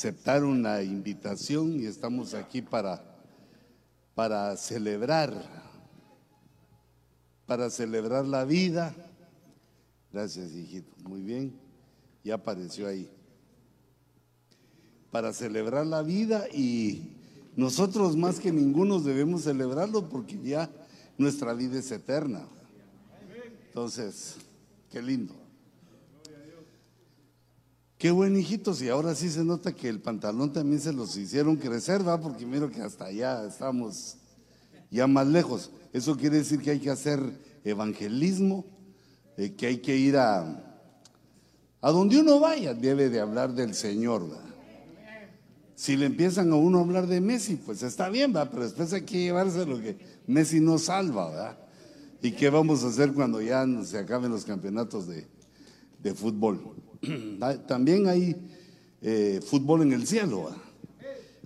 [0.00, 3.04] aceptaron la invitación y estamos aquí para,
[4.14, 5.30] para celebrar,
[7.44, 8.94] para celebrar la vida.
[10.10, 10.90] Gracias, hijito.
[11.06, 11.52] Muy bien.
[12.24, 13.10] Ya apareció ahí.
[15.10, 17.12] Para celebrar la vida y
[17.54, 20.70] nosotros más que ninguno debemos celebrarlo porque ya
[21.18, 22.48] nuestra vida es eterna.
[23.66, 24.36] Entonces,
[24.90, 25.34] qué lindo.
[28.00, 31.56] Qué buen hijitos, y ahora sí se nota que el pantalón también se los hicieron
[31.56, 32.18] crecer, ¿va?
[32.18, 34.16] Porque miro que hasta allá estamos
[34.90, 35.70] ya más lejos.
[35.92, 37.20] Eso quiere decir que hay que hacer
[37.62, 38.64] evangelismo,
[39.36, 40.80] eh, que hay que ir a,
[41.82, 44.42] a donde uno vaya, debe de hablar del Señor, ¿va?
[45.74, 48.50] Si le empiezan a uno a hablar de Messi, pues está bien, ¿va?
[48.50, 51.58] Pero después hay que llevarse lo que Messi no salva, ¿verdad?
[52.22, 55.26] ¿Y qué vamos a hacer cuando ya se acaben los campeonatos de,
[56.02, 56.80] de fútbol?
[57.66, 58.36] También hay
[59.02, 60.50] eh, fútbol en el cielo.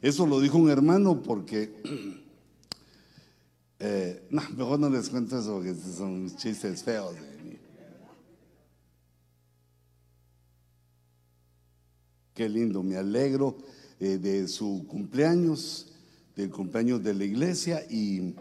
[0.01, 1.73] Eso lo dijo un hermano porque...
[3.80, 7.16] Eh, no, mejor no les cuento eso porque son chistes feos.
[12.33, 13.59] Qué lindo, me alegro
[14.01, 15.89] eh, de su cumpleaños,
[16.35, 18.35] del cumpleaños de la iglesia y,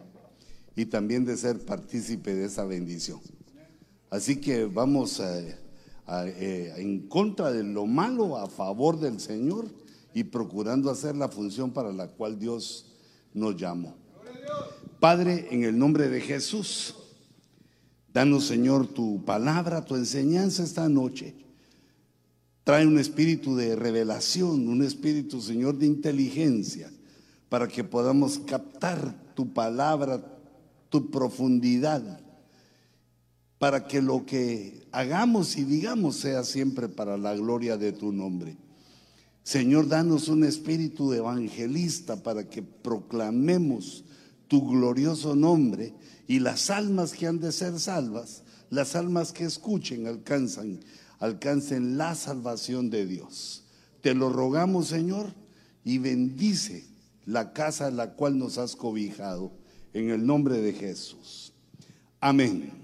[0.75, 3.19] y también de ser partícipe de esa bendición.
[4.09, 5.41] Así que vamos a
[6.07, 9.67] eh, en contra de lo malo, a favor del Señor
[10.13, 12.85] y procurando hacer la función para la cual Dios
[13.33, 13.95] nos llamó.
[14.99, 16.95] Padre, en el nombre de Jesús,
[18.13, 21.35] danos Señor tu palabra, tu enseñanza esta noche.
[22.63, 26.89] Trae un espíritu de revelación, un espíritu, Señor, de inteligencia,
[27.49, 30.23] para que podamos captar tu palabra,
[30.89, 32.22] tu profundidad,
[33.63, 38.57] para que lo que hagamos y digamos sea siempre para la gloria de tu nombre.
[39.41, 44.03] Señor, danos un espíritu evangelista para que proclamemos
[44.49, 45.93] tu glorioso nombre
[46.27, 50.81] y las almas que han de ser salvas, las almas que escuchen, alcanzan,
[51.19, 53.63] alcancen la salvación de Dios.
[54.01, 55.33] Te lo rogamos, Señor,
[55.85, 56.85] y bendice
[57.25, 59.53] la casa en la cual nos has cobijado,
[59.93, 61.53] en el nombre de Jesús.
[62.19, 62.82] Amén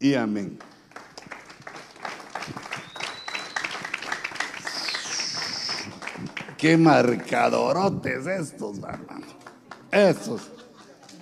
[0.00, 0.58] y amén.
[6.56, 9.26] Qué marcadorotes estos, hermano.
[9.90, 10.50] Estos.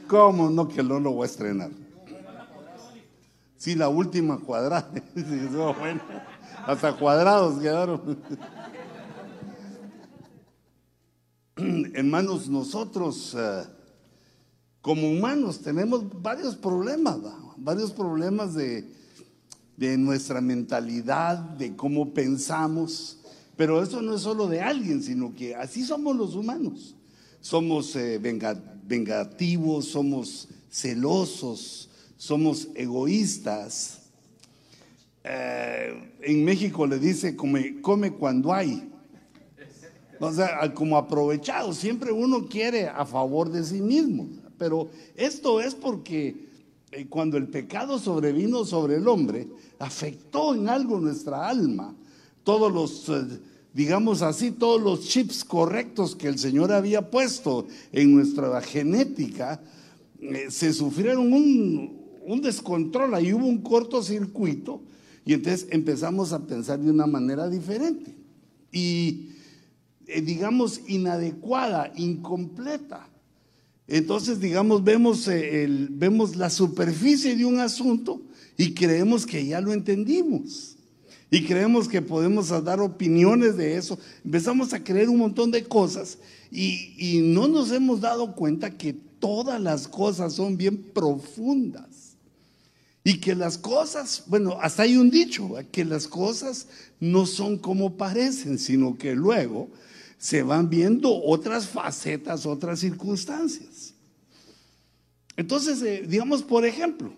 [0.06, 1.70] ¿Cómo no que no lo voy a estrenar?
[3.56, 4.90] Sí, la última cuadrada.
[5.78, 6.00] bueno.
[6.66, 8.18] Hasta cuadrados quedaron.
[11.94, 13.64] Hermanos, nosotros eh,
[14.80, 17.16] como humanos tenemos varios problemas.
[17.24, 17.47] ¿va?
[17.60, 18.84] Varios problemas de,
[19.96, 23.19] nuestra mentalidad, de cómo pensamos,
[23.56, 26.96] pero eso no es solo de alguien, sino que así somos los humanos.
[27.41, 34.00] Somos eh, vengativos, somos celosos, somos egoístas.
[35.22, 38.90] Eh, en México le dice come, come cuando hay.
[40.20, 44.28] O sea, como aprovechado, siempre uno quiere a favor de sí mismo.
[44.58, 46.47] Pero esto es porque
[47.09, 51.94] cuando el pecado sobrevino sobre el hombre, afectó en algo nuestra alma.
[52.44, 53.41] Todos los, eh,
[53.75, 59.60] digamos así, todos los chips correctos que el Señor había puesto en nuestra genética,
[60.21, 64.81] eh, se sufrieron un, un descontrol, ahí hubo un cortocircuito
[65.25, 68.15] y entonces empezamos a pensar de una manera diferente
[68.72, 69.31] y,
[70.06, 73.09] digamos, inadecuada, incompleta.
[73.88, 78.21] Entonces, digamos, vemos, eh, vemos la superficie de un asunto
[78.59, 80.76] y creemos que ya lo entendimos.
[81.31, 83.99] Y creemos que podemos dar opiniones de eso.
[84.25, 86.19] Empezamos a creer un montón de cosas
[86.50, 92.16] y, y no nos hemos dado cuenta que todas las cosas son bien profundas.
[93.05, 96.66] Y que las cosas, bueno, hasta hay un dicho, que las cosas
[97.00, 99.70] no son como parecen, sino que luego
[100.19, 103.68] se van viendo otras facetas, otras circunstancias.
[105.38, 107.12] Entonces, eh, digamos, por ejemplo,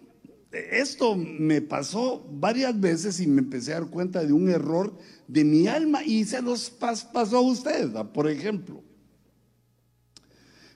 [0.52, 4.94] esto me pasó varias veces y me empecé a dar cuenta de un error
[5.26, 8.82] de mi alma y se los pasó a usted, por ejemplo.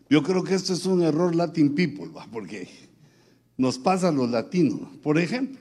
[0.09, 2.67] Yo creo que esto es un error Latin people, porque
[3.59, 4.97] nos pasa a los latinos.
[5.03, 5.61] Por ejemplo,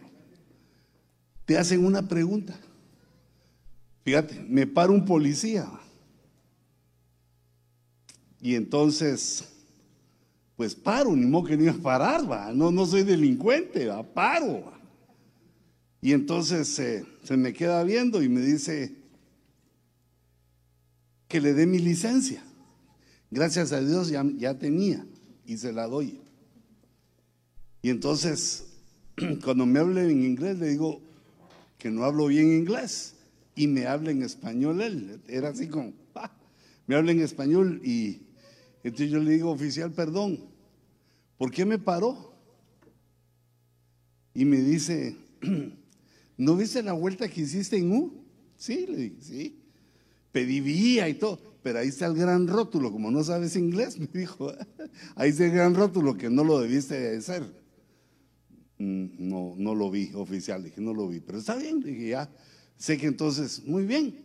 [1.44, 2.58] te hacen una pregunta.
[4.06, 5.70] Fíjate, me para un policía.
[8.40, 9.53] Y entonces,
[10.64, 12.56] pues paro, ni modo que ni a parar.
[12.56, 14.72] No, no soy delincuente, va, paro.
[16.02, 18.96] Y entonces eh, se me queda viendo y me dice,
[21.28, 22.42] que le dé mi licencia.
[23.30, 25.06] Gracias a Dios ya, ya tenía
[25.46, 26.22] y se la doy.
[27.82, 28.68] Y entonces,
[29.44, 31.02] cuando me hable en inglés, le digo
[31.78, 33.16] que no hablo bien inglés
[33.54, 35.20] y me habla en español él.
[35.28, 35.92] Era así como,
[36.88, 38.22] me habla en español y
[38.82, 40.53] entonces yo le digo, oficial, perdón,
[41.44, 42.34] ¿por qué me paró?
[44.34, 45.18] Y me dice,
[46.38, 48.24] ¿no viste la vuelta que hiciste en U?
[48.56, 49.60] Sí, le dije, sí.
[50.32, 54.08] Pedí vía y todo, pero ahí está el gran rótulo, como no sabes inglés, me
[54.14, 54.54] dijo,
[55.16, 57.44] ahí está el gran rótulo que no lo debiste de hacer.
[58.78, 62.34] Mm, no, no lo vi oficial, dije, no lo vi, pero está bien, dije, ya,
[62.78, 64.16] sé que entonces, muy bien.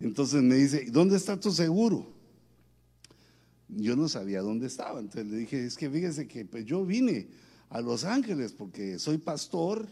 [0.00, 2.11] Entonces me dice, ¿dónde está tu seguro?
[3.76, 7.28] Yo no sabía dónde estaba, entonces le dije, es que fíjese que pues yo vine
[7.70, 9.86] a Los Ángeles porque soy pastor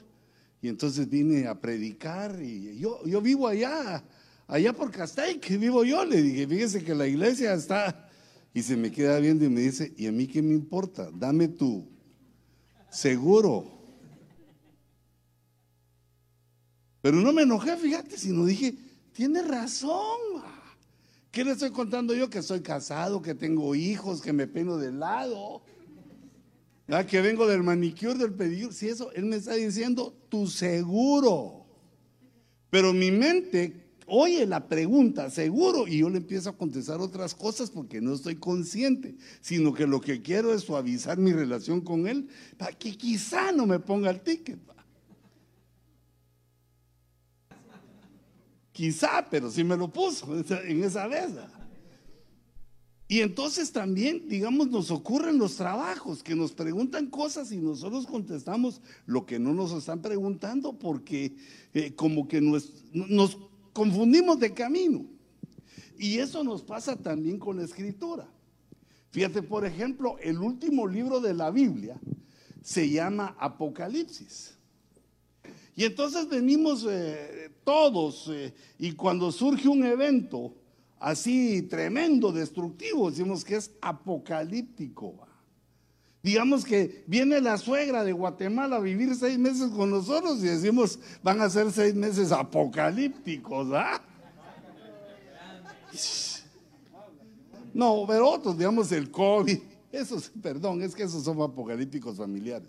[0.60, 4.04] y entonces vine a predicar y yo, yo vivo allá,
[4.46, 8.10] allá por Castaic, vivo yo, le dije, fíjese que la iglesia está
[8.52, 11.10] y se me queda viendo y me dice, ¿y a mí qué me importa?
[11.12, 11.88] Dame tu
[12.90, 13.78] seguro.
[17.00, 18.74] Pero no me enojé, fíjate, sino dije,
[19.12, 20.18] tiene razón.
[21.30, 22.28] ¿Qué le estoy contando yo?
[22.28, 25.62] Que soy casado, que tengo hijos, que me peno de lado.
[27.08, 28.74] Que vengo del manicure, del pedicure.
[28.74, 31.66] Si eso, él me está diciendo, tu seguro.
[32.68, 37.70] Pero mi mente oye la pregunta, seguro, y yo le empiezo a contestar otras cosas
[37.70, 42.28] porque no estoy consciente, sino que lo que quiero es suavizar mi relación con él
[42.58, 44.58] para que quizá no me ponga el ticket.
[48.80, 50.26] Quizá, pero sí me lo puso
[50.64, 51.32] en esa vez.
[53.08, 58.80] Y entonces también, digamos, nos ocurren los trabajos, que nos preguntan cosas y nosotros contestamos
[59.04, 61.36] lo que no nos están preguntando porque
[61.74, 63.36] eh, como que nos, nos
[63.74, 65.04] confundimos de camino.
[65.98, 68.26] Y eso nos pasa también con la escritura.
[69.10, 72.00] Fíjate, por ejemplo, el último libro de la Biblia
[72.62, 74.56] se llama Apocalipsis.
[75.80, 80.54] Y entonces venimos eh, todos eh, y cuando surge un evento
[80.98, 85.26] así tremendo, destructivo, decimos que es apocalíptico.
[86.22, 90.98] Digamos que viene la suegra de Guatemala a vivir seis meses con nosotros y decimos,
[91.22, 94.02] van a ser seis meses apocalípticos, ¿ah?
[97.72, 99.58] No, pero otros, digamos el COVID,
[99.92, 102.68] esos, perdón, es que esos son apocalípticos familiares.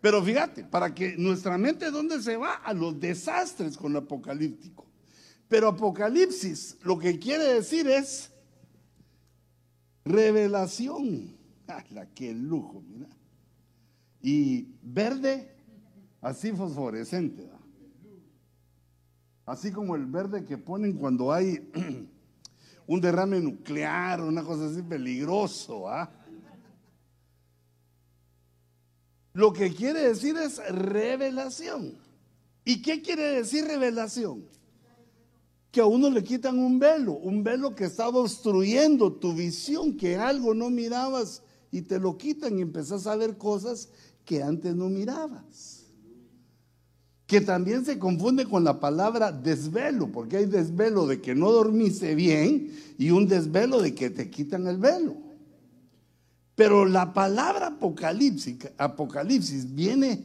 [0.00, 2.54] Pero fíjate, para que nuestra mente, ¿dónde se va?
[2.54, 4.86] A los desastres con lo apocalíptico.
[5.48, 8.30] Pero apocalipsis lo que quiere decir es
[10.04, 11.36] revelación.
[11.90, 12.82] ¡La qué lujo!
[12.86, 13.08] Mira.
[14.20, 15.54] Y verde,
[16.20, 17.48] así fosforescente.
[19.46, 21.70] Así como el verde que ponen cuando hay
[22.86, 25.88] un derrame nuclear, una cosa así peligroso.
[25.88, 26.10] ¿ah?
[29.38, 31.94] Lo que quiere decir es revelación.
[32.64, 34.42] ¿Y qué quiere decir revelación?
[35.70, 40.16] Que a uno le quitan un velo, un velo que estaba obstruyendo tu visión, que
[40.16, 41.40] algo no mirabas
[41.70, 43.90] y te lo quitan y empezás a ver cosas
[44.24, 45.84] que antes no mirabas.
[47.24, 52.16] Que también se confunde con la palabra desvelo, porque hay desvelo de que no dormiste
[52.16, 55.27] bien y un desvelo de que te quitan el velo.
[56.58, 58.56] Pero la palabra apocalipsis,
[59.76, 60.24] viene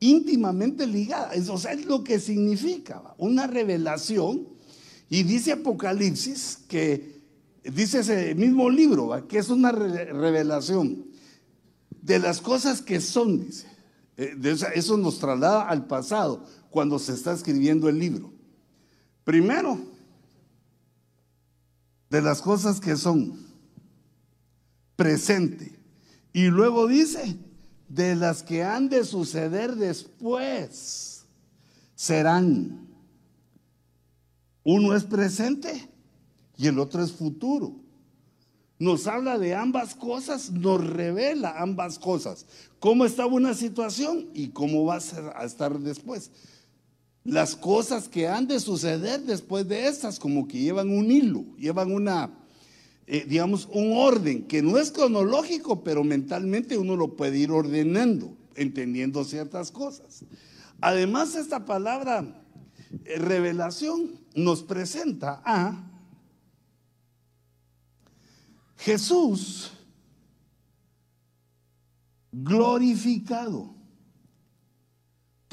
[0.00, 4.48] íntimamente ligada, o sea, es lo que significa una revelación.
[5.10, 7.20] Y dice Apocalipsis que
[7.64, 11.04] dice ese mismo libro, que es una revelación
[12.00, 13.46] de las cosas que son.
[14.16, 18.32] Eh, eso nos traslada al pasado, cuando se está escribiendo el libro.
[19.22, 19.78] Primero,
[22.08, 23.38] de las cosas que son,
[24.96, 25.73] presente.
[26.34, 27.38] Y luego dice,
[27.88, 31.24] de las que han de suceder después,
[31.94, 32.88] serán.
[34.64, 35.88] Uno es presente
[36.56, 37.76] y el otro es futuro.
[38.80, 42.46] Nos habla de ambas cosas, nos revela ambas cosas.
[42.80, 44.96] Cómo estaba una situación y cómo va
[45.36, 46.32] a, estar después.
[47.22, 51.92] Las cosas que han de suceder después de estas, como que llevan un hilo, llevan
[51.92, 52.30] una,
[53.06, 58.36] eh, digamos, un orden que no es cronológico, pero mentalmente uno lo puede ir ordenando,
[58.54, 60.24] entendiendo ciertas cosas.
[60.80, 62.44] Además, esta palabra
[63.04, 65.90] eh, revelación nos presenta a
[68.78, 69.72] Jesús
[72.32, 73.73] glorificado.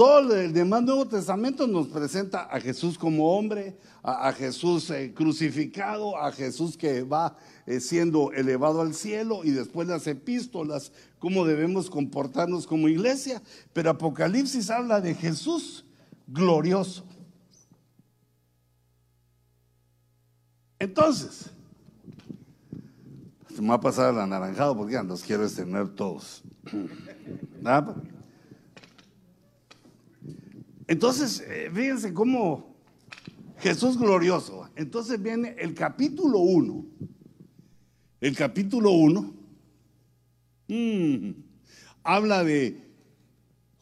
[0.01, 6.17] Todo el demás Nuevo Testamento nos presenta a Jesús como hombre, a, Jesús eh, crucificado,
[6.17, 11.88] a Jesús que va eh, siendo elevado al cielo y después las epístolas, cómo debemos
[11.91, 13.43] comportarnos como iglesia.
[13.74, 15.86] Pero Apocalipsis habla de Jesús
[16.25, 17.05] glorioso.
[20.79, 21.51] Entonces,
[23.60, 26.41] me va a pasar el anaranjado porque ya los quiero extender todos.
[30.88, 32.76] Entonces, eh, fíjense cómo
[33.60, 34.70] Jesús glorioso.
[34.76, 36.86] Entonces viene el capítulo 1.
[38.22, 39.34] El capítulo 1
[40.68, 41.32] mm,
[42.04, 42.92] habla de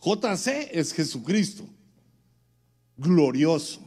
[0.02, 1.66] JC es Jesucristo,
[2.98, 3.82] glorioso.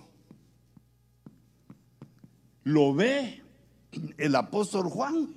[2.64, 3.42] Lo ve
[4.18, 5.34] el apóstol Juan,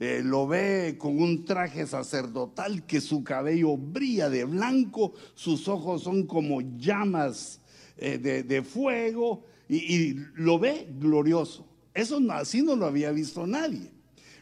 [0.00, 6.04] eh, lo ve con un traje sacerdotal que su cabello brilla de blanco, sus ojos
[6.04, 7.60] son como llamas
[7.96, 11.66] eh, de, fuego y, lo ve glorioso.
[11.94, 13.90] Eso así no lo había visto nadie.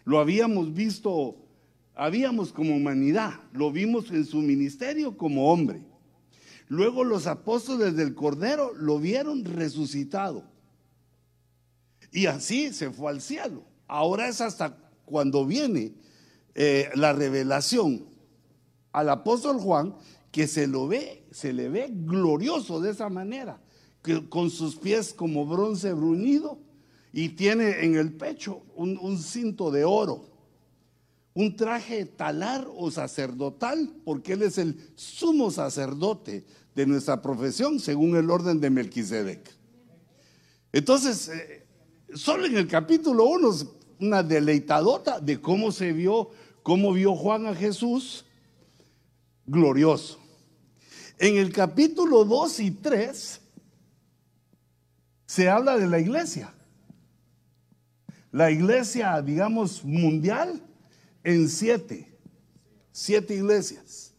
[0.04, 1.36] Lo habíamos visto,
[1.94, 5.82] habíamos como humanidad, lo vimos en su ministerio como hombre.
[6.68, 10.44] Luego los apóstoles del Cordero lo vieron resucitado.
[12.12, 13.64] Y así se fue al cielo.
[13.88, 15.94] Ahora es hasta cuando viene
[16.54, 18.04] eh, la revelación
[18.92, 19.94] al apóstol Juan
[20.30, 23.58] que se lo ve, se le ve glorioso de esa manera,
[24.02, 26.58] que, con sus pies como bronce bruñido
[27.12, 30.28] y tiene en el pecho un, cinto de oro,
[31.32, 36.44] un traje talar o sacerdotal, porque él es el sumo sacerdote
[36.74, 39.56] de nuestra profesión según el orden de Melquisedec.
[40.72, 41.66] Entonces, eh,
[42.14, 43.50] solo en el capítulo 1
[44.00, 46.30] una deleitadota de cómo se vio,
[46.62, 48.24] cómo vio Juan a Jesús
[49.46, 50.18] glorioso.
[51.18, 53.40] En el capítulo 2 y 3
[55.26, 56.52] se habla de la iglesia.
[58.32, 60.60] La iglesia, digamos, mundial
[61.24, 62.06] en siete,
[62.92, 64.12] siete iglesias,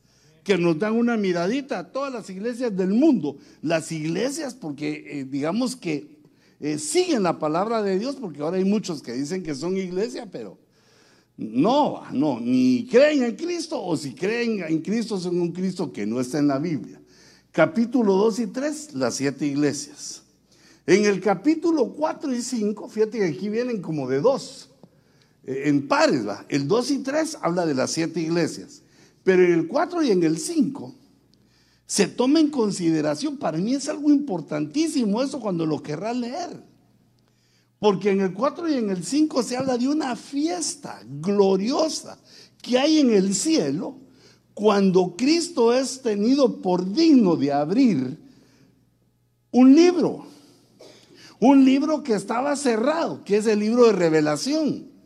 [0.43, 3.37] que nos dan una miradita a todas las iglesias del mundo.
[3.61, 6.16] Las iglesias, porque eh, digamos que
[6.59, 10.27] eh, siguen la palabra de Dios, porque ahora hay muchos que dicen que son iglesia,
[10.31, 10.57] pero
[11.37, 16.05] no, no, ni creen en Cristo, o si creen en Cristo son un Cristo que
[16.05, 16.99] no está en la Biblia.
[17.51, 20.23] Capítulo 2 y 3, las siete iglesias.
[20.87, 24.69] En el capítulo 4 y 5, fíjate que aquí vienen como de dos,
[25.43, 26.45] eh, en pares, ¿va?
[26.49, 28.83] El 2 y 3 habla de las siete iglesias,
[29.23, 30.95] pero en el 4 y en el 5
[31.87, 33.37] se toma en consideración.
[33.37, 36.61] Para mí es algo importantísimo eso cuando lo querrá leer.
[37.79, 42.19] Porque en el 4 y en el 5 se habla de una fiesta gloriosa
[42.61, 43.95] que hay en el cielo
[44.53, 48.19] cuando Cristo es tenido por digno de abrir
[49.51, 50.25] un libro.
[51.39, 54.96] Un libro que estaba cerrado, que es el libro de revelación.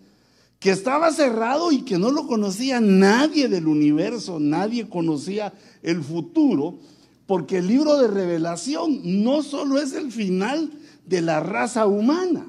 [0.62, 6.77] Que estaba cerrado y que no lo conocía nadie del universo, nadie conocía el futuro,
[7.25, 10.72] porque el libro de revelación no solo es el final
[11.08, 12.46] de la raza humana,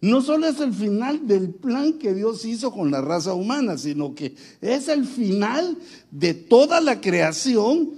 [0.00, 4.14] no solo es el final del plan que Dios hizo con la raza humana, sino
[4.14, 5.76] que es el final
[6.10, 7.90] de toda la creación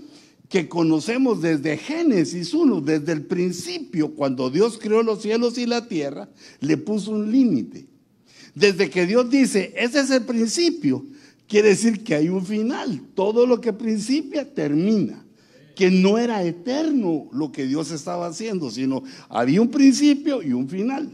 [0.49, 5.87] que conocemos desde Génesis 1, desde el principio, cuando Dios creó los cielos y la
[5.87, 7.96] tierra, le puso un límite.
[8.57, 11.05] Desde que Dios dice, ese es el principio,
[11.47, 13.03] quiere decir que hay un final.
[13.15, 15.23] Todo lo que principia termina.
[15.75, 20.71] Que no era eterno lo que Dios estaba haciendo, sino había un principio y un
[20.71, 21.11] final.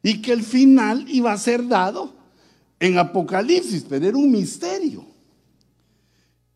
[0.00, 2.14] Y que el final iba a ser dado
[2.78, 5.04] en Apocalipsis, pero era un misterio.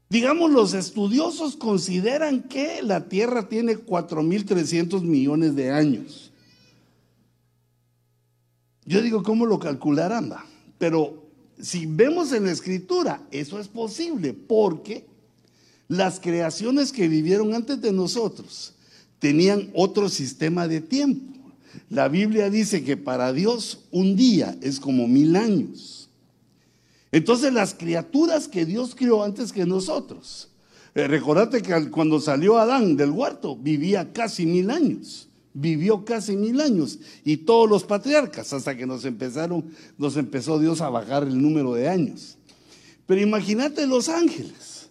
[0.09, 6.28] Digamos, los estudiosos consideran que la Tierra tiene 4.300 millones de años.
[8.89, 10.33] Yo digo, ¿cómo lo calcularán?
[10.79, 11.23] Pero
[11.61, 15.05] si vemos en la escritura, eso es posible porque
[15.89, 18.73] las creaciones que vivieron antes de nosotros
[19.19, 21.35] tenían otro sistema de tiempo.
[21.91, 26.09] La Biblia dice que para Dios un día es como mil años.
[27.13, 30.49] Entonces las criaturas que Dios creó antes que nosotros,
[30.95, 36.61] eh, recordate que cuando salió Adán del huerto vivía casi mil años vivió casi mil
[36.61, 39.65] años y todos los patriarcas hasta que nos empezaron,
[39.97, 42.39] nos empezó Dios a bajar el número de años.
[43.07, 44.91] Pero imagínate los ángeles.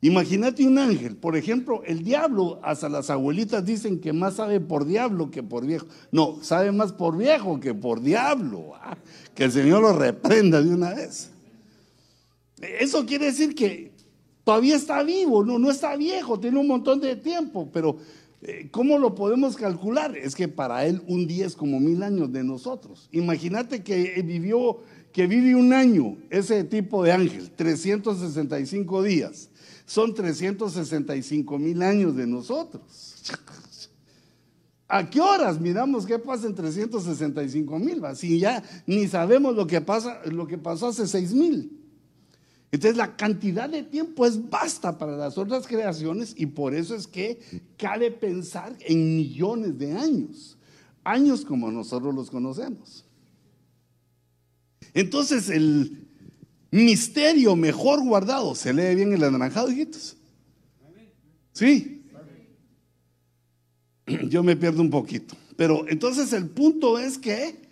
[0.00, 4.84] Imagínate un ángel, por ejemplo, el diablo, hasta las abuelitas dicen que más sabe por
[4.84, 5.86] diablo que por viejo.
[6.12, 8.74] No, sabe más por viejo que por diablo.
[8.76, 8.96] Ah,
[9.34, 11.30] que el Señor lo reprenda de una vez.
[12.60, 13.98] Eso quiere decir que
[14.48, 17.98] Todavía está vivo, no, no está viejo, tiene un montón de tiempo, pero
[18.70, 20.16] ¿cómo lo podemos calcular?
[20.16, 23.08] Es que para él un día es como mil años de nosotros.
[23.12, 24.80] Imagínate que vivió,
[25.12, 29.50] que vive un año ese tipo de ángel, 365 días.
[29.86, 33.22] Son 365 mil años de nosotros.
[34.86, 38.02] ¿A qué horas miramos qué pasa en 365 mil?
[38.14, 41.77] Si ya ni sabemos lo que, pasa, lo que pasó hace 6 mil.
[42.70, 47.06] Entonces la cantidad de tiempo es basta para las otras creaciones y por eso es
[47.06, 47.40] que
[47.76, 50.58] cabe pensar en millones de años.
[51.02, 53.06] Años como nosotros los conocemos.
[54.92, 56.06] Entonces el
[56.70, 60.16] misterio mejor guardado, ¿se lee bien el anaranjado, hijitos?
[61.52, 61.98] Sí,
[64.28, 65.34] yo me pierdo un poquito.
[65.56, 67.68] Pero entonces el punto es que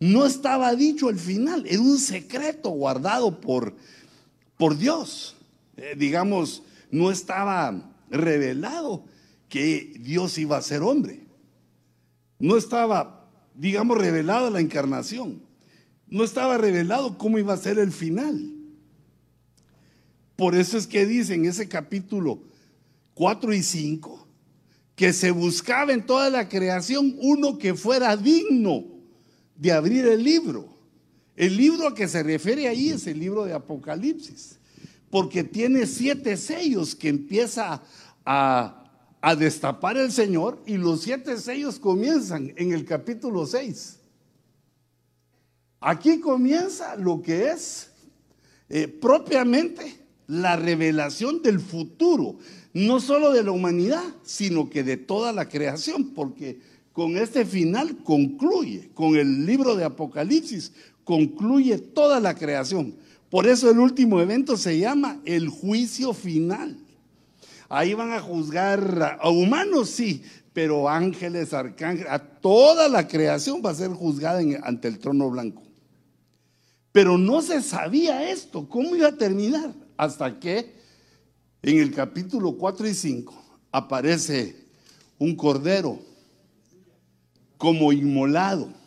[0.00, 3.74] no estaba dicho el final, era un secreto guardado por,
[4.56, 5.36] por Dios.
[5.76, 9.04] Eh, digamos, no estaba revelado
[9.48, 11.26] que Dios iba a ser hombre.
[12.38, 15.42] No estaba, digamos, revelado la encarnación.
[16.08, 18.52] No estaba revelado cómo iba a ser el final.
[20.36, 22.42] Por eso es que dice en ese capítulo
[23.14, 24.26] 4 y 5,
[24.94, 28.84] que se buscaba en toda la creación uno que fuera digno
[29.56, 30.75] de abrir el libro.
[31.36, 34.58] El libro a que se refiere ahí es el libro de Apocalipsis,
[35.10, 37.82] porque tiene siete sellos que empieza
[38.24, 38.82] a,
[39.38, 43.98] destapar el Señor y los siete sellos comienzan en el capítulo 6.
[45.80, 47.90] Aquí comienza lo que es
[48.68, 49.96] eh, propiamente
[50.28, 52.38] la revelación del futuro
[52.76, 56.60] no solo de la humanidad, sino que de toda la creación, porque
[56.92, 60.72] con este final concluye, con el libro de Apocalipsis,
[61.06, 62.96] concluye toda la creación.
[63.30, 66.76] Por eso el último evento se llama el juicio final.
[67.68, 73.70] Ahí van a juzgar a humanos, sí, pero ángeles, arcángeles, a toda la creación va
[73.70, 75.62] a ser juzgada ante el trono blanco.
[76.90, 80.74] Pero no se sabía esto, cómo iba a terminar, hasta que
[81.62, 84.56] en el capítulo 4 y 5 aparece
[85.20, 86.00] un cordero
[87.58, 88.85] como inmolado.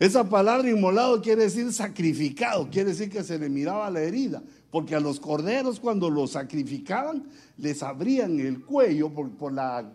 [0.00, 4.94] Esa palabra inmolado quiere decir sacrificado, quiere decir que se le miraba la herida, porque
[4.94, 9.92] a los corderos cuando los sacrificaban les abrían el cuello por, la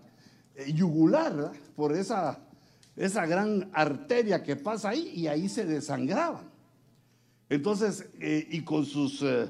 [0.53, 2.39] eh, yugular, por esa,
[2.95, 6.51] esa gran arteria que pasa ahí y ahí se desangraban.
[7.49, 9.21] Entonces, eh, y con sus...
[9.23, 9.49] Eh,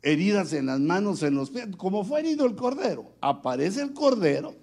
[0.00, 3.12] heridas en las manos, en los pies, como fue herido el cordero.
[3.20, 4.54] Aparece el cordero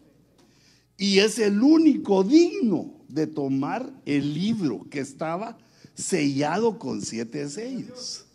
[0.98, 5.58] y es el único digno de tomar el libro que estaba
[5.96, 8.26] sellado con siete sellos.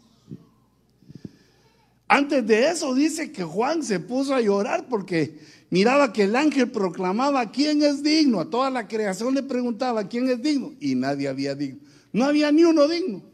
[2.09, 5.39] Antes de eso dice que Juan se puso a llorar porque
[5.71, 8.41] miraba que el ángel proclamaba quién es digno.
[8.41, 11.79] A toda la creación le preguntaba quién es digno y nadie había digno.
[12.13, 13.31] No había ni uno digno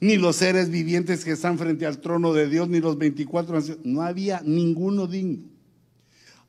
[0.00, 3.84] ni los seres vivientes que están frente al trono de Dios, ni los 24 ancianos.
[3.84, 5.57] No había ninguno digno.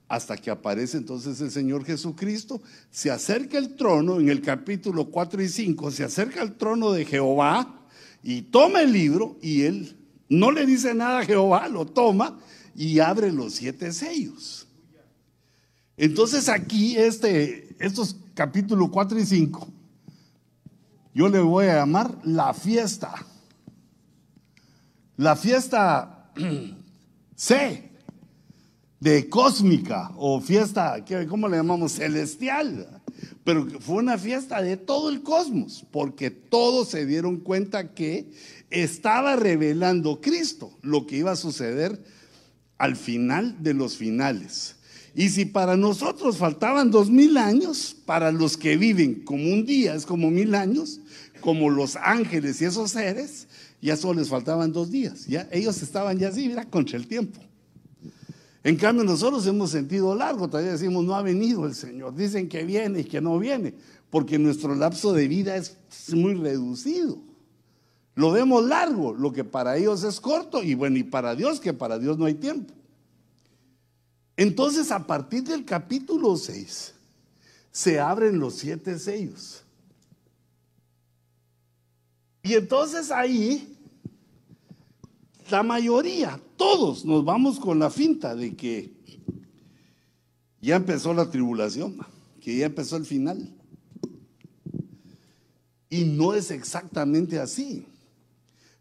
[0.09, 5.41] Hasta que aparece entonces el Señor Jesucristo, se acerca el trono, en el capítulo 4
[5.41, 7.85] y 5, se acerca al trono de Jehová
[8.21, 9.95] y toma el libro y él
[10.27, 12.37] no le dice nada a Jehová, lo toma
[12.75, 14.67] y abre los siete sellos.
[15.95, 19.67] Entonces aquí, este, estos capítulos 4 y 5,
[21.13, 23.25] yo le voy a llamar la fiesta
[25.19, 26.31] la fiesta
[27.35, 27.88] C
[28.99, 31.93] de cósmica o fiesta, ¿cómo le llamamos?
[31.93, 33.01] Celestial.
[33.43, 38.29] Pero fue una fiesta de todo el cosmos, porque todos se dieron cuenta que
[38.69, 42.03] estaba revelando Cristo lo que iba a suceder
[42.77, 44.75] al final de los finales.
[45.15, 49.95] Y si para nosotros faltaban dos mil años, para los que viven como un día
[49.95, 50.99] es como mil años,
[51.41, 53.47] como los ángeles y esos seres,
[53.81, 55.25] ya solo les faltaban dos días.
[55.25, 57.48] Ya ellos estaban ya así, mira, contra el tiempo.
[58.69, 62.13] En cambio, nosotros hemos sentido largo, todavía decimos, no ha venido el Señor.
[62.13, 63.73] Dicen que viene y que no viene,
[64.11, 65.75] porque nuestro lapso de vida es
[66.13, 67.17] muy reducido.
[68.13, 71.73] Lo vemos largo, lo que para ellos es corto, y bueno, y para Dios, que
[71.73, 72.71] para Dios no hay tiempo.
[74.37, 76.93] Entonces, a partir del capítulo 6,
[77.71, 79.63] se abren los siete sellos.
[82.43, 83.78] Y entonces ahí,
[85.51, 88.91] la mayoría, todos nos vamos con la finta de que
[90.61, 91.97] ya empezó la tribulación,
[92.41, 93.55] que ya empezó el final.
[95.89, 97.87] Y no es exactamente así,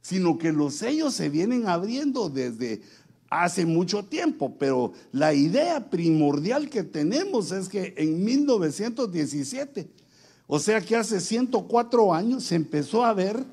[0.03, 2.83] sino que los sellos se vienen abriendo desde
[3.31, 9.89] hace mucho tiempo, pero la idea primordial que tenemos es que en 1917,
[10.47, 13.45] o sea que hace 104 años, se empezó a ver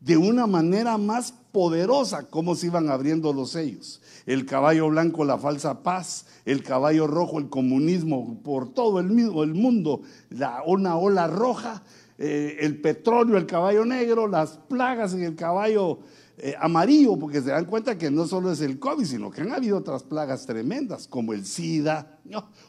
[0.00, 4.02] de una manera más poderosa cómo se iban abriendo los sellos.
[4.26, 9.54] El caballo blanco, la falsa paz, el caballo rojo, el comunismo por todo el, el
[9.54, 11.84] mundo, la, una ola roja,
[12.18, 16.00] eh, el petróleo, el caballo negro, las plagas en el caballo
[16.38, 19.52] eh, amarillo, porque se dan cuenta que no solo es el COVID, sino que han
[19.52, 22.18] habido otras plagas tremendas, como el SIDA,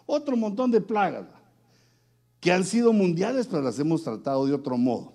[0.05, 1.25] otro montón de plagas,
[2.39, 5.14] que han sido mundiales, pero las hemos tratado de otro modo.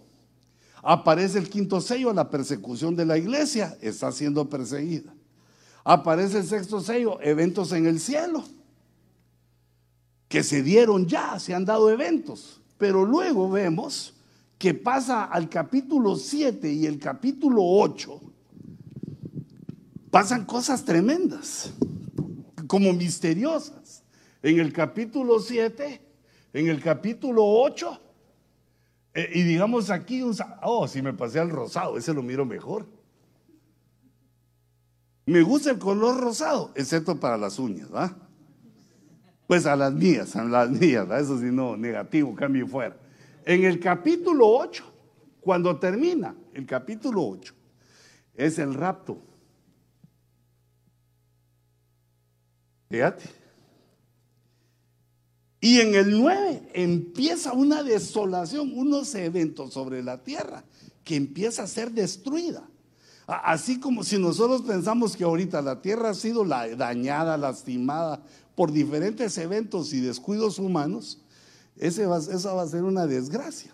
[0.82, 5.12] Aparece el quinto sello, la persecución de la iglesia, está siendo perseguida.
[5.84, 8.44] Aparece el sexto sello, eventos en el cielo,
[10.28, 14.14] que se dieron ya, se han dado eventos, pero luego vemos
[14.58, 18.20] que pasa al capítulo 7 y el capítulo 8,
[20.10, 21.72] pasan cosas tremendas,
[22.66, 24.02] como misteriosas.
[24.42, 26.00] En el capítulo 7,
[26.52, 28.00] en el capítulo 8,
[29.14, 30.22] eh, y digamos aquí,
[30.62, 32.86] oh, si me pasé al rosado, ese lo miro mejor.
[35.26, 38.16] Me gusta el color rosado, excepto para las uñas, ¿va?
[39.46, 42.96] Pues a las mías, a las mías, eso sí no, negativo, cambio fuera.
[43.44, 44.84] En el capítulo 8,
[45.40, 47.54] cuando termina el capítulo 8,
[48.34, 49.20] es el rapto.
[52.88, 53.39] Fíjate.
[55.60, 60.64] Y en el 9 empieza una desolación, unos eventos sobre la tierra
[61.04, 62.66] que empieza a ser destruida.
[63.26, 68.22] Así como si nosotros pensamos que ahorita la tierra ha sido dañada, lastimada
[68.56, 71.18] por diferentes eventos y descuidos humanos,
[71.76, 73.72] ese esa va a ser una desgracia.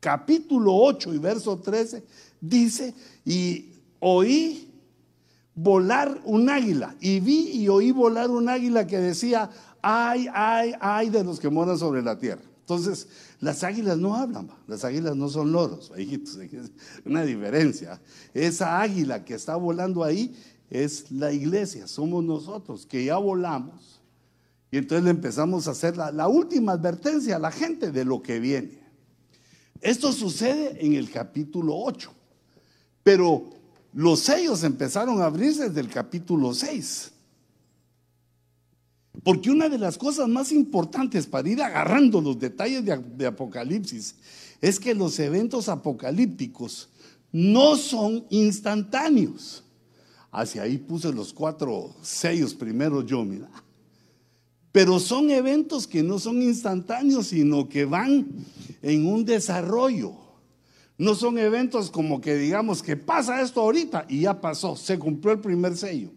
[0.00, 2.02] Capítulo 8 y verso 13
[2.40, 4.68] dice, y oí
[5.54, 6.96] volar un águila.
[7.00, 9.50] Y vi y oí volar un águila que decía,
[9.82, 12.42] ay, ay, ay de los que moran sobre la tierra.
[12.60, 13.08] Entonces,
[13.40, 15.92] las águilas no hablan, las águilas no son loros,
[17.04, 18.00] una diferencia.
[18.32, 20.34] Esa águila que está volando ahí
[20.70, 24.00] es la iglesia, somos nosotros que ya volamos.
[24.70, 28.22] Y entonces le empezamos a hacer la, la última advertencia a la gente de lo
[28.22, 28.80] que viene.
[29.80, 32.10] Esto sucede en el capítulo 8,
[33.02, 33.50] pero
[33.92, 37.12] los sellos empezaron a abrirse desde el capítulo 6.
[39.22, 44.16] Porque una de las cosas más importantes para ir agarrando los detalles de, Apocalipsis
[44.60, 46.88] es que los eventos apocalípticos
[47.30, 49.62] no son instantáneos.
[50.30, 53.50] Hacia ahí puse los cuatro sellos primero yo, mira.
[54.72, 58.26] Pero son eventos que no son instantáneos, sino que van
[58.80, 60.14] en un desarrollo.
[60.98, 65.32] No son eventos como que digamos que pasa esto ahorita y ya pasó, se cumplió
[65.32, 66.10] el primer sello,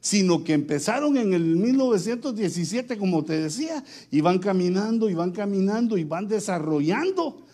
[0.00, 5.98] sino que empezaron en el 1917, como te decía, y van caminando y van caminando
[5.98, 7.44] y van desarrollando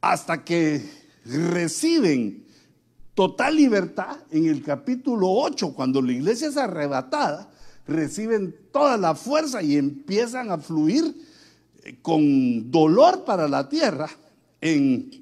[0.00, 0.82] hasta que
[1.24, 2.44] reciben
[3.14, 7.50] total libertad en el capítulo 8, cuando la iglesia es arrebatada,
[7.86, 11.14] reciben toda la fuerza y empiezan a fluir
[11.82, 14.08] eh, con dolor para la tierra
[14.60, 15.20] en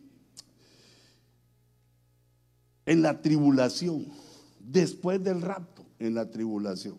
[2.88, 4.06] en la tribulación,
[4.58, 6.96] después del rapto, en la tribulación.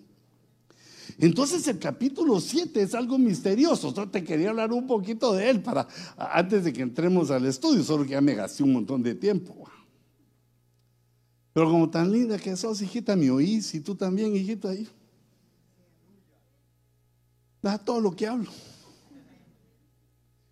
[1.18, 3.94] Entonces el capítulo 7 es algo misterioso.
[3.94, 7.84] Yo te quería hablar un poquito de él para antes de que entremos al estudio,
[7.84, 9.70] solo que ya me gasté un montón de tiempo.
[11.52, 14.88] Pero como tan linda que sos, hijita, me oís y tú también, hijita, ahí.
[17.62, 18.52] Da todo lo que hablo.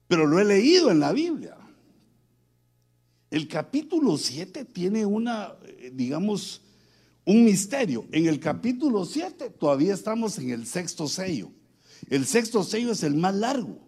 [0.08, 1.56] Pero lo he leído en la Biblia.
[3.30, 6.62] El capítulo 7 tiene una, eh, digamos,
[7.28, 8.06] un misterio.
[8.12, 11.52] En el capítulo 7 todavía estamos en el sexto sello.
[12.10, 13.80] El sexto sello es el más largo.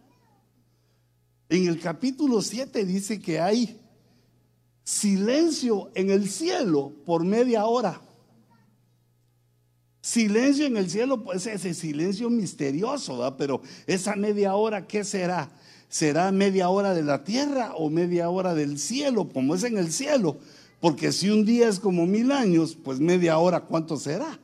[1.48, 3.80] En el capítulo 7 dice que hay
[4.84, 8.02] silencio en el cielo por media hora.
[10.02, 13.36] Silencio en el cielo, pues ese silencio misterioso, ¿verdad?
[13.38, 15.50] Pero esa media hora, ¿qué será?
[15.90, 19.92] será media hora de la tierra o media hora del cielo, como es en el
[19.92, 20.38] cielo.
[20.80, 24.40] Porque si un día es como mil años, pues media hora, ¿cuánto será?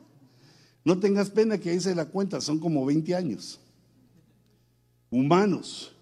[0.84, 3.58] No tengas pena que hice la cuenta, son como 20 años.
[5.10, 5.92] Humanos.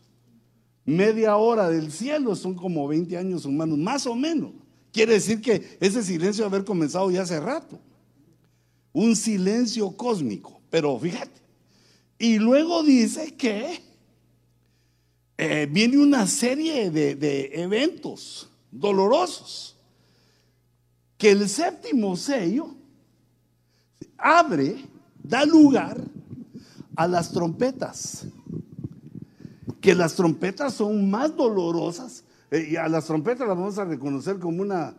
[0.85, 4.53] Media hora del cielo son como 20 años humanos, más o menos.
[4.92, 7.81] Quiere decir que ese silencio haber comenzado ya hace rato.
[8.92, 10.61] Un silencio cósmico.
[10.70, 11.40] Pero fíjate.
[12.18, 13.81] Y luego dice que
[15.37, 19.73] eh, viene una serie de, eventos dolorosos.
[21.24, 22.74] Que el séptimo sello
[24.18, 24.76] abre,
[25.22, 25.98] da lugar
[26.94, 28.26] a las trompetas.
[29.80, 32.24] Que las trompetas son más dolorosas.
[32.50, 34.94] eh, y a las trompetas las vamos a reconocer como una,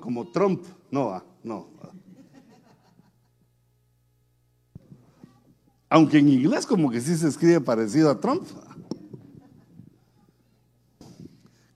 [0.00, 0.64] como Trump.
[0.90, 1.68] No, ah, no.
[5.88, 8.42] Aunque en inglés como que sí se escribe parecido a Trump.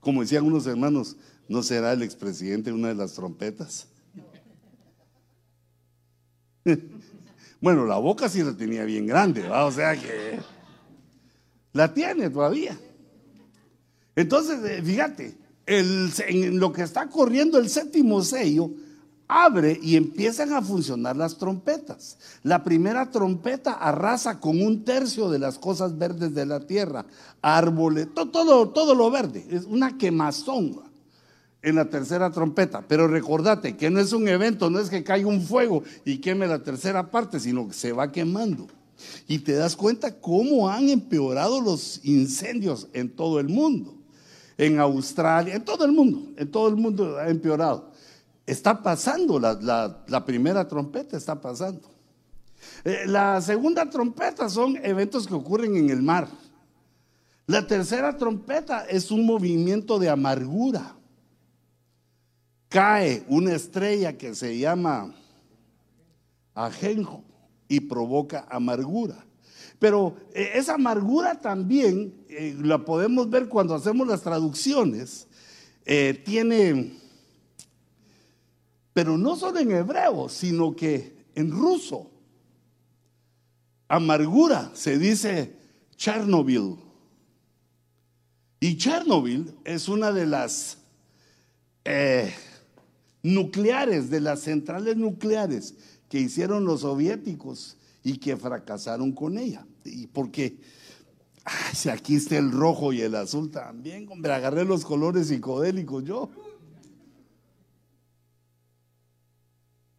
[0.01, 1.15] Como decían unos hermanos,
[1.47, 3.87] ¿no será el expresidente una de las trompetas?
[7.61, 10.37] Bueno, la boca sí la tenía bien grande, o sea que
[11.73, 12.77] la tiene todavía.
[14.15, 18.69] Entonces, eh, fíjate, en lo que está corriendo el séptimo sello,
[19.27, 22.17] abre y empiezan a funcionar las trompetas.
[22.43, 27.05] La primera trompeta arrasa con un tercio de las cosas verdes de la tierra,
[27.41, 30.81] árboles, todo, todo, lo verde, es una quemazón
[31.65, 32.85] en la tercera trompeta.
[32.87, 36.47] Pero recordate que no es un evento, no es que caiga un fuego y queme
[36.47, 38.67] la tercera parte, sino que se va quemando.
[39.27, 43.95] Y te das cuenta cómo han empeorado los incendios en todo el mundo.
[44.57, 47.91] En Australia, en todo el mundo, en todo el mundo ha empeorado.
[48.45, 51.89] Está pasando, la, primera trompeta está pasando.
[52.83, 56.27] Eh, la segunda trompeta son eventos que ocurren en el mar.
[57.47, 60.95] La tercera trompeta es un movimiento de amargura.
[62.75, 65.15] Cae una estrella que se llama
[66.53, 67.23] ajenjo
[67.69, 69.23] y provoca amargura.
[69.79, 75.25] Pero eh, esa amargura también eh, la podemos ver cuando hacemos las traducciones.
[76.25, 76.91] tiene
[78.91, 82.11] pero no solo en hebreo, sino que en ruso.
[83.87, 85.55] Amargura se dice
[85.95, 86.75] Chernobyl.
[88.59, 90.77] Y Chernobyl es una de las
[91.85, 92.33] eh,
[93.25, 95.73] nucleares, de las centrales nucleares
[96.09, 99.65] que hicieron los soviéticos y que fracasaron con ella.
[99.83, 100.59] Y porque
[101.73, 106.29] si aquí está el rojo y el azul también, hombre, agarré los colores psicodélicos yo.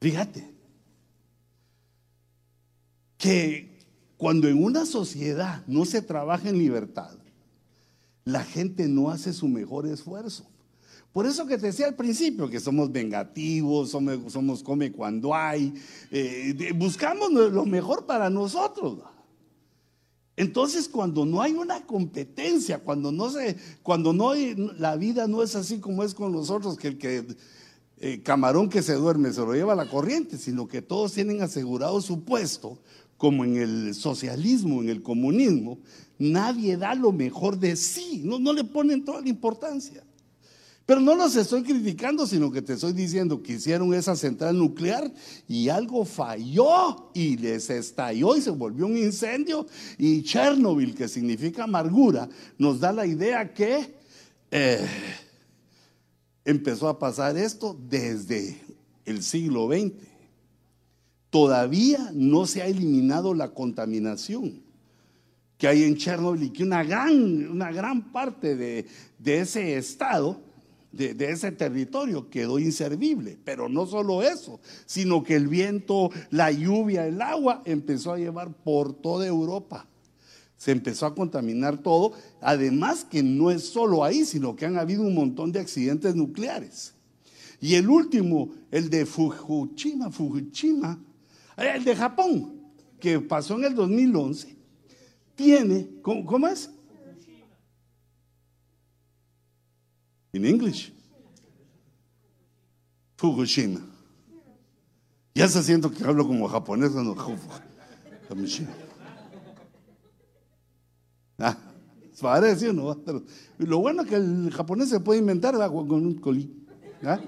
[0.01, 0.55] Fíjate
[3.19, 3.77] que
[4.17, 7.19] cuando en una sociedad no se trabaja en libertad,
[8.25, 10.47] la gente no hace su mejor esfuerzo.
[11.17, 15.73] Por eso que te decía al principio que somos vengativos, somos, come cuando hay,
[16.11, 18.99] eh, buscamos lo mejor para nosotros.
[20.37, 25.57] Entonces, cuando no hay una competencia, cuando no se, cuando no la vida no es
[25.57, 27.25] así como es con nosotros, que el que
[27.97, 31.99] eh, camarón que se duerme se lo lleva la corriente, sino que todos tienen asegurado
[32.03, 32.79] su puesto,
[33.17, 35.79] como en el socialismo, en el comunismo,
[36.19, 40.06] nadie da lo mejor de sí, no le ponen toda la importancia.
[40.87, 45.13] Pero no los estoy criticando, sino que te estoy diciendo que hicieron esa central nuclear
[45.49, 49.67] y algo falló y les estalló y se volvió un incendio.
[49.99, 53.97] Y Chernobyl, que significa amargura, nos da la idea que
[54.53, 54.87] eh,
[56.45, 58.57] empezó a pasar esto desde
[59.05, 59.93] el siglo XX.
[61.31, 64.67] Todavía no se ha eliminado la contaminación
[65.59, 68.87] que hay en Chernobyl y que una gran, una gran parte de,
[69.25, 70.41] ese estado,
[70.97, 73.39] de, ese territorio quedó inservible.
[73.45, 78.53] Pero no solo eso, sino que el viento, la lluvia, el agua empezó a llevar
[78.53, 79.87] por toda Europa
[80.57, 82.13] se empezó a contaminar todo.
[82.41, 86.95] Además que no es solo ahí, sino que han habido un montón de accidentes nucleares.
[87.61, 90.99] Y el último, el de Fukushima, Fukushima,
[91.57, 92.55] el de Japón,
[93.01, 94.57] que pasó en el 2011,
[95.35, 96.71] tiene, ¿cómo, es?
[100.37, 100.93] En inglés.
[103.17, 103.81] Fukushima.
[105.35, 107.15] Ya se siento que hablo como japonés, no,
[108.29, 108.69] Fukushima.
[111.39, 111.57] Ah,
[112.21, 112.97] parece, ¿no?
[113.59, 116.67] lo bueno es que el japonés se puede inventar con un colí.
[117.05, 117.19] ¿ah?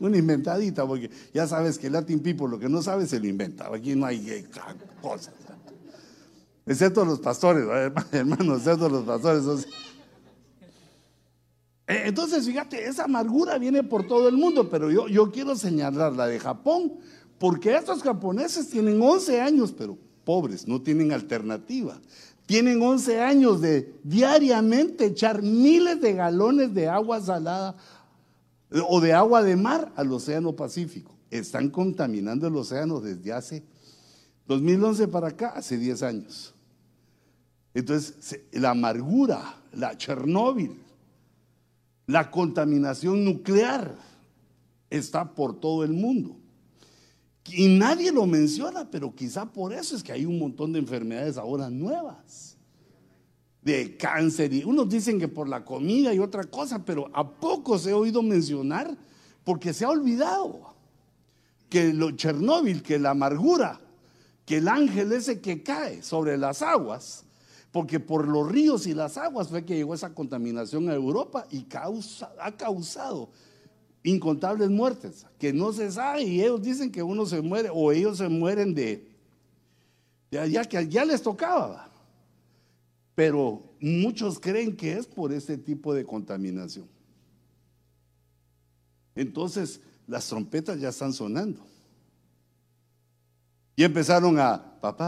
[0.00, 3.26] Una inventadita, porque ya sabes que el Latin People lo que no sabe se lo
[3.26, 3.72] inventa.
[3.72, 4.46] Aquí no hay eh,
[5.02, 5.34] cosas.
[6.66, 7.64] Excepto los pastores,
[8.12, 9.66] hermanos, excepto los pastores.
[11.88, 16.12] Eh, entonces, fíjate, esa amargura viene por todo el mundo, pero yo, yo quiero señalar
[16.12, 16.92] la de Japón,
[17.38, 21.98] porque estos japoneses tienen 11 años, pero pobres, no tienen alternativa.
[22.44, 27.76] Tienen 11 años de diariamente echar miles de galones de agua salada
[28.88, 31.16] o de agua de mar al Océano Pacífico.
[31.30, 33.62] Están contaminando el océano desde hace
[34.46, 36.54] 2011 para acá, hace 10 años.
[37.72, 40.87] Entonces, la amargura, la Chernóbil,
[42.08, 43.94] la contaminación nuclear
[44.88, 46.36] está por todo el mundo.
[47.44, 51.36] Y nadie lo menciona, pero quizá por eso es que hay un montón de enfermedades
[51.36, 52.56] ahora nuevas.
[53.60, 54.54] De cáncer.
[54.54, 57.94] Y unos dicen que por la comida y otra cosa, pero a poco se he
[57.94, 58.96] oído mencionar
[59.44, 60.74] porque se ha olvidado
[61.68, 63.80] que lo Chernóbil, que la amargura,
[64.46, 67.26] que el ángel ese que cae sobre las aguas,
[67.78, 71.62] porque por los ríos y las aguas fue que llegó esa contaminación a Europa y
[71.62, 73.30] causa, ha causado
[74.02, 78.18] incontables muertes, que no se sabe y ellos dicen que uno se muere o ellos
[78.18, 79.06] se mueren de,
[80.28, 81.88] ya que ya les tocaba.
[83.14, 86.88] Pero muchos creen que es por este tipo de contaminación.
[89.14, 91.64] Entonces, las trompetas ya están sonando.
[93.78, 95.06] Y empezaron a, papá,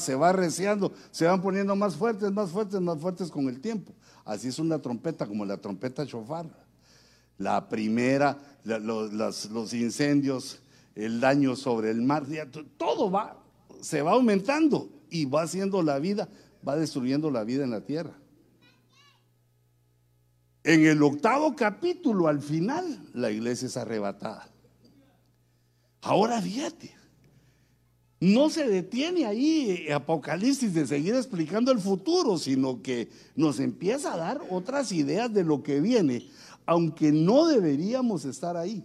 [0.00, 3.92] se va reciando, se van poniendo más fuertes, más fuertes, más fuertes con el tiempo.
[4.24, 6.46] Así es una trompeta, como la trompeta chofar.
[7.36, 10.58] La primera, los, incendios,
[10.94, 12.24] el daño sobre el mar,
[12.78, 13.36] todo va,
[13.82, 16.30] se va aumentando y va haciendo la vida,
[16.66, 18.14] va destruyendo la vida en la tierra.
[20.64, 24.55] En el octavo capítulo, al final, la iglesia es arrebatada.
[26.06, 26.94] Ahora fíjate,
[28.20, 34.16] no se detiene ahí Apocalipsis de seguir explicando el futuro, sino que nos empieza a
[34.16, 36.28] dar otras ideas de lo que viene,
[36.64, 38.84] aunque no deberíamos estar ahí.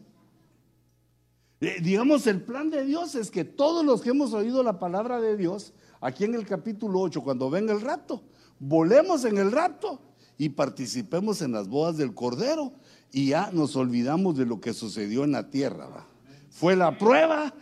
[1.60, 5.22] Eh, digamos, el plan de Dios es que todos los que hemos oído la palabra
[5.22, 8.24] de Dios, aquí en el capítulo 8, cuando venga el rapto,
[8.58, 10.02] volemos en el rapto
[10.40, 12.74] y participemos en las bodas del Cordero
[13.12, 15.86] y ya nos olvidamos de lo que sucedió en la tierra.
[15.86, 16.11] ¿va?
[16.52, 17.54] Fue la prueba,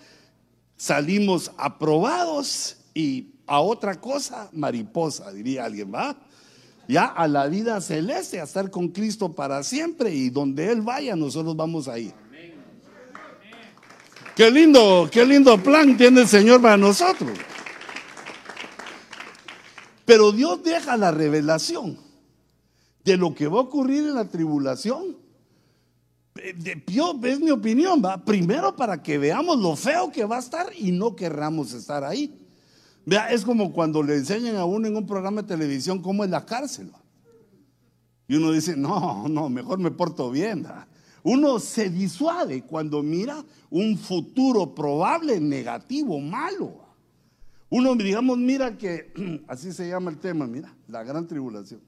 [0.76, 6.18] salimos aprobados y a otra cosa, mariposa, diría alguien, ¿va?
[6.88, 11.16] Ya a la vida celeste, a estar con Cristo para siempre y donde Él vaya,
[11.16, 12.14] nosotros vamos a ir.
[14.36, 17.38] Qué lindo, qué lindo plan tiene el Señor para nosotros.
[20.06, 22.00] Pero Dios deja la revelación
[23.04, 25.18] de lo que va a ocurrir en la tribulación
[26.88, 28.24] yo, es mi opinión, ¿va?
[28.24, 32.34] Primero para que veamos lo feo que va a estar y no querramos estar ahí.
[33.06, 36.30] Vea, es como cuando le enseñan a uno en un programa de televisión cómo es
[36.30, 36.92] la cárcel.
[38.28, 40.68] Y uno dice, no, no, mejor me porto bien.
[41.24, 46.86] Uno se disuade cuando mira un futuro probable, negativo, malo.
[47.70, 51.82] Uno, digamos, mira que, así se llama el tema, mira, la gran tribulación.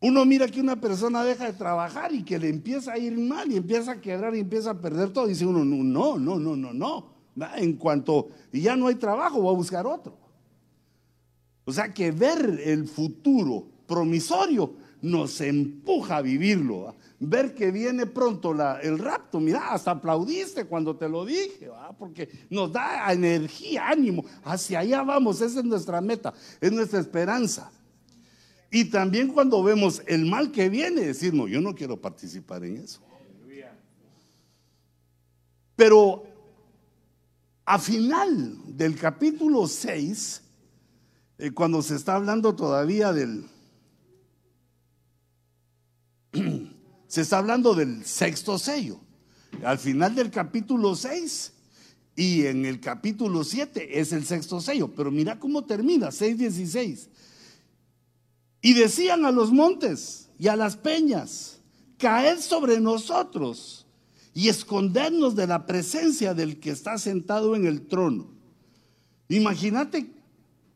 [0.00, 3.50] Uno mira que una persona deja de trabajar y que le empieza a ir mal
[3.50, 5.26] y empieza a quebrar y empieza a perder todo.
[5.26, 7.18] Dice uno, no, no, no, no, no.
[7.56, 10.16] En cuanto ya no hay trabajo, voy a buscar otro.
[11.64, 16.94] O sea que ver el futuro promisorio nos empuja a vivirlo.
[17.20, 19.40] Ver que viene pronto el rapto.
[19.40, 24.24] Mira, hasta aplaudiste cuando te lo dije, porque nos da energía, ánimo.
[24.44, 27.72] Hacia allá vamos, esa es nuestra meta, es nuestra esperanza.
[28.70, 32.76] Y también cuando vemos el mal que viene, decir, no, yo no quiero participar en
[32.78, 33.00] eso.
[35.74, 36.24] Pero
[37.64, 40.42] a final del capítulo 6,
[41.38, 43.46] eh, cuando se está hablando todavía del...
[47.06, 49.00] se está hablando del sexto sello.
[49.62, 51.52] Al final del capítulo 6
[52.16, 54.92] y en el capítulo 7 es el sexto sello.
[54.94, 57.08] Pero mira cómo termina, 6.16.
[58.68, 61.58] Y decían a los montes y a las peñas,
[61.96, 63.86] caed sobre nosotros
[64.34, 68.26] y escondernos de la presencia del que está sentado en el trono.
[69.30, 70.12] Imagínate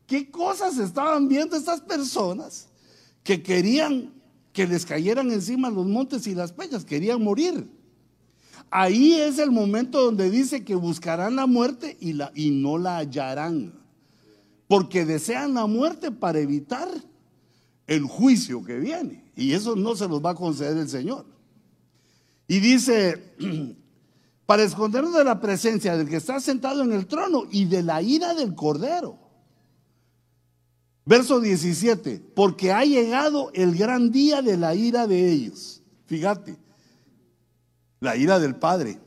[0.07, 2.67] qué cosas estaban viendo estas personas
[3.23, 4.11] que querían
[4.53, 7.69] que les cayeran encima los montes y las peñas, querían morir.
[8.71, 12.97] Ahí es el momento donde dice que buscarán la muerte y, la, y no la
[12.97, 13.71] hallarán,
[14.67, 16.89] porque desean la muerte para evitar
[17.87, 19.31] el juicio que viene.
[19.35, 21.25] Y eso no se los va a conceder el Señor.
[22.47, 23.35] Y dice,
[24.45, 28.01] para escondernos de la presencia del que está sentado en el trono y de la
[28.01, 29.19] ira del Cordero.
[31.05, 35.81] Verso 17, porque ha llegado el gran día de la ira de ellos.
[36.05, 36.57] Fíjate,
[37.99, 38.99] la ira del Padre,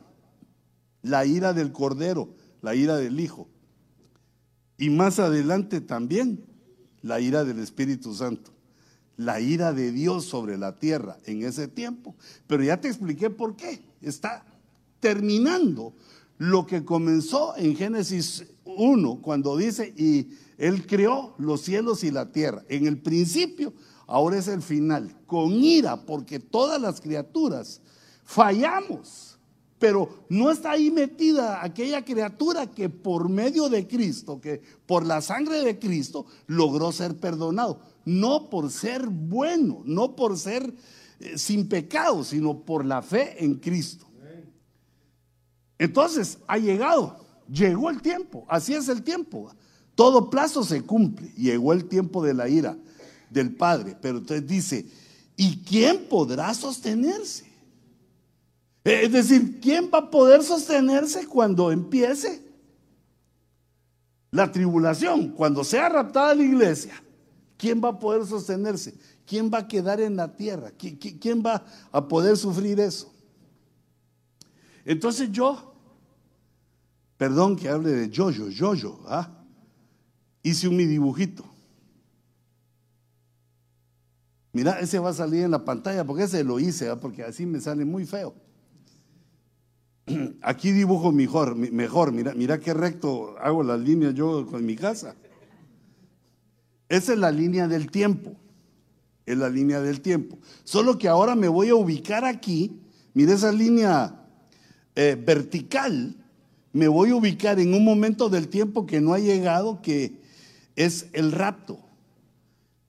[1.01, 3.49] la ira del Cordero, la ira del Hijo.
[4.77, 6.45] Y más adelante también
[7.01, 8.56] la ira del Espíritu Santo
[9.17, 12.15] la ira de Dios sobre la tierra en ese tiempo.
[12.47, 13.83] Pero ya te expliqué por qué.
[14.03, 14.45] Está
[15.01, 15.95] terminando
[16.39, 22.31] lo que comenzó en Génesis 1, cuando dice, y Él creó los cielos y la
[22.31, 22.63] tierra.
[22.69, 23.73] En el principio,
[24.07, 27.81] ahora es el final, con ira, porque todas las criaturas
[28.27, 29.39] Fallamos,
[29.79, 35.21] pero no está ahí metida aquella criatura que por medio de Cristo, que por la
[35.23, 37.79] sangre de Cristo logró ser perdonado.
[38.07, 40.73] No por ser bueno, no por ser
[41.21, 44.07] eh, sin pecado, sino por la fe en Cristo.
[45.79, 47.19] Entonces, ha llegado,
[47.51, 49.51] llegó el tiempo, así es el tiempo.
[49.95, 52.79] Todo plazo se cumple, llegó el tiempo de la ira
[53.29, 54.87] del Padre, pero entonces dice,
[55.37, 57.45] ¿y quién podrá sostenerse?
[58.85, 62.43] Es decir, ¿quién va a poder sostenerse cuando empiece
[64.31, 65.31] la tribulación?
[65.33, 67.03] Cuando sea raptada la iglesia,
[67.57, 68.95] ¿quién va a poder sostenerse?
[69.27, 70.73] ¿Quién va a quedar en la tierra?
[70.73, 73.13] ¿Quién va a poder sufrir eso?
[74.85, 75.75] Entonces yo,
[77.17, 79.29] perdón que hable de yo-yo, yo-yo, ¿ah?
[80.43, 81.45] hice un mi dibujito.
[84.53, 86.99] Mira, ese va a salir en la pantalla porque ese lo hice, ¿ah?
[86.99, 88.33] porque así me sale muy feo.
[90.41, 95.17] Aquí dibujo mejor, mejor, mira, mira qué recto hago las líneas yo con mi casa.
[96.89, 98.37] Esa es la línea del tiempo,
[99.25, 100.39] es la línea del tiempo.
[100.65, 102.81] Solo que ahora me voy a ubicar aquí,
[103.15, 104.25] mira esa línea
[104.95, 106.15] eh, vertical,
[106.73, 110.21] me voy a ubicar en un momento del tiempo que no ha llegado, que
[110.77, 111.81] es el rapto.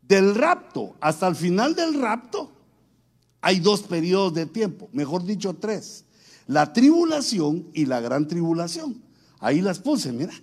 [0.01, 2.51] Del rapto hasta el final del rapto
[3.41, 6.05] hay dos periodos de tiempo, mejor dicho tres.
[6.47, 9.01] La tribulación y la gran tribulación.
[9.39, 10.33] Ahí las puse, mira.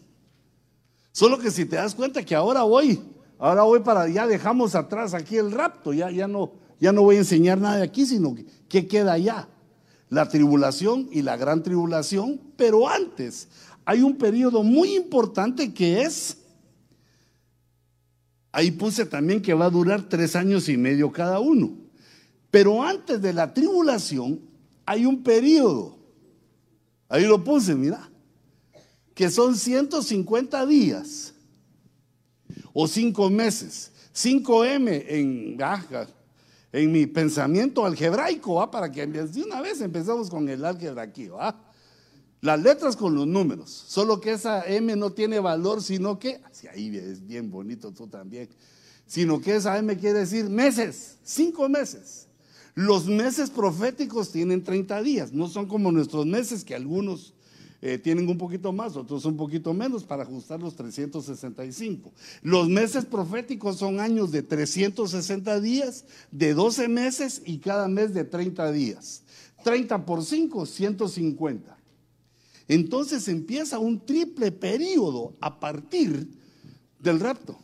[1.12, 3.00] Solo que si te das cuenta que ahora voy,
[3.38, 7.16] ahora voy para, ya dejamos atrás aquí el rapto, ya, ya, no, ya no voy
[7.16, 9.48] a enseñar nada de aquí, sino que, que queda allá
[10.08, 13.48] la tribulación y la gran tribulación, pero antes
[13.84, 16.38] hay un periodo muy importante que es,
[18.52, 21.76] ahí puse también que va a durar tres años y medio cada uno,
[22.50, 24.40] pero antes de la tribulación
[24.86, 25.98] hay un periodo,
[27.08, 28.08] ahí lo puse, mira,
[29.14, 31.33] que son 150 días
[32.74, 36.06] o cinco meses, 5M en baja
[36.72, 41.28] en mi pensamiento algebraico, para que de una vez empezamos con el álgebra aquí.
[42.40, 46.66] Las letras con los números, solo que esa M no tiene valor, sino que, así
[46.66, 48.48] ahí es bien bonito tú también,
[49.06, 52.26] sino que esa M quiere decir meses, cinco meses.
[52.74, 57.34] Los meses proféticos tienen 30 días, no son como nuestros meses que algunos
[57.86, 62.14] eh, tienen un poquito más, otros un poquito menos para ajustar los 365.
[62.40, 68.24] Los meses proféticos son años de 360 días, de 12 meses y cada mes de
[68.24, 69.22] 30 días.
[69.64, 71.76] 30 por 5, 150.
[72.68, 76.26] Entonces empieza un triple periodo a partir
[76.98, 77.58] del rapto.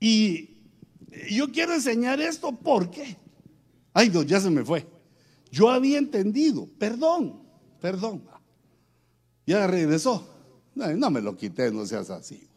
[0.00, 0.50] Y
[1.30, 3.16] yo quiero enseñar esto porque,
[3.94, 4.91] ay ya se me fue.
[5.52, 7.42] Yo había entendido, perdón,
[7.78, 8.24] perdón.
[9.46, 10.26] Ya regresó.
[10.74, 12.48] No, me lo quité, no seas así.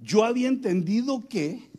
[0.00, 1.70] Yo había entendido que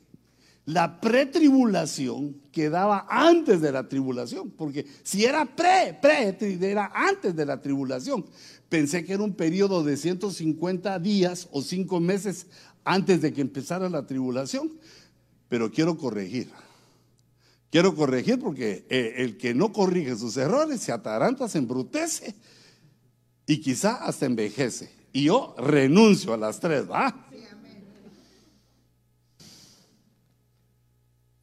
[0.63, 7.45] la pretribulación quedaba antes de la tribulación, porque si era pre, pre, era antes de
[7.45, 8.25] la tribulación.
[8.69, 12.47] Pensé que era un periodo de 150 días o 5 meses
[12.85, 14.71] antes de que empezara la tribulación,
[15.49, 16.49] pero quiero corregir.
[17.71, 22.35] Quiero corregir porque eh, el que no corrige sus errores se ataranta, se embrutece
[23.45, 24.89] y quizá hasta envejece.
[25.11, 27.25] Y yo renuncio a las tres, ¿va?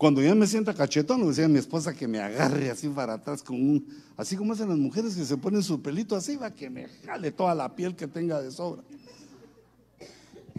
[0.02, 3.12] Cuando ya me sienta cachetón, le decía a mi esposa que me agarre así para
[3.12, 6.50] atrás con un, así como hacen las mujeres que se ponen su pelito así, va,
[6.50, 8.82] que me jale toda la piel que tenga de sobra.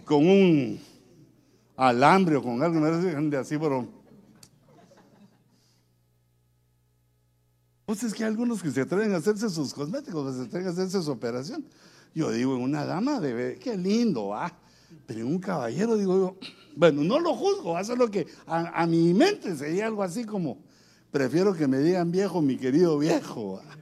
[0.06, 0.80] Con un
[1.76, 3.86] alambre o con algo de así, pero
[7.86, 10.70] Pues es que hay algunos que se atreven a hacerse sus cosméticos, se atreven a
[10.70, 11.64] hacerse su operación.
[12.14, 14.56] Yo digo, en una dama debe, qué lindo, ah.
[15.06, 16.36] Pero en un caballero digo yo,
[16.76, 20.58] bueno, no lo juzgo, hace lo que a, mi mente sería algo así como,
[21.10, 23.60] prefiero que me digan viejo, mi querido viejo.
[23.62, 23.76] Ah.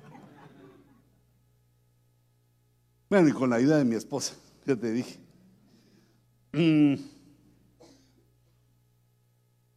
[3.09, 4.35] Bueno, y con la ayuda de mi esposa,
[4.67, 5.21] ya te dije.
[6.53, 6.95] Mm.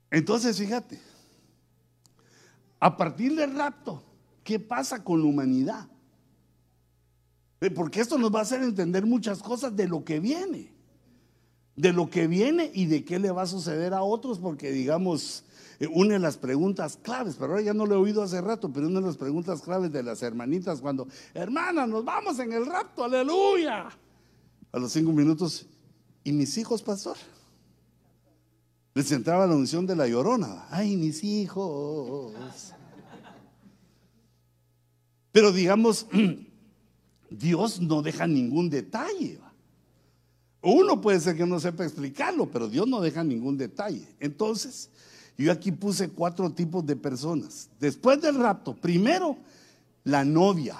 [0.10, 1.00] Entonces, fíjate,
[2.80, 4.02] a partir del rapto,
[4.46, 5.89] ¿Qué pasa con la humanidad?
[7.74, 10.72] Porque esto nos va a hacer entender muchas cosas de lo que viene.
[11.76, 15.43] De lo que viene y de qué le va a suceder a otros, porque digamos,
[15.80, 18.72] eh, una de las preguntas claves, pero ahora ya no lo he oído hace rato,
[18.72, 22.68] pero una de las preguntas claves de las hermanitas cuando, hermana, nos vamos en el
[22.68, 23.89] rapto, aleluya.
[24.72, 25.66] A los cinco minutos,
[26.24, 27.18] ¿y mis hijos, pastor?
[28.93, 30.68] Les entraba la unción de la llorona.
[30.70, 32.32] Ay, mis hijos.
[35.36, 36.08] Pero digamos,
[37.30, 39.38] Dios no deja ningún detalle.
[40.62, 44.08] Uno puede ser que no sepa explicarlo, pero Dios no deja ningún detalle.
[44.22, 44.90] Entonces,
[45.38, 47.70] yo aquí puse cuatro tipos de personas.
[47.82, 49.36] Después del rapto, primero,
[50.06, 50.78] la novia,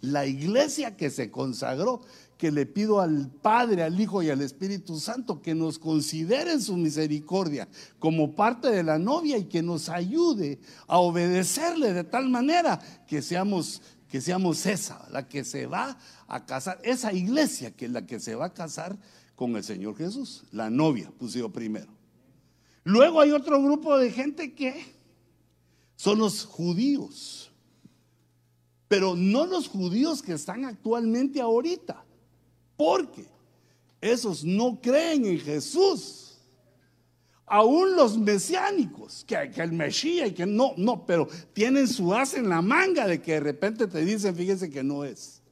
[0.00, 2.00] la iglesia que se consagró,
[2.38, 6.76] que le pido al Padre, al Hijo y al Espíritu Santo que nos consideren su
[6.76, 12.80] misericordia como parte de la novia y que nos ayude a obedecerle de tal manera
[13.08, 17.90] que seamos que seamos esa, la que se va a casar, esa iglesia que es
[17.92, 18.96] la que se va a casar
[19.36, 21.92] con el Señor Jesús, la novia, pusieron primero.
[22.84, 24.94] Luego hay otro grupo de gente que
[25.94, 27.50] son los judíos,
[28.88, 32.04] pero no los judíos que están actualmente ahorita,
[32.76, 33.26] porque
[34.00, 36.27] esos no creen en Jesús.
[37.50, 42.48] Aún los mesiánicos, que, el Mesías y que no, no, pero tienen su as en
[42.48, 45.42] la manga de que de repente te dicen, fíjense que no es.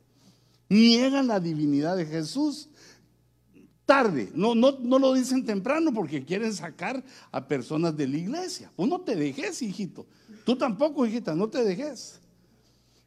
[0.69, 2.69] Niegan la divinidad de Jesús
[3.87, 8.71] tarde, no, no, no lo dicen temprano porque quieren sacar a personas de la iglesia.
[8.75, 10.07] Pues no te dejes, hijito.
[10.45, 12.21] Tú tampoco, hijita, no te dejes.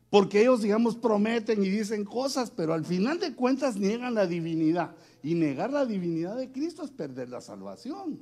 [0.09, 4.95] Porque ellos, digamos, prometen y dicen cosas, pero al final de cuentas niegan la divinidad.
[5.21, 8.19] Y negar la divinidad de Cristo es perder la salvación.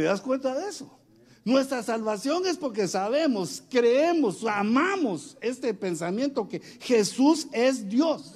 [0.00, 0.90] ¿Te das cuenta de eso?
[1.44, 8.32] Nuestra salvación es porque sabemos, creemos, amamos este pensamiento que Jesús es Dios.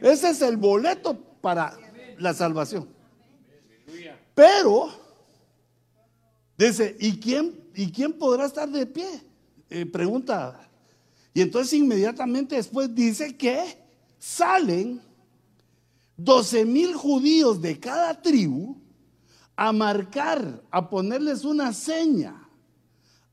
[0.00, 1.78] Ese es el boleto para
[2.18, 2.88] la salvación.
[4.34, 4.90] Pero,
[6.58, 9.22] dice, ¿y quién, ¿y quién podrá estar de pie?
[9.68, 10.68] Eh, pregunta.
[11.32, 13.78] Y entonces inmediatamente después dice que
[14.18, 15.00] salen
[16.16, 18.79] 12 mil judíos de cada tribu
[19.60, 22.48] a marcar, a ponerles una seña,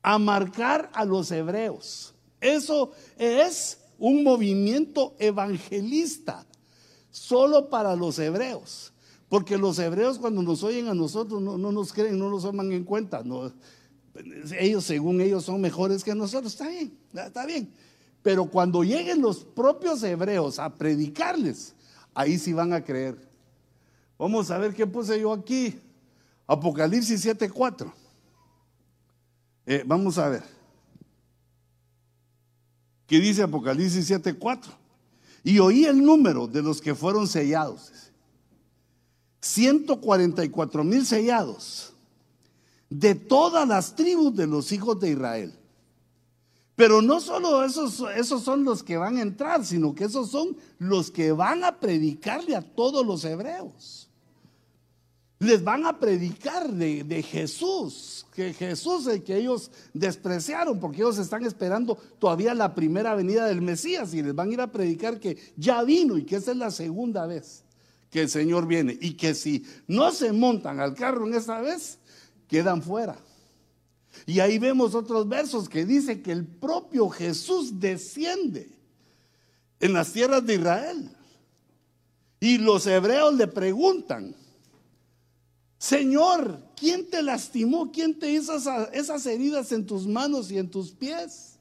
[0.02, 2.14] a marcar a los hebreos.
[2.38, 6.44] Eso es un movimiento evangelista,
[7.10, 8.92] solo para los hebreos.
[9.30, 12.84] Porque los hebreos cuando nos oyen a nosotros no, nos creen, no nos toman en
[12.84, 13.24] cuenta.
[14.58, 16.52] Ellos, según ellos, son mejores que nosotros.
[16.52, 17.72] Está bien, está bien.
[18.22, 21.74] Pero cuando lleguen los propios hebreos a predicarles,
[22.12, 23.16] ahí sí van a creer.
[24.18, 25.80] Vamos a ver qué puse yo aquí.
[26.48, 27.92] Apocalipsis 7:4.
[29.66, 30.42] Eh, vamos a ver.
[33.06, 34.72] ¿Qué dice Apocalipsis 7:4?
[35.44, 37.92] Y oí el número de los que fueron sellados.
[39.42, 41.92] 144 mil sellados
[42.88, 45.54] de todas las tribus de los hijos de Israel.
[46.74, 50.56] Pero no solo esos, esos son los que van a entrar, sino que esos son
[50.78, 54.07] los que van a predicarle a todos los hebreos
[55.40, 61.18] les van a predicar de, Jesús, que Jesús es el que ellos despreciaron, porque ellos
[61.18, 65.20] están esperando todavía la primera venida del Mesías y les van a ir a predicar
[65.20, 67.62] que ya vino y que esa es la segunda vez
[68.10, 71.98] que el Señor viene y que si no se montan al carro en esta vez,
[72.48, 73.16] quedan fuera.
[74.26, 78.70] Y ahí vemos otros versos que dice que el propio Jesús desciende
[79.78, 81.10] en las tierras de Israel.
[82.40, 84.34] Y los hebreos le preguntan,
[85.78, 87.92] Señor, ¿quién te lastimó?
[87.92, 88.56] ¿Quién te hizo
[88.92, 91.58] esas, heridas en tus manos y en tus pies?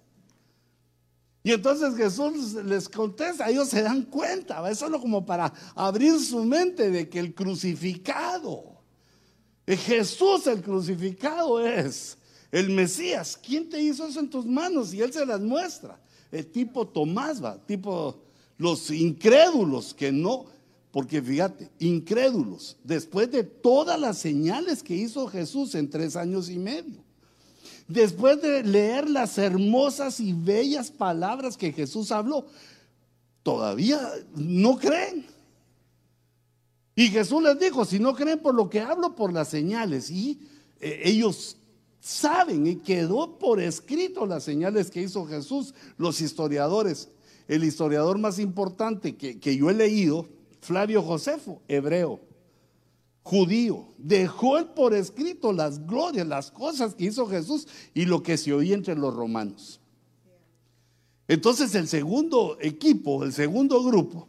[1.44, 6.44] Y entonces Jesús les contesta, ellos se dan cuenta, es solo como para abrir su
[6.44, 8.82] mente de que el crucificado,
[9.66, 12.18] Jesús el crucificado es
[12.52, 13.38] el Mesías.
[13.42, 14.94] ¿Quién te hizo eso en tus manos?
[14.94, 16.00] Y él se las muestra.
[16.32, 18.24] El tipo Tomás va, tipo
[18.58, 20.46] los incrédulos que no,
[20.98, 26.58] porque fíjate, incrédulos, después de todas las señales que hizo Jesús en tres años y
[26.58, 27.04] medio,
[27.88, 32.48] después de leer las hermosas y bellas palabras que Jesús habló,
[33.44, 34.02] todavía
[34.34, 35.28] no creen.
[36.96, 40.10] Y Jesús les dijo, si no creen por lo que hablo, por las señales.
[40.10, 40.40] Y
[40.80, 41.58] eh, ellos
[42.00, 47.10] saben y quedó por escrito las señales que hizo Jesús, los historiadores.
[47.48, 50.36] El historiador más importante que, que yo he leído
[50.68, 52.20] Flavio Josefo, hebreo,
[53.24, 58.38] judío, dejó él por escrito las glorias, las cosas que hizo Jesús y lo que
[58.38, 59.80] se oía entre los romanos.
[61.26, 64.28] Entonces el segundo equipo, el segundo grupo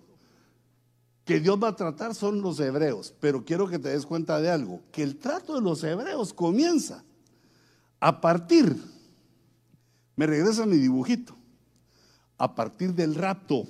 [1.24, 3.12] que Dios va a tratar son los hebreos.
[3.18, 7.02] Pero quiero que te des cuenta de algo, que el trato de los hebreos comienza
[7.98, 8.76] a partir,
[10.14, 11.34] me regresa mi dibujito,
[12.36, 13.66] a partir del rapto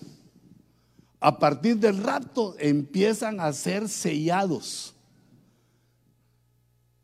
[1.21, 4.95] a partir del rapto empiezan a ser sellados.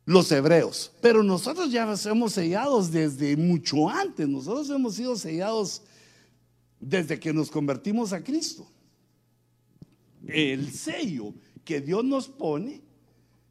[0.06, 0.92] los hebreos.
[1.00, 4.28] Pero nosotros ya somos sellados desde mucho antes.
[4.28, 5.82] Nosotros hemos sido sellados
[6.78, 8.70] desde que nos convertimos a Cristo.
[10.26, 11.32] El sello
[11.64, 12.82] que Dios nos pone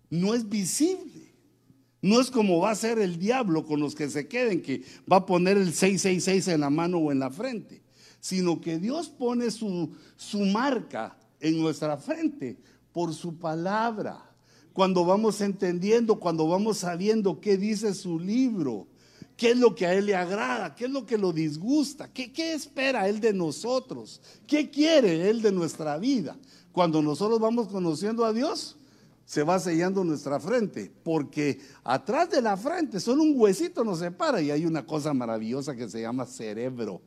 [0.09, 1.34] no es visible.
[2.01, 5.18] No es como va a ser el diablo con los que se queden, que va
[5.18, 7.82] a poner el 666 en la mano o en la frente,
[8.24, 12.57] sino que Dios pone su, su marca en nuestra frente
[12.93, 14.34] por su palabra.
[14.71, 18.88] Cuando vamos entendiendo, cuando vamos sabiendo qué dice su libro,
[19.36, 22.32] qué es lo que a Él le agrada, qué es lo que lo disgusta, qué,
[22.32, 26.38] qué espera Él de nosotros, qué quiere Él de nuestra vida.
[26.71, 28.78] Cuando nosotros vamos conociendo a Dios,
[29.26, 34.41] se va sellando nuestra frente, porque atrás de la frente solo un huesito nos separa
[34.41, 37.01] y hay una cosa maravillosa que se llama cerebro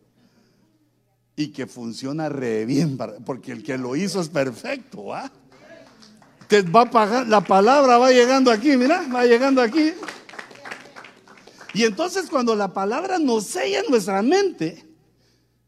[1.36, 5.30] y que funciona re bien, porque el que lo hizo es perfecto, ¿ah?
[6.48, 9.92] Te va a pagar, la palabra va llegando aquí, mira, va llegando aquí.
[11.74, 14.86] Y entonces cuando la palabra nos sella en nuestra mente,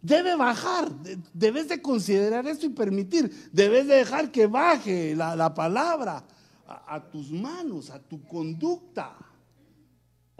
[0.00, 0.88] debe bajar.
[1.34, 3.50] Debes de considerar esto y permitir.
[3.52, 6.24] Debes de dejar que baje la, la palabra
[6.66, 9.16] a, tus manos, a tu conducta,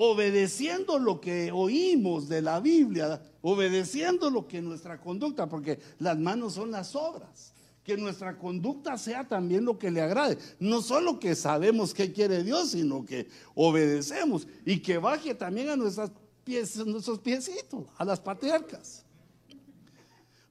[0.00, 6.54] obedeciendo lo que oímos de la Biblia, obedeciendo lo que nuestra conducta, porque las manos
[6.54, 7.52] son las obras.
[7.82, 10.38] Que nuestra conducta sea también lo que le agrade.
[10.60, 15.76] No solo que sabemos qué quiere Dios, sino que obedecemos y que baje también a
[15.76, 16.12] nuestras
[16.44, 19.04] pies, nuestros piecitos, a las patriarcas,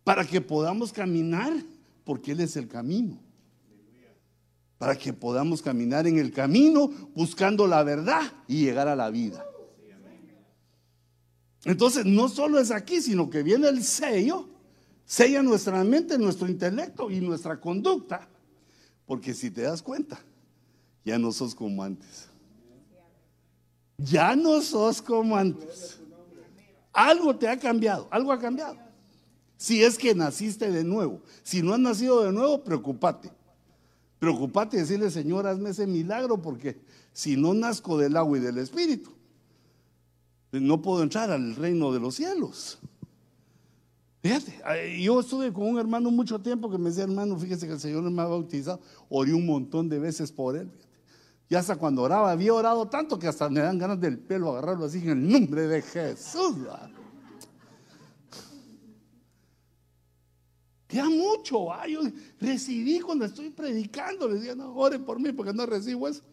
[0.03, 1.53] para que podamos caminar,
[2.03, 3.17] porque Él es el camino
[4.77, 9.45] para que podamos caminar en el camino buscando la verdad y llegar a la vida.
[11.65, 14.47] Entonces, no solo es aquí, sino que viene el sello,
[15.05, 18.27] sella nuestra mente, nuestro intelecto y nuestra conducta,
[19.05, 20.19] porque si te das cuenta,
[21.03, 22.27] ya no sos como antes.
[23.97, 25.99] Ya no sos como antes.
[26.93, 28.77] Algo te ha cambiado, algo ha cambiado.
[29.57, 31.21] Si es que naciste de nuevo.
[31.41, 33.31] Si no has nacido de nuevo, preocupate.
[34.19, 36.79] Preocupate y decirle, Señor, hazme ese milagro porque
[37.13, 39.11] si no nazco del agua y del espíritu,
[40.51, 42.79] no puedo entrar al reino de los cielos.
[44.21, 47.79] Fíjate, yo estuve con un hermano mucho tiempo que me decía, hermano, fíjese que el
[47.79, 50.69] Señor me ha bautizado, oré un montón de veces por él.
[51.49, 54.85] Y hasta cuando oraba, había orado tanto que hasta me dan ganas del pelo agarrarlo
[54.85, 56.55] así en el nombre de Jesús.
[60.89, 62.01] Ya mucho, yo
[62.39, 66.23] recibí cuando estoy predicando, le decía, no, oren por mí porque no recibo eso.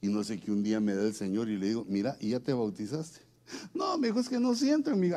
[0.00, 2.30] Y no sé qué un día me da el Señor y le digo, mira, ¿y
[2.30, 3.20] ya te bautizaste?
[3.72, 5.10] No, me dijo, es que no siento en mi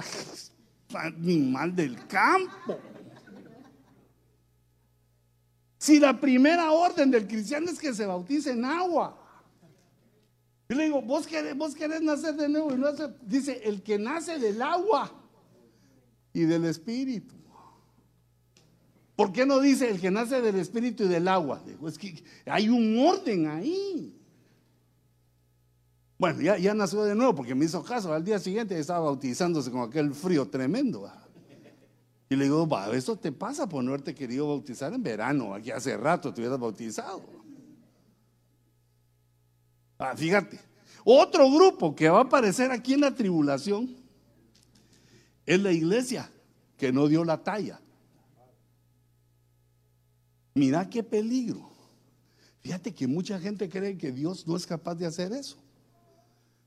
[0.94, 2.80] animal del campo.
[5.78, 9.18] Si la primera orden del cristiano es que se bautice en agua.
[10.70, 12.74] Yo le digo, vos querés, vos querés nacer de nuevo.
[12.74, 12.92] Y no
[13.24, 15.12] dice, el que nace del agua
[16.34, 17.41] y del espíritu.
[19.16, 21.62] ¿Por qué no dice el que nace del espíritu y del agua?
[21.88, 24.18] es que hay un orden ahí.
[26.18, 28.14] Bueno, ya, nació de nuevo porque me hizo caso.
[28.14, 31.12] Al día siguiente estaba bautizándose con aquel frío tremendo.
[32.30, 35.54] Y le digo, va, eso te pasa por no haberte querido bautizar en verano.
[35.54, 37.24] Aquí hace rato te hubieras bautizado.
[39.98, 40.60] Ah, fíjate.
[41.04, 43.96] Otro grupo que va a aparecer aquí en la tribulación
[45.46, 46.32] es la iglesia
[46.78, 47.81] que no dio la talla.
[50.54, 51.70] Mira qué peligro.
[52.62, 55.58] Fíjate que mucha gente cree que Dios no es capaz de hacer eso.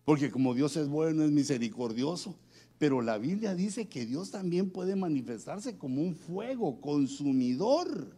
[0.04, 2.34] Porque como Dios es bueno, es misericordioso.
[2.78, 8.14] Pero la Biblia dice que Dios también puede manifestarse como un fuego consumidor.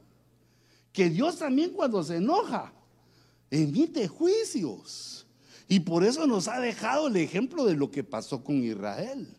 [0.92, 2.72] Que Dios también cuando se enoja,
[3.50, 5.26] emite juicios.
[5.68, 9.35] Y por eso nos ha dejado el ejemplo de lo que pasó con Israel.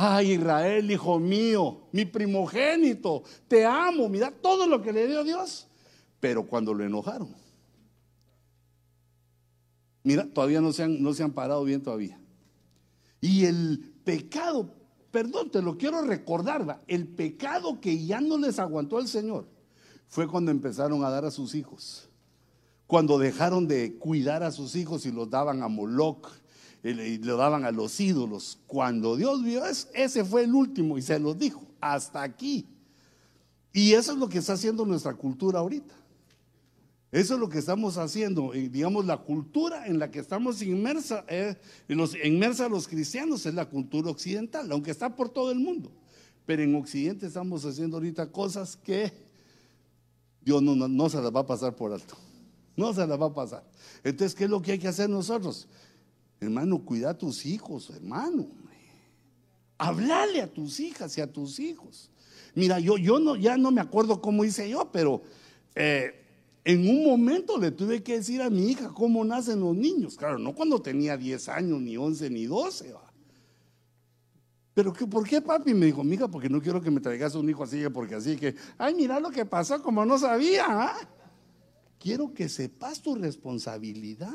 [0.00, 5.66] Ay, Israel, hijo mío, mi primogénito, te amo, mira todo lo que le dio Dios.
[6.20, 7.34] Pero cuando lo enojaron,
[10.04, 12.16] mira, todavía no se han, no se han parado bien todavía.
[13.20, 14.72] Y el pecado,
[15.10, 19.48] perdón, te lo quiero recordar, el pecado que ya no les aguantó el Señor
[20.06, 22.08] fue cuando empezaron a dar a sus hijos.
[22.86, 26.30] Cuando dejaron de cuidar a sus hijos y los daban a Moloch
[26.82, 28.58] y lo daban a los ídolos.
[28.66, 32.66] Cuando Dios vio eso, ese fue el último y se los dijo, hasta aquí.
[33.72, 35.94] Y eso es lo que está haciendo nuestra cultura ahorita.
[37.10, 41.56] Eso es lo que estamos haciendo, digamos, la cultura en la que estamos inmersa, eh,
[41.88, 45.90] los, inmersa los cristianos es la cultura occidental, aunque está por todo el mundo.
[46.44, 49.10] Pero en Occidente estamos haciendo ahorita cosas que
[50.42, 52.14] Dios no, no se las va a pasar por alto.
[52.76, 53.64] no se la va a pasar.
[54.04, 55.66] Entonces, ¿qué es lo que hay que hacer nosotros?
[56.40, 58.46] Hermano, cuida a tus hijos, hermano.
[59.76, 62.10] Hablale a tus hijas y a tus hijos.
[62.54, 65.22] Mira, yo, yo no, ya no me acuerdo cómo hice yo, pero
[65.74, 66.12] eh,
[66.64, 70.16] en un momento le tuve que decir a mi hija cómo nacen los niños.
[70.16, 72.94] Claro, no cuando tenía 10 años, ni 11, ni 12.
[74.74, 75.74] Pero que, ¿por qué papi?
[75.74, 78.54] Me dijo, mija, porque no quiero que me traigas un hijo así, porque así que,
[78.76, 80.66] ay, mira lo que pasó, como no sabía.
[80.68, 81.08] ¿ah?
[81.98, 84.28] Quiero que sepas tu responsabilidad.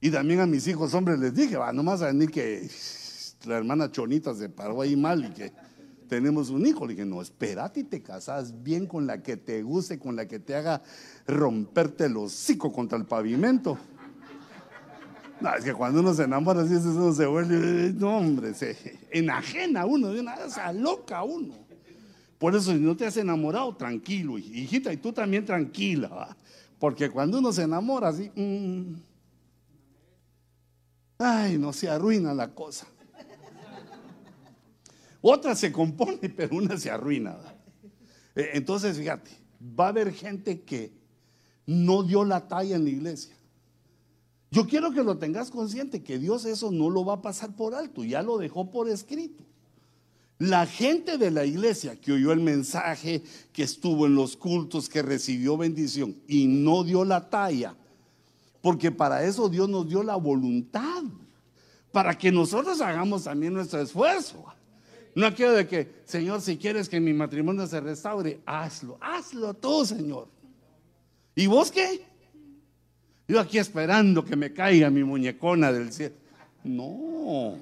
[0.00, 2.68] Y también a mis hijos hombres les dije, va, nomás a venir que
[3.46, 5.52] la hermana Chonita se paró ahí mal y que
[6.08, 6.86] tenemos un hijo.
[6.86, 10.26] Le dije, no, espérate y te casas bien con la que te guste, con la
[10.26, 10.82] que te haga
[11.26, 13.78] romperte el hocico contra el pavimento.
[15.40, 18.76] No, es que cuando uno se enamora, así uno se vuelve, no, hombre, se
[19.10, 21.54] enajena uno, de una se aloca uno.
[22.38, 26.36] Por eso, si no te has enamorado, tranquilo, hijita, y tú también tranquila,
[26.78, 28.94] porque cuando uno se enamora, así, mm,
[31.18, 32.86] ay, no se arruina la cosa.
[35.20, 37.36] Otra se compone, pero una se arruina.
[38.34, 40.92] Eh, entonces, fíjate, va a haber gente que
[41.66, 43.34] no dio la talla en la iglesia.
[44.50, 47.74] Yo quiero que lo tengas consciente, que Dios eso no lo va a pasar por
[47.74, 49.44] alto, ya lo dejó por escrito.
[50.38, 55.02] La gente de la iglesia que oyó el mensaje, que estuvo en los cultos, que
[55.02, 57.74] recibió bendición y no dio la talla,
[58.66, 61.04] porque para eso Dios nos dio la voluntad,
[61.92, 64.44] para que nosotros hagamos también nuestro esfuerzo.
[65.14, 69.86] No quiero de que, Señor, si quieres que mi matrimonio se restaure, hazlo, hazlo tú,
[69.86, 70.26] Señor.
[71.36, 72.04] ¿Y vos qué?
[73.28, 76.16] Yo aquí esperando que me caiga mi muñecona del cielo.
[76.64, 77.54] No.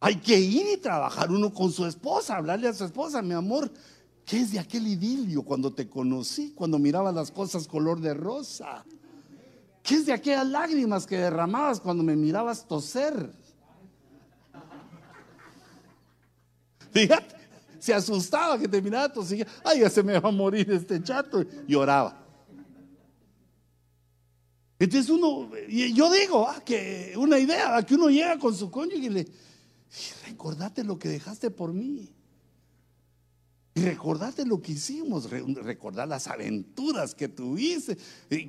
[0.00, 3.70] Hay que ir y trabajar uno con su esposa, hablarle a su esposa, mi amor,
[4.24, 8.84] ¿qué es de aquel idilio cuando te conocí, cuando miraba las cosas color de rosa?
[9.82, 13.32] ¿Qué es de aquellas lágrimas que derramabas cuando me mirabas toser?
[16.92, 17.36] Fíjate,
[17.78, 19.46] se asustaba que te miraba toser.
[19.64, 21.44] Ay, ya se me va a morir este chato.
[21.66, 22.20] Lloraba.
[24.78, 29.08] Entonces uno, yo digo, ah, que una idea, que uno llega con su cónyuge y
[29.10, 29.28] le,
[30.26, 32.10] recordate lo que dejaste por mí.
[33.80, 37.96] Y recordate lo que hicimos, recordar las aventuras que tuviste,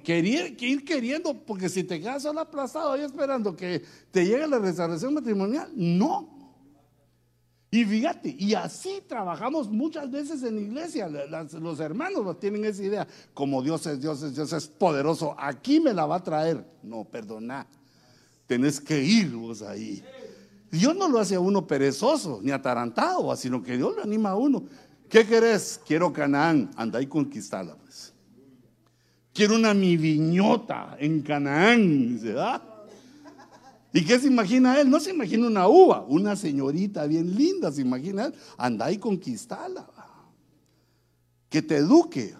[0.04, 4.60] querer, ir queriendo, porque si te quedas solo aplastado ahí esperando que te llegue la
[4.60, 6.42] restauración matrimonial, no.
[7.70, 11.08] Y fíjate, y así trabajamos muchas veces en la iglesia.
[11.08, 13.08] los hermanos tienen esa idea.
[13.34, 15.34] Como Dios es Dios, es Dios es poderoso.
[15.38, 16.66] Aquí me la va a traer.
[16.84, 17.66] No, perdona.
[18.48, 20.04] Tenés que ir vos ahí.
[20.72, 24.36] Dios no lo hace a uno perezoso ni atarantado, sino que Dios lo anima a
[24.36, 24.64] uno.
[25.12, 25.82] ¿Qué querés?
[25.86, 26.72] Quiero Canaán.
[26.78, 28.14] Anda y conquistala, pues.
[29.34, 32.18] Quiero una mi viñota en Canaán.
[32.22, 32.62] ¿verdad?
[33.92, 34.90] ¿Y qué se imagina él?
[34.90, 38.34] No se imagina una uva, una señorita bien linda, se imagina él.
[38.58, 39.86] Anda y conquistala.
[41.50, 42.34] Que te eduque.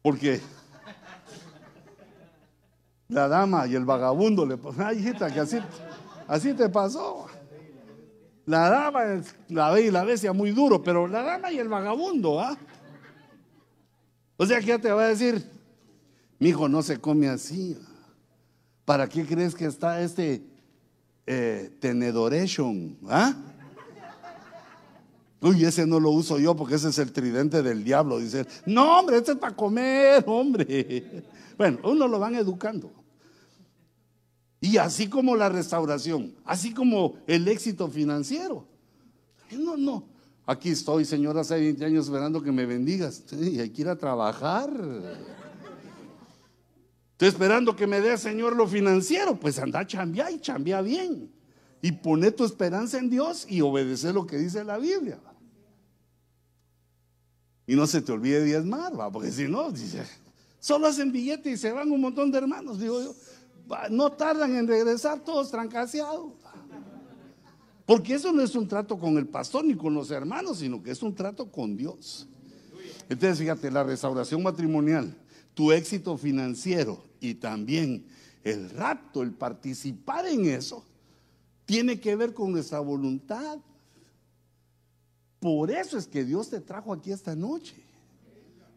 [0.00, 0.40] Porque
[3.08, 5.58] la dama y el vagabundo le ay hijita, que así,
[6.28, 7.26] así te pasó.
[8.46, 12.40] La dama la ve y la bestia muy duro, pero la dama y el vagabundo,
[12.40, 12.56] ¿ah?
[14.36, 15.44] O sea que ya te va a decir,
[16.38, 17.76] mi hijo no se come así.
[18.84, 20.46] ¿Para qué crees que está este
[21.26, 22.96] eh, tenedoration?
[23.08, 23.34] ¿Ah?
[25.40, 28.18] Uy, ese no lo uso yo porque ese es el tridente del diablo.
[28.20, 31.24] Dice, no, hombre, este es para comer, hombre.
[31.58, 32.92] Bueno, uno lo van educando.
[34.66, 38.66] Y así como la restauración, así como el éxito financiero.
[39.52, 40.08] No, no.
[40.44, 43.22] Aquí estoy, Señor, hace 20 años esperando que me bendigas.
[43.30, 44.68] y hay que ir a trabajar.
[47.12, 49.38] Estoy esperando que me dé, Señor, lo financiero.
[49.38, 51.30] Pues anda a chambear y chambea bien.
[51.80, 55.20] Y pone tu esperanza en Dios y obedece lo que dice la Biblia.
[57.68, 59.12] Y no se te olvide diezmar, ¿va?
[59.12, 60.02] porque si no, dice,
[60.58, 62.80] solo hacen billete y se van un montón de hermanos.
[62.80, 63.14] Digo yo,
[63.90, 66.32] no tardan en regresar todos trancaseados.
[67.84, 70.90] Porque eso no es un trato con el pastor ni con los hermanos, sino que
[70.90, 72.28] es un trato con Dios.
[73.08, 75.16] Entonces, fíjate, la restauración matrimonial
[75.56, 78.06] tu éxito financiero y también
[78.44, 80.84] el rapto, el participar en eso,
[81.64, 83.58] tiene que ver con nuestra voluntad.
[85.40, 87.85] Por eso es que Dios te trajo aquí esta noche.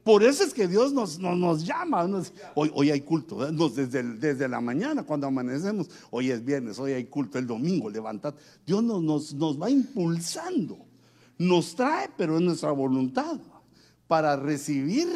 [0.10, 2.03] Por eso es que Dios nos, nos, llama.
[2.55, 5.88] hoy, hoy, hay culto, desde, desde, la mañana cuando amanecemos.
[6.10, 8.34] Hoy es viernes, hoy hay culto, el domingo, levantad.
[8.66, 10.80] Dios nos, nos, nos va impulsando.
[11.38, 13.39] Nos trae, pero es nuestra voluntad.
[14.07, 15.07] para recibir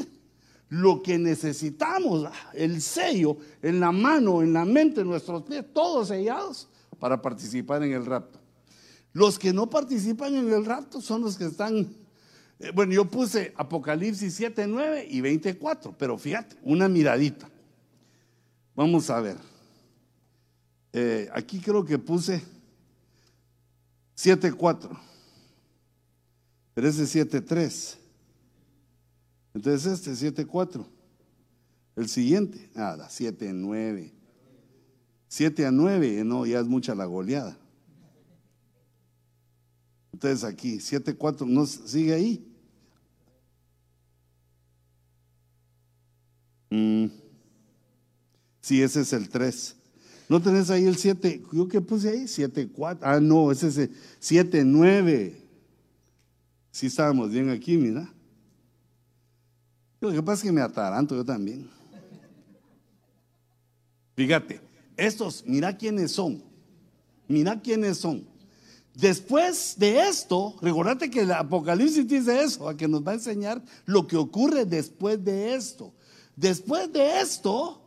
[0.69, 6.09] lo que necesitamos, el sello en la mano, en la mente, en nuestros pies, todos
[6.09, 6.69] sellados
[6.99, 8.37] para participar en el rapto.
[9.11, 11.87] Los que no participan en el rapto son los que están, eh,
[12.73, 17.49] bueno, yo puse Apocalipsis 7, 9 y 24, pero fíjate, una miradita.
[18.75, 19.37] Vamos a ver.
[20.93, 22.43] Eh, aquí creo que puse
[24.15, 24.99] 7, 4,
[26.73, 27.97] pero ese 7, 3.
[29.55, 30.87] Entonces este 7, 4.
[31.95, 34.11] El siguiente, nada, 7, 9.
[35.27, 37.57] 7 a 9, no, ya es mucha la goleada.
[40.13, 42.45] Entonces aquí, 7, 4, ¿no sigue ahí?
[46.69, 47.07] Mm.
[48.61, 49.75] Sí, ese es el 3.
[50.29, 51.43] ¿No tenés ahí el 7?
[51.51, 52.27] ¿Yo qué puse ahí?
[52.27, 53.05] 7, 4.
[53.05, 53.89] Ah, no, ese es
[54.19, 55.41] 7, 9.
[56.71, 58.11] Sí estábamos bien aquí, mira.
[59.99, 61.69] Lo que pasa es que me ataranto yo también.
[64.15, 64.61] Fíjate,
[64.95, 66.43] estos, mira quiénes son.
[67.27, 68.32] Mira quiénes son.
[68.95, 73.61] Después de esto, recordate que el Apocalipsis dice eso, a que nos va a enseñar
[73.85, 75.93] lo que ocurre después de esto.
[76.35, 77.81] Después de esto,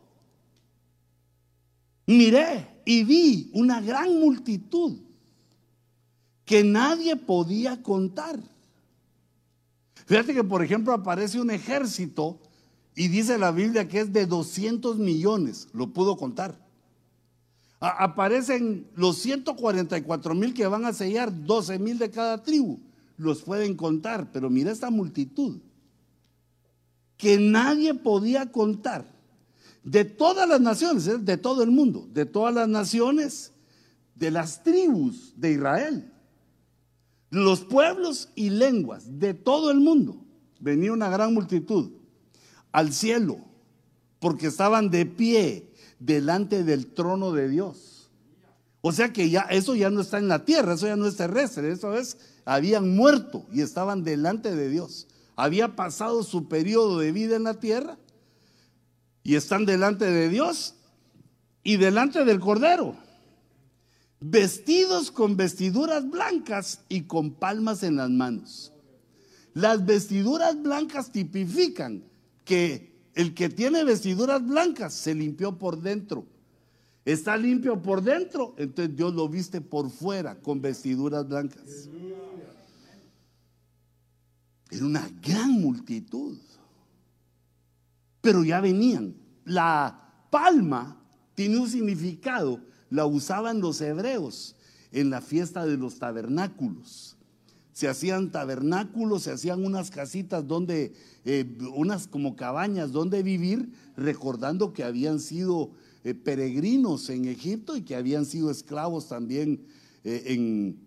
[2.06, 4.98] miré y vi una gran multitud
[6.44, 8.40] que nadie podía contar
[10.06, 12.38] Fíjate que, por ejemplo, aparece un ejército
[12.94, 16.65] y dice la Biblia que es de 200 millones, lo pudo contar.
[17.80, 22.80] Aparecen los 144 mil que van a sellar, 12 mil de cada tribu,
[23.16, 25.60] los pueden contar, pero mira esta multitud
[27.16, 29.14] que nadie podía contar.
[29.82, 31.18] De todas las naciones, ¿eh?
[31.18, 33.52] de todo el mundo, de todas las naciones,
[34.16, 36.12] de las tribus de Israel.
[37.30, 40.24] Los pueblos y lenguas de todo el mundo,
[40.58, 41.92] venía una gran multitud
[42.72, 43.38] al cielo,
[44.18, 45.65] porque estaban de pie
[45.98, 48.10] delante del trono de Dios.
[48.80, 51.16] O sea que ya eso ya no está en la tierra, eso ya no es
[51.16, 55.08] terrestre, eso es, habían muerto y estaban delante de Dios.
[55.34, 57.98] Había pasado su periodo de vida en la tierra
[59.22, 60.74] y están delante de Dios
[61.62, 62.96] y delante del Cordero
[64.20, 68.72] vestidos con vestiduras blancas y con palmas en las manos.
[69.54, 72.04] Las vestiduras blancas tipifican
[72.44, 76.26] que el que tiene vestiduras blancas se limpió por dentro.
[77.04, 81.88] Está limpio por dentro, entonces Dios lo viste por fuera con vestiduras blancas.
[84.70, 86.36] Era una gran multitud.
[88.20, 89.14] Pero ya venían.
[89.44, 91.00] La palma
[91.34, 92.60] tiene un significado
[92.90, 94.54] la usaban los hebreos
[94.92, 97.15] en la fiesta de los tabernáculos.
[97.76, 100.94] Se hacían tabernáculos, se hacían unas casitas donde,
[101.26, 105.72] eh, unas como cabañas donde vivir, recordando que habían sido
[106.02, 109.66] eh, peregrinos en Egipto y que habían sido esclavos también
[110.04, 110.78] eh, en,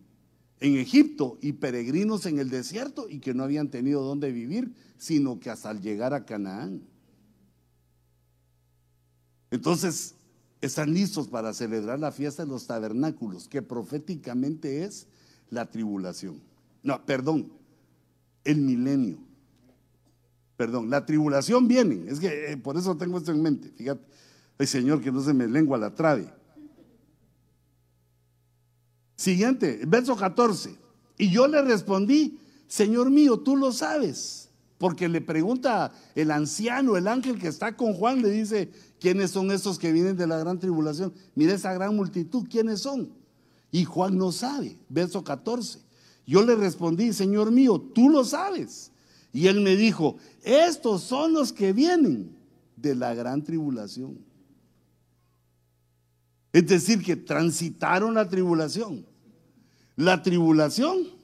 [0.62, 5.40] en Egipto y peregrinos en el desierto y que no habían tenido donde vivir, sino
[5.40, 6.82] que hasta llegar a Canaán.
[9.52, 10.16] Entonces,
[10.60, 15.06] están listos para celebrar la fiesta de los tabernáculos, que proféticamente es
[15.52, 16.49] la tribulación.
[16.84, 17.52] No, perdón,
[18.44, 19.18] el milenio.
[20.58, 22.10] Perdón, la tribulación viene.
[22.10, 23.72] Es que eh, por eso tengo esto en mente.
[23.78, 24.04] Fíjate,
[24.58, 26.34] ay Señor, que no se me lengua la trave.
[29.16, 30.76] Siguiente, verso 14.
[31.18, 34.50] Y yo le respondí, Señor mío, tú lo sabes.
[34.78, 39.52] Porque le pregunta el anciano, el ángel que está con Juan, le dice, ¿quiénes son
[39.52, 41.14] estos que vienen de la gran tribulación?
[41.36, 43.10] Mira esa gran multitud, ¿quiénes son?
[43.72, 45.80] Y Juan no sabe, verso 14.
[46.30, 48.92] Yo le respondí, Señor mío, tú lo sabes.
[49.34, 52.36] Y él me dijo, estos son los que vienen
[52.76, 54.20] de la gran tribulación.
[56.54, 59.08] Es decir, que transitaron la tribulación.
[59.96, 61.20] La tribulación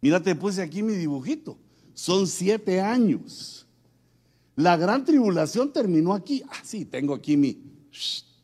[0.00, 1.56] Mira, te puse aquí mi dibujito.
[1.94, 3.66] Son siete años.
[4.54, 6.42] La gran tribulación terminó aquí.
[6.48, 7.62] Ah, sí, tengo aquí mi.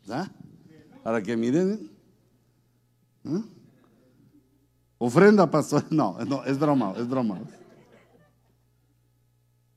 [0.09, 0.31] ¿ah?
[1.03, 1.91] Para que miren.
[3.25, 3.43] ¿ah?
[5.05, 5.85] Ofrenda, pastor.
[5.91, 7.41] No, no, es broma, es broma.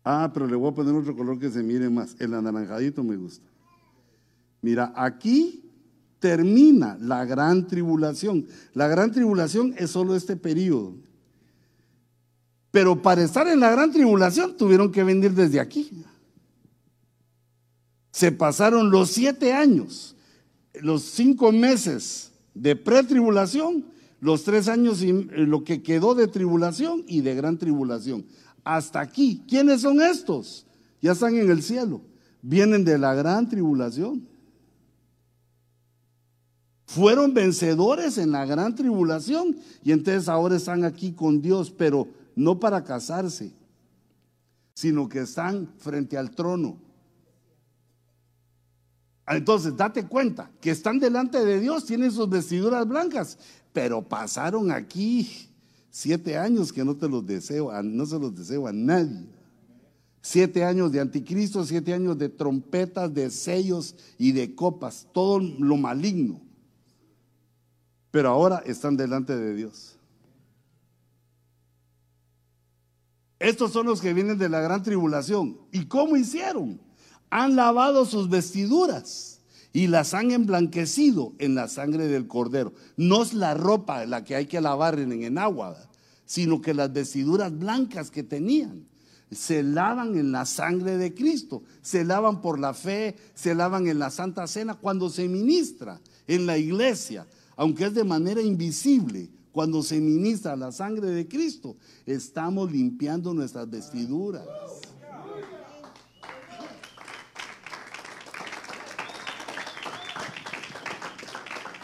[0.03, 2.15] Ah, pero le voy a poner otro color que se mire más.
[2.19, 3.43] El anaranjadito me gusta.
[4.61, 5.67] Mira, aquí
[6.19, 8.45] termina la gran tribulación.
[8.75, 10.93] La gran tribulación es solo este periodo.
[12.69, 15.89] Pero para estar en la gran tribulación tuvieron que venir desde aquí.
[18.11, 20.15] Se pasaron los siete años,
[20.81, 23.94] los cinco meses de pretribulación,
[24.25, 28.25] los tres años y eh, lo que quedó de tribulación y de gran tribulación.
[28.63, 29.43] Hasta aquí.
[29.47, 30.65] ¿Quiénes son estos?
[30.99, 32.01] Ya están en el cielo.
[32.41, 34.27] Vienen de la gran tribulación.
[36.87, 42.59] Fueron vencedores en la gran tribulación y entonces ahora están aquí con Dios, pero no
[42.59, 43.53] para casarse,
[44.73, 46.79] sino que están frente al trono.
[49.27, 53.37] Entonces, date cuenta que están delante de Dios, tienen sus vestiduras blancas,
[53.75, 55.47] pero pasaron aquí
[55.91, 59.27] siete años que no te los deseo, no se los deseo a nadie.
[60.21, 65.77] Siete años de anticristo, siete años de trompetas, de sellos y de copas, todo lo
[65.77, 66.41] maligno.
[68.09, 69.97] Pero ahora están delante de Dios.
[73.37, 75.59] Estos son los que vienen de la gran tribulación.
[75.71, 76.79] ¿Y cómo hicieron?
[77.29, 79.34] han lavado sus vestiduras
[79.75, 82.71] y las han emblanquecido en la sangre del cordero.
[82.95, 85.75] No es la ropa la que hay que lavar en, en agua,
[86.25, 88.85] sino que las vestiduras blancas que tenían
[89.29, 93.99] se lavan en la sangre de Cristo, se lavan por la fe, se lavan en
[93.99, 99.29] la Santa Cena cuando se ministra en la iglesia, aunque es de manera invisible.
[99.51, 104.43] Cuando se ministra la sangre de Cristo, estamos limpiando nuestras vestiduras.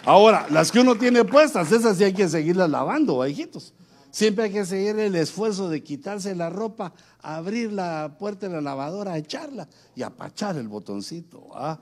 [0.03, 3.73] Ahora, las que uno tiene puestas, esas sí hay que seguirlas lavando, hijitos.
[4.09, 8.61] Siempre hay que seguir el esfuerzo de quitarse la ropa, abrir la puerta de la
[8.61, 11.47] lavadora, echarla y apachar el botoncito.
[11.53, 11.79] ¿ah?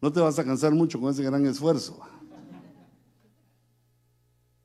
[0.00, 2.00] No te vas a cansar mucho con ese gran esfuerzo.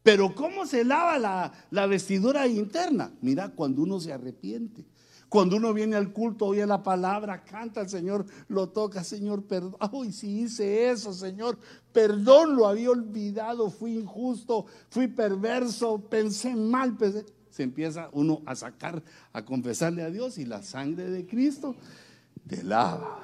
[0.02, 3.12] Pero ¿cómo se lava la, la vestidura interna?
[3.22, 4.86] Mira, cuando uno se arrepiente.
[5.30, 9.76] Cuando uno viene al culto, oye la palabra, canta al Señor, lo toca, Señor, perdón.
[9.80, 11.58] Ay, si hice eso, Señor,
[11.96, 16.98] perdón, lo había olvidado, fui injusto, fui perverso, pensé mal.
[17.50, 21.74] Se empieza uno a sacar, a confesarle a Dios y la sangre de Cristo
[22.48, 23.22] te lava.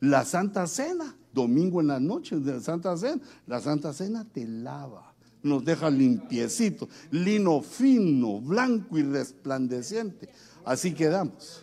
[0.00, 4.46] La Santa Cena, domingo en la noche de la Santa Cena, la Santa Cena te
[4.46, 5.12] lava
[5.44, 10.30] nos deja limpiecito, lino fino, blanco y resplandeciente.
[10.64, 11.62] Así quedamos.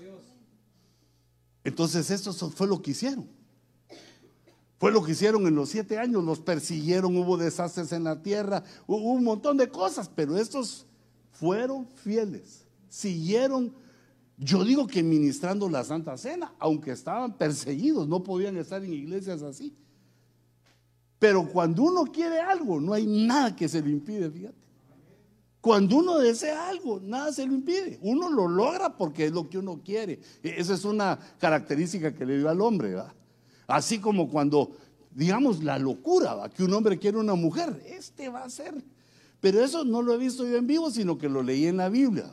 [1.63, 3.40] Entonces esto fue lo que hicieron.
[4.81, 8.63] Fue lo que hicieron en los siete años, los persiguieron, hubo desastres en la tierra,
[8.87, 10.87] hubo un montón de cosas, pero estos
[11.29, 13.75] fueron fieles, siguieron,
[14.39, 19.43] yo digo que ministrando la Santa Cena, aunque estaban perseguidos, no podían estar en iglesias
[19.43, 19.77] así.
[21.19, 24.57] Pero cuando uno quiere algo, no hay nada que se le impide, fíjate.
[25.61, 27.99] Cuando uno desea algo, nada se lo impide.
[28.01, 30.13] Uno lo logra porque es lo que uno quiere.
[30.41, 32.95] E, esa es una característica que le dio al hombre.
[33.67, 34.71] Así como cuando,
[35.11, 38.73] digamos, la locura, que un hombre quiere una mujer, este va a ser.
[39.39, 41.89] Pero eso no lo he visto yo en vivo, sino que lo leí en la
[41.89, 42.25] Biblia.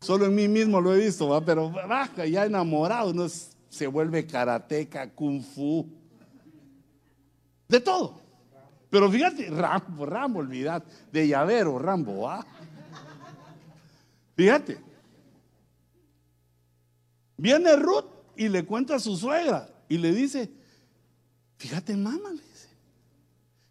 [0.00, 1.42] Solo en mí mismo lo he visto, ¿va?
[1.42, 3.26] pero baja, ya enamorado, uno
[3.70, 5.86] se vuelve karateca, kung fu,
[7.68, 8.20] de todo.
[8.90, 12.46] Pero fíjate, Rambo, Rambo, olvidad, de llavero, Rambo, ¿ah?
[14.36, 14.93] Fíjate.
[17.36, 18.06] Viene Ruth
[18.36, 20.50] y le cuenta a su suegra y le dice,
[21.56, 22.32] fíjate, mamá,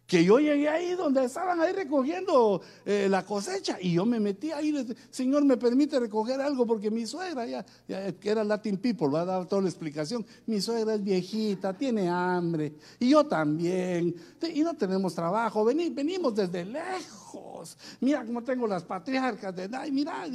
[0.06, 4.52] que yo llegué ahí donde estaban ahí recogiendo eh, la cosecha y yo me metí
[4.52, 9.22] ahí, Señor, me permite recoger algo porque mi suegra, ya, que era Latin People, va
[9.22, 14.14] a dar toda la explicación, mi suegra es viejita, tiene hambre y yo también,
[14.52, 20.26] y no tenemos trabajo, venimos desde lejos, mira cómo tengo las patriarcas de, ay, mira.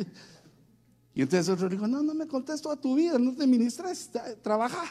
[1.20, 4.10] Y entonces otro dijo, no, no me contesto a tu vida, no te ministres,
[4.42, 4.86] trabaja.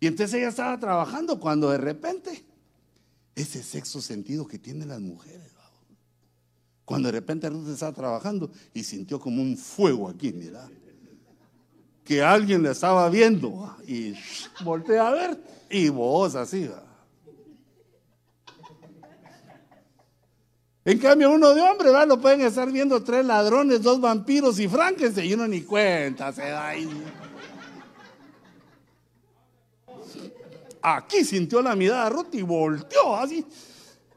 [0.00, 2.46] Y entonces ella estaba trabajando cuando de repente
[3.34, 5.52] ese sexo sentido que tienen las mujeres.
[6.86, 10.66] Cuando de repente Ruth estaba trabajando y sintió como un fuego aquí, mira.
[12.02, 14.14] Que alguien le estaba viendo y
[14.64, 16.70] voltea a ver y vos así.
[20.84, 22.06] En cambio, uno de hombre, ¿va?
[22.06, 26.42] lo pueden estar viendo tres ladrones, dos vampiros y Frankenstein y uno ni cuenta se
[26.42, 26.88] da ahí.
[30.82, 33.44] Aquí sintió la mirada de Ruth y volteó así.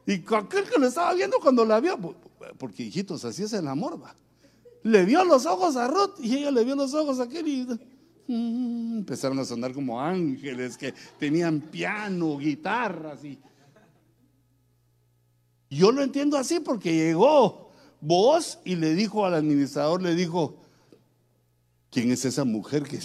[0.05, 1.97] Y aquel que lo estaba viendo cuando la vio,
[2.57, 4.15] porque hijitos, así es el amor, va.
[4.83, 7.79] Le vio los ojos a Ruth y ella le vio los ojos a aquel
[8.27, 13.37] mm, empezaron a sonar como ángeles que tenían piano, guitarras y
[15.75, 17.69] yo lo entiendo así porque llegó
[18.01, 20.57] vos y le dijo al administrador, le dijo,
[21.89, 22.99] ¿quién es esa mujer que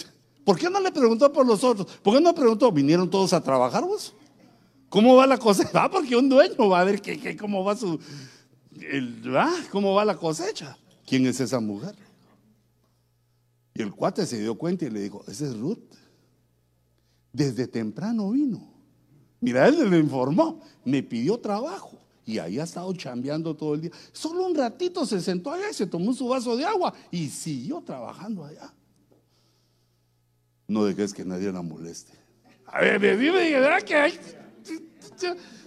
[0.44, 1.86] ¿Por qué no le preguntó por los otros?
[2.02, 2.72] ¿Por qué no preguntó?
[2.72, 4.14] ¿Vinieron todos a trabajar vos?
[4.88, 5.70] ¿Cómo va la cosecha?
[5.74, 8.00] Ah, porque un dueño va a ver que, cómo va su,
[9.70, 10.78] ¿cómo va la cosecha?
[11.06, 11.94] ¿Quién es esa mujer?
[13.74, 15.78] Y el cuate se dio cuenta y le dijo, esa es Ruth.
[17.32, 18.72] Desde temprano vino.
[19.40, 21.97] Mira, él le informó, me pidió trabajo.
[22.28, 23.90] Y ahí ha estado chambeando todo el día.
[24.12, 27.80] Solo un ratito se sentó allá y se tomó su vaso de agua y siguió
[27.80, 28.70] trabajando allá.
[30.66, 32.12] No dejes que nadie la moleste.
[32.66, 34.12] A ver, me ¿verdad que?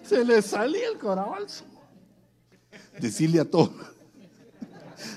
[0.03, 1.65] Se le salía el corazón.
[2.99, 3.71] Decirle a todos,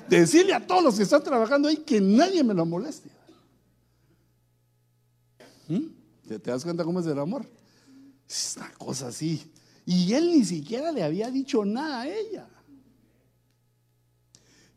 [0.08, 3.10] decirle a todos los que están trabajando ahí que nadie me lo moleste.
[5.68, 5.88] ¿Mm?
[6.26, 7.44] ¿Te, das cuenta cómo es el amor?
[8.26, 9.52] Es una cosa así.
[9.86, 12.48] Y él ni siquiera le había dicho nada a ella.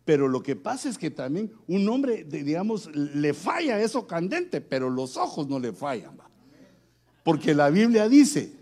[0.03, 4.89] Pero lo que pasa es que también un hombre, digamos, le falla eso candente, pero
[4.89, 6.17] los ojos no le fallan.
[7.23, 8.53] Porque la Biblia dice,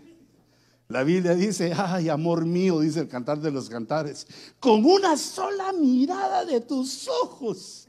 [0.88, 4.26] la Biblia dice, ay, amor mío, dice el cantar de los cantares,
[4.58, 7.86] con una sola mirada de tus ojos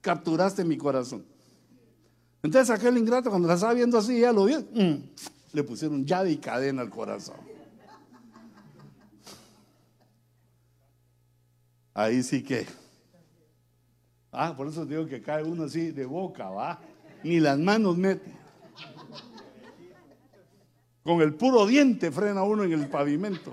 [0.00, 1.24] capturaste mi corazón.
[2.42, 4.94] Entonces aquel ingrato cuando la estaba viendo así, ya lo vio, mm,
[5.52, 7.36] le pusieron llave y cadena al corazón.
[11.98, 12.64] Ahí sí que.
[14.30, 16.78] Ah, por eso digo que cae uno así de boca, va.
[17.24, 18.30] Ni las manos mete.
[21.02, 23.52] Con el puro diente frena uno en el pavimento.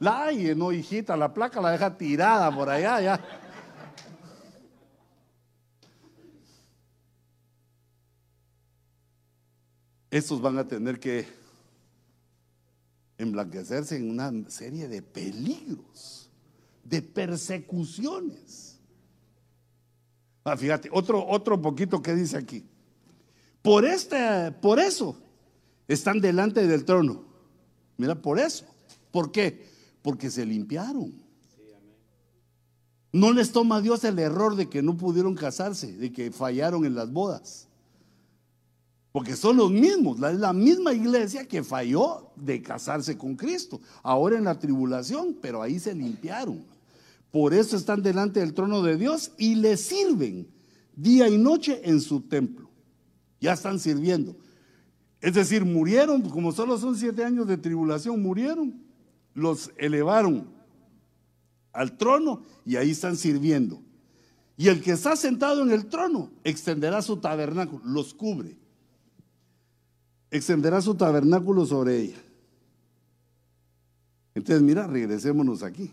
[0.00, 3.20] La hay, no, hijita, la placa la deja tirada por allá, ya.
[10.10, 11.41] Estos van a tener que
[13.22, 16.30] emblanquecerse en una serie de peligros,
[16.84, 18.78] de persecuciones.
[20.44, 22.64] Ah, fíjate, otro, otro poquito que dice aquí.
[23.62, 25.16] Por, este, por eso
[25.86, 27.24] están delante del trono.
[27.96, 28.64] Mira, por eso.
[29.10, 29.66] ¿Por qué?
[30.02, 31.22] Porque se limpiaron.
[33.12, 36.94] No les toma Dios el error de que no pudieron casarse, de que fallaron en
[36.94, 37.68] las bodas.
[39.12, 43.80] Porque son los mismos, es la misma iglesia que falló de casarse con Cristo.
[44.02, 46.64] Ahora en la tribulación, pero ahí se limpiaron.
[47.30, 50.48] Por eso están delante del trono de Dios y le sirven
[50.96, 52.72] día y noche en su templo
[53.42, 54.36] ya están sirviendo.
[55.20, 58.80] Es decir, murieron, como solo son siete años de tribulación, murieron,
[59.34, 60.46] los elevaron
[61.72, 63.82] al trono y ahí están sirviendo.
[64.56, 68.56] Y el que está sentado en el trono extenderá su tabernáculo, los cubre.
[70.32, 72.18] Extenderá su tabernáculo sobre ella.
[74.34, 75.92] Entonces, mira, regresémonos aquí.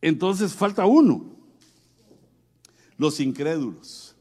[0.00, 1.32] Entonces falta uno
[2.98, 4.16] los incrédulos.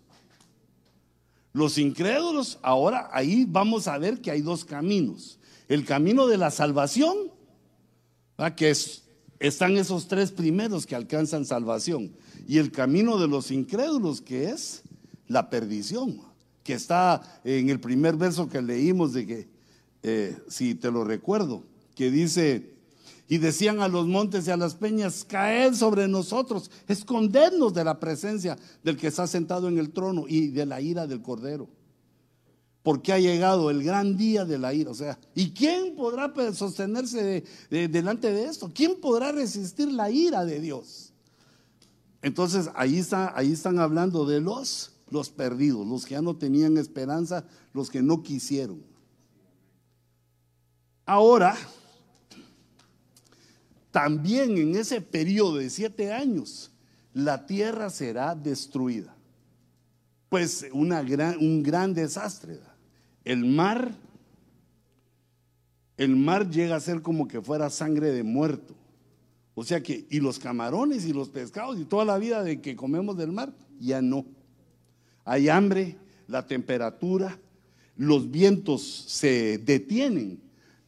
[1.54, 5.40] Los incrédulos, ahora ahí vamos a ver que hay dos caminos.
[5.68, 7.16] El camino de la salvación,
[8.56, 9.06] que es,
[9.40, 12.16] están esos tres primeros que alcanzan salvación.
[12.48, 14.81] Y el camino de los incrédulos, que es
[15.32, 16.22] la perdición,
[16.64, 19.48] que está en el primer verso que leímos de que,
[20.04, 21.64] eh, si te lo recuerdo,
[21.96, 22.72] que dice,
[23.28, 28.00] y decían a los montes y a las peñas, caed sobre nosotros, escondernos de la
[28.00, 31.70] presencia del que está sentado en el trono y de la ira del Cordero.
[32.84, 34.90] Porque ha llegado el gran día de la ira.
[34.90, 38.72] O sea, ¿y quién podrá sostenerse delante de esto?
[38.74, 41.14] ¿Quién podrá resistir la ira de Dios?
[42.22, 46.78] Entonces ahí, está, ahí están hablando de los, los perdidos, los que ya no tenían
[46.78, 48.82] esperanza, los que no quisieron.
[51.06, 51.56] Ahora,
[53.92, 56.72] también en ese periodo de siete años,
[57.14, 59.14] la tierra será destruida.
[60.30, 62.58] Pues una gran, un gran desastre.
[63.26, 63.94] El mar,
[65.98, 68.74] el mar llega a ser como que fuera sangre de muerto.
[69.54, 72.78] O sea que, y los camarones y los pescados y toda la vida de que
[72.78, 74.26] comemos del mar, ya no.
[75.26, 77.38] Hay hambre, la temperatura,
[77.98, 80.40] los vientos se detienen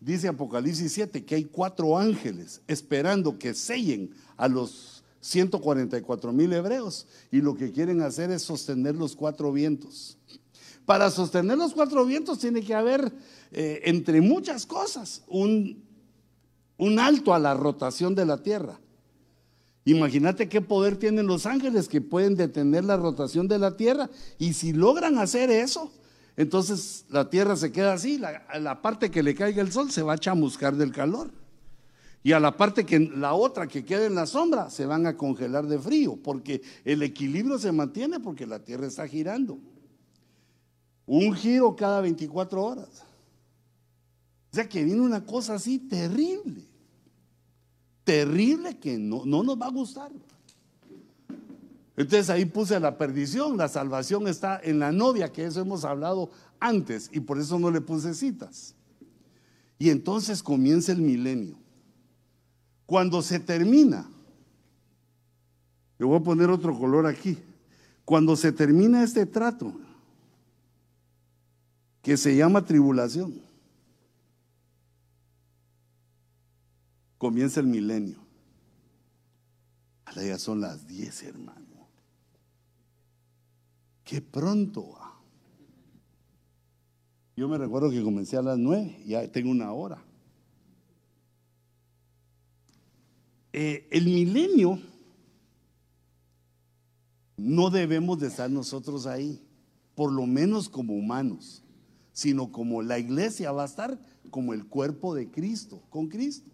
[0.03, 7.07] dice Apocalipsis 7 que hay cuatro ángeles esperando que sellen a los 144 mil hebreos
[7.31, 10.17] y lo que quieren hacer es sostener los cuatro vientos.
[10.85, 13.13] Para sostener los cuatro vientos tiene que haber,
[13.53, 15.81] eh, entre muchas cosas, un,
[16.77, 18.77] un alto a la rotación de la tierra.
[19.85, 24.53] Imagínate qué poder tienen los ángeles que pueden detener la rotación de la tierra y
[24.53, 25.91] si logran hacer eso,
[26.37, 30.13] entonces la tierra se queda así, la, parte que le caiga el sol se va
[30.13, 31.31] a chamuscar del calor.
[32.25, 35.17] Y a la parte que la otra que queda en la sombra se van a
[35.17, 39.59] congelar de frío, porque el equilibrio se mantiene porque la Tierra está girando.
[41.05, 43.03] Un giro cada 24 horas.
[44.53, 46.72] O sea que viene una cosa así terrible.
[48.03, 50.11] Terrible que no, no nos va a gustar.
[51.95, 56.31] Entonces ahí puse la perdición, la salvación está en la novia, que eso hemos hablado
[56.59, 58.73] antes y por eso no le puse citas.
[59.77, 61.57] Y entonces comienza el milenio.
[62.85, 64.09] Cuando se termina,
[65.99, 67.37] le voy a poner otro color aquí,
[68.05, 69.73] cuando se termina este trato,
[72.01, 73.33] que se llama tribulación,
[77.23, 78.17] comienza el milenio.
[80.03, 81.87] Ahora ya son las 10, hermano.
[84.03, 85.21] Qué pronto va.
[87.37, 90.03] Yo me recuerdo que comencé a las 9, ya tengo una hora.
[93.53, 94.81] Eh, el milenio
[97.37, 99.41] no debemos de estar nosotros ahí,
[99.95, 101.63] por lo menos como humanos,
[102.11, 103.97] sino como la iglesia va a estar
[104.29, 106.52] como el cuerpo de Cristo, con Cristo.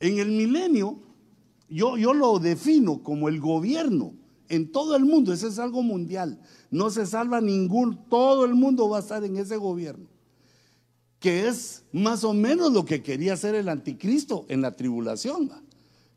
[0.00, 0.98] En el milenio,
[1.68, 4.14] yo, yo lo defino como el gobierno
[4.48, 6.40] en todo el mundo, ese es algo mundial,
[6.70, 10.06] no se salva ningún, todo el mundo va a estar en ese gobierno,
[11.18, 15.50] que es más o menos lo que quería hacer el anticristo en la tribulación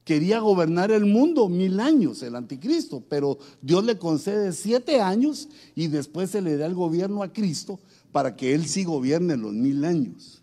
[0.09, 5.85] quería gobernar el mundo mil años, el anticristo, pero Dios le concede siete años y
[5.85, 7.79] después se le da el gobierno a Cristo
[8.11, 10.38] para que Él sí gobierne los mil años.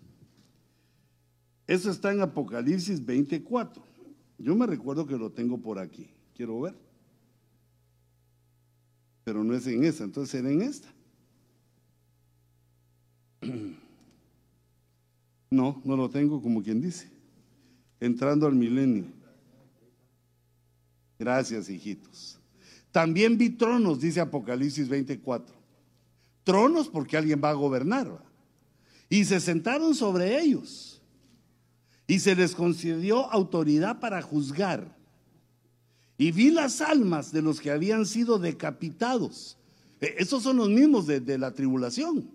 [1.66, 3.82] Eso está en Apocalipsis 24.
[4.38, 6.08] Yo me recuerdo que lo tengo por aquí.
[6.34, 6.74] Quiero ver.
[9.24, 10.88] Pero no es en esa, entonces era en esta.
[15.50, 17.08] No, no lo tengo como quien dice.
[18.00, 19.06] Entrando al milenio.
[21.18, 22.38] Gracias, hijitos.
[22.92, 25.54] También vi tronos, dice Apocalipsis 24.
[26.44, 28.22] Tronos porque alguien va a gobernar.
[29.08, 30.95] Y se sentaron sobre ellos.
[32.06, 34.96] Y se les concedió autoridad para juzgar.
[36.18, 39.58] Y vi las almas de los que habían sido decapitados.
[40.00, 42.30] E, esos son los mismos de, la tribulación.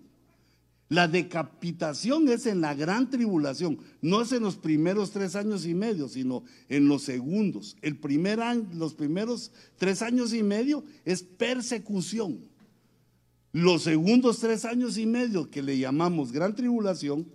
[0.88, 5.72] La decapitación es en la gran tribulación, no es en los primeros tres años y
[5.72, 7.78] medio, sino en los segundos.
[7.80, 8.40] El primer
[8.74, 12.40] los primeros tres años y medio es persecución.
[13.52, 17.26] Los segundos tres años y medio que le llamamos gran tribulación,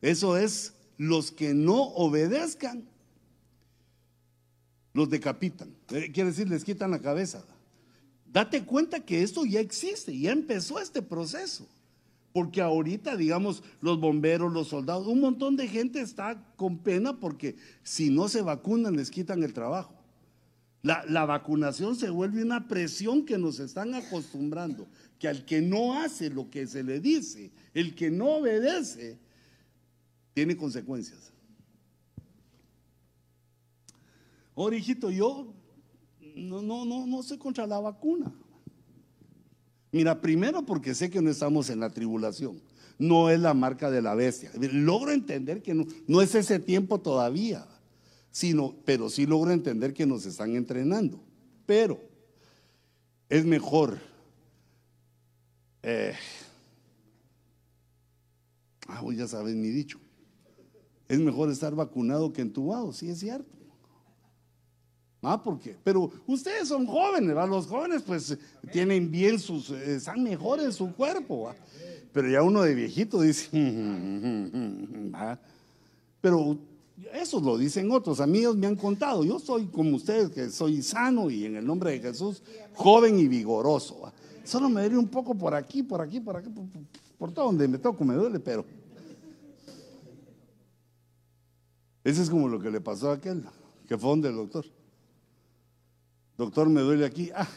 [0.00, 2.84] eso es los que no obedezcan,
[4.92, 5.74] los decapitan.
[5.92, 7.42] Eh, quiere decir, les quitan la cabeza.
[8.30, 11.66] Date cuenta que esto ya existe, ya empezó este proceso.
[12.34, 17.56] Porque ahorita, digamos, los bomberos, los soldados, un montón de gente está con pena porque
[17.82, 19.94] si no se vacunan les quitan el trabajo.
[20.82, 24.86] La, la, vacunación se vuelve una presión que nos están acostumbrando,
[25.18, 29.18] que al que no hace lo que se le dice, el que no obedece,
[30.40, 31.34] tiene consecuencias.
[34.56, 35.52] Ahora, hijito, yo
[36.34, 38.32] no, no, no, no sé contra la vacuna.
[39.92, 42.58] Mira, primero porque sé que no estamos en la tribulación,
[42.98, 44.50] no es la marca de la bestia.
[44.54, 47.66] Logro entender que no, no es ese tiempo todavía,
[48.30, 51.22] sino, pero sí logro entender que nos están entrenando.
[51.66, 52.00] Pero
[53.28, 53.98] es mejor.
[55.82, 56.14] Eh,
[58.88, 60.00] ah, ya sabes mi dicho.
[61.10, 63.50] Es mejor estar vacunado que entubado, sí es cierto.
[65.22, 65.76] Ah, ¿por qué?
[65.82, 67.48] Pero ustedes son jóvenes, ¿verdad?
[67.48, 68.38] Los jóvenes pues
[68.70, 71.52] tienen bien sus, eh, están mejor en su cuerpo,
[72.12, 73.48] Pero ya uno de viejito dice,
[76.20, 76.56] pero
[77.12, 81.28] eso lo dicen otros, amigos me han contado, yo soy como ustedes, que soy sano
[81.28, 82.40] y en el nombre de Jesús,
[82.74, 84.12] joven y vigoroso.
[84.44, 86.50] Solo me duele un poco por aquí, por aquí, por aquí,
[87.18, 88.64] por, todo donde me toco me duele, pero...
[92.02, 93.44] Ese es como lo que le pasó a aquel,
[93.86, 94.64] que fue donde el doctor.
[96.38, 97.30] Doctor, me duele aquí.
[97.34, 97.48] Ah,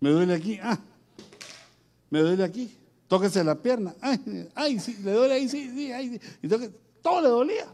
[0.00, 0.58] me duele aquí.
[0.62, 0.78] Ah,
[2.10, 2.74] me duele aquí.
[3.08, 3.94] Tóquese la pierna.
[4.00, 7.66] Ay, ay, sí, le duele ahí, sí, sí, ay, Y todo le dolía.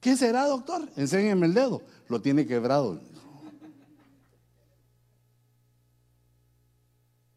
[0.00, 0.88] ¿Qué será, doctor?
[0.96, 1.82] Enséñeme el dedo.
[2.08, 3.00] Lo tiene quebrado.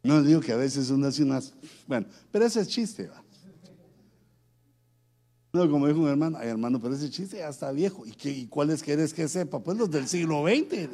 [0.04, 1.54] No digo que a veces uno hace unas.
[1.88, 3.24] Bueno, pero ese es chiste, va.
[5.54, 8.06] No, como dijo un hermano, ay hermano, pero ese chiste ya está viejo.
[8.06, 9.60] ¿Y, qué, y cuáles quieres que sepa?
[9.60, 10.90] Pues los del siglo XX.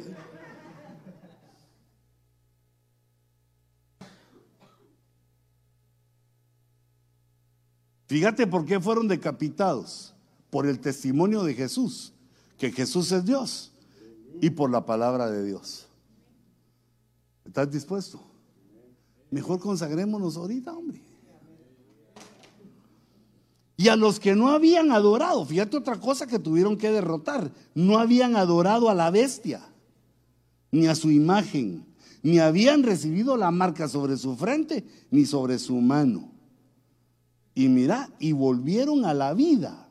[8.06, 10.14] Fíjate por qué fueron decapitados.
[10.50, 12.14] por el testimonio de Jesús,
[12.56, 13.70] que Jesús es Dios,
[14.40, 15.86] y por la palabra de Dios.
[17.44, 18.18] ¿Estás dispuesto?
[19.30, 21.02] Mejor consagrémonos ahorita, hombre.
[23.80, 27.98] Y a los que no habían adorado, fíjate otra cosa que tuvieron que derrotar, no
[27.98, 29.62] habían adorado a la bestia,
[30.72, 31.86] ni a su imagen,
[32.24, 36.32] ni habían recibido la marca sobre su frente, ni sobre su mano.
[37.54, 39.88] Y mira, y volvieron a la vida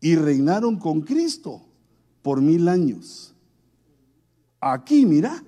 [0.00, 1.62] y reinaron con Cristo
[2.22, 3.34] por mil años.
[4.60, 5.42] Aquí, mira,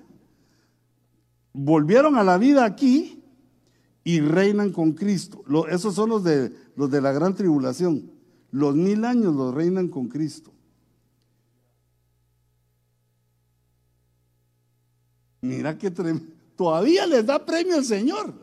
[1.53, 3.23] volvieron a la vida aquí
[4.03, 5.43] y reinan con Cristo.
[5.69, 8.09] esos son los de, los de la gran tribulación.
[8.51, 10.53] Los mil años los reinan con Cristo.
[15.41, 15.91] Mira que
[16.55, 18.33] todavía les da premio el Señor.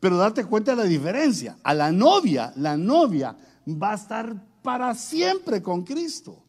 [0.00, 1.56] Pero date cuenta de la diferencia.
[1.62, 3.34] A la novia, la novia
[3.66, 6.44] va a estar para siempre con Cristo.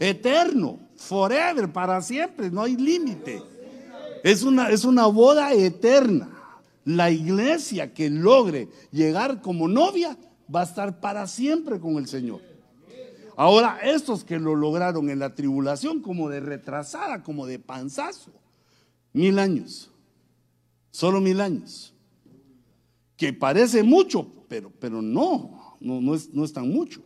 [0.00, 3.40] Eterno, forever, para siempre, no hay límite.
[4.24, 6.35] Es una, es una boda eterna.
[6.86, 10.16] La iglesia que logre llegar como novia
[10.52, 12.40] va a estar para siempre con el Señor.
[13.36, 18.30] Ahora, estos que lo lograron en la tribulación, como de retrasada, como de panzazo,
[19.12, 19.90] mil años,
[20.92, 21.92] solo mil años,
[23.16, 27.02] que parece mucho, pero, pero no, no, no, es, no tan mucho.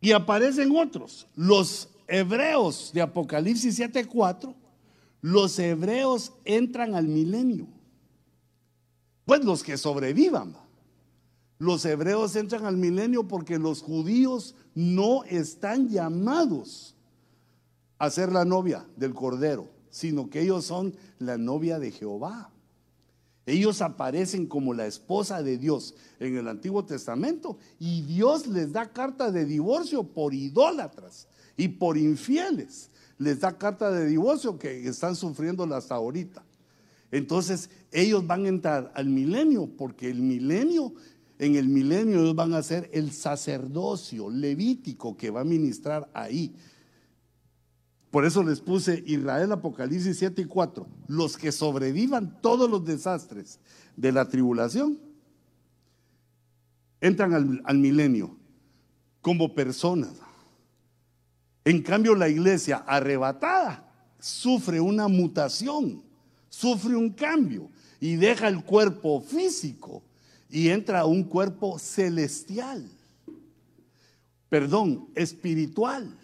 [0.00, 4.54] Y aparecen otros, los hebreos de Apocalipsis 7:4
[5.20, 7.66] los hebreos entran al milenio.
[9.24, 10.56] Pues los que sobrevivan.
[11.58, 16.94] Los hebreos entran al milenio porque los judíos no están llamados
[17.98, 22.50] a ser la novia del Cordero, sino que ellos son la novia de Jehová.
[23.46, 28.92] Ellos aparecen como la esposa de Dios en el Antiguo Testamento y Dios les da
[28.92, 35.16] carta de divorcio por idólatras y por infieles les da carta de divorcio que están
[35.16, 36.44] sufriéndola hasta ahorita.
[37.10, 40.92] Entonces ellos van a entrar al milenio porque el milenio,
[41.38, 46.54] en el milenio ellos van a ser el sacerdocio levítico que va a ministrar ahí.
[48.10, 50.86] Por eso les puse Israel Apocalipsis 7 y 4.
[51.08, 53.60] Los que sobrevivan todos los desastres
[53.96, 54.98] de la tribulación
[57.00, 58.36] entran al, al milenio
[59.20, 60.25] como personas
[61.66, 63.84] en cambio, la iglesia arrebatada
[64.20, 66.00] sufre una mutación,
[66.48, 67.68] sufre un cambio
[67.98, 70.04] y deja el cuerpo físico
[70.48, 72.88] y entra a un cuerpo celestial.
[74.48, 76.16] Perdón, espiritual.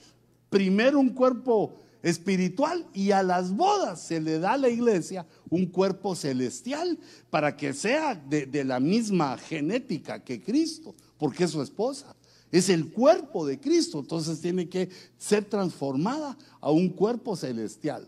[0.48, 1.74] Primero un cuerpo
[2.05, 7.01] espiritual y a las bodas se le da a la iglesia un cuerpo celestial
[7.31, 12.14] para que sea de, de la misma genética que Cristo, porque es su esposa.
[12.53, 18.07] Es el cuerpo de Cristo, entonces tiene que ser transformada a un cuerpo celestial.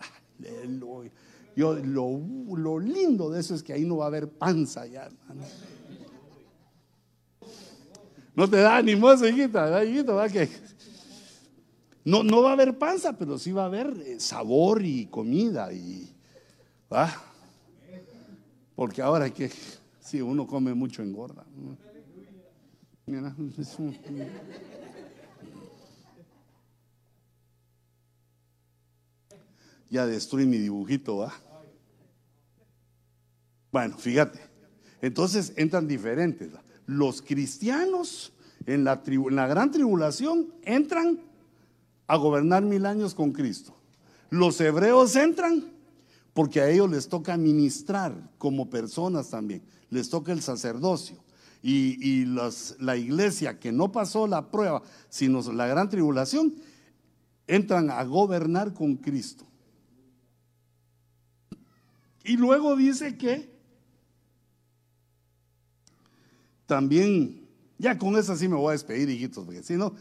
[1.57, 5.43] Yo, lo, lindo de eso es que ahí no va a haber panza ya, hermano.
[8.35, 9.71] No te da ánimo hijita,
[10.13, 10.29] ¿va?
[10.29, 10.49] Que
[12.05, 15.73] no, no va a haber panza, pero sí va a haber eh, sabor y comida.
[15.73, 16.13] Y,
[18.75, 19.51] Porque ahora que
[20.01, 21.47] si uno come mucho engorda.
[29.91, 31.35] Ya destruí mi dibujito, ¿va?
[33.71, 34.41] Bueno, fíjate.
[35.03, 36.53] Entonces entran diferentes.
[36.87, 38.33] Los cristianos
[38.67, 41.21] en la, en la gran tribulación entran
[42.07, 43.77] a gobernar mil años con Cristo.
[44.31, 45.65] Los hebreos entran
[46.33, 49.63] porque a ellos les toca ministrar como personas también.
[49.91, 51.24] Les toca el sacerdocio
[51.67, 52.27] y,
[52.79, 56.55] la iglesia que no pasó la prueba, sino la gran tribulación,
[57.47, 59.47] entran a gobernar con Cristo.
[62.23, 63.51] Y luego dice que
[66.67, 67.47] también,
[67.79, 69.95] ya con eso sí me voy a despedir, hijitos, porque si no,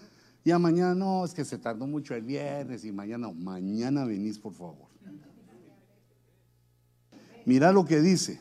[0.44, 4.54] ya mañana no, es que se tardó mucho el viernes y mañana, mañana venís, por
[4.54, 4.92] favor.
[7.46, 8.40] Mira lo que dice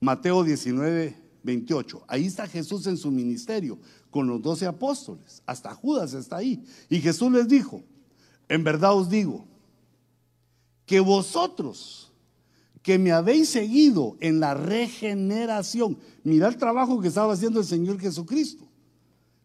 [0.00, 2.04] Mateo 19, 28.
[2.08, 3.78] Ahí está Jesús en su ministerio
[4.10, 5.42] con los doce apóstoles.
[5.46, 6.64] Hasta Judas está ahí.
[6.88, 7.82] Y Jesús les dijo,
[8.48, 9.46] en verdad os digo,
[10.86, 12.10] que vosotros
[12.82, 18.00] que me habéis seguido en la regeneración, mira el trabajo que estaba haciendo el Señor
[18.00, 18.66] Jesucristo.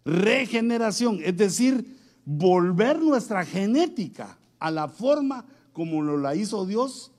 [0.06, 7.13] Regeneración, es decir, volver nuestra genética a la forma como lo la hizo Dios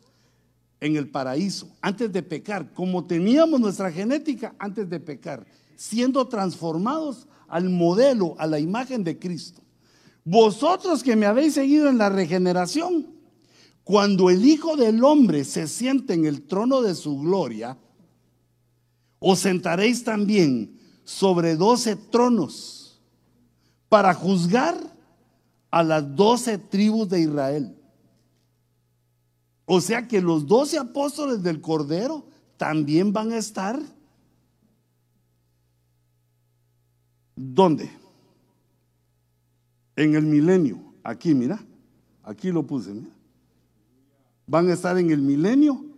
[0.84, 5.46] en el paraíso, antes de pecar, como teníamos nuestra genética antes de pecar.
[5.76, 9.60] siendo transformados al modelo, a la imagen de Cristo.
[10.24, 13.08] Vosotros que me habéis seguido en la regeneración,
[13.82, 17.76] cuando el Hijo del Hombre se siente en el trono de su gloria,
[19.18, 23.02] os sentaréis también sobre doce tronos
[23.88, 24.76] para juzgar
[25.72, 27.76] a las doce tribus de Israel.
[29.66, 32.26] O sea que los doce apóstoles del Cordero
[32.56, 33.80] también van a estar.
[37.34, 37.90] ¿Dónde?
[39.96, 40.94] En el milenio.
[41.02, 41.64] Aquí, mira.
[42.22, 42.94] Aquí lo puse.
[44.46, 45.94] Van a estar en el milenio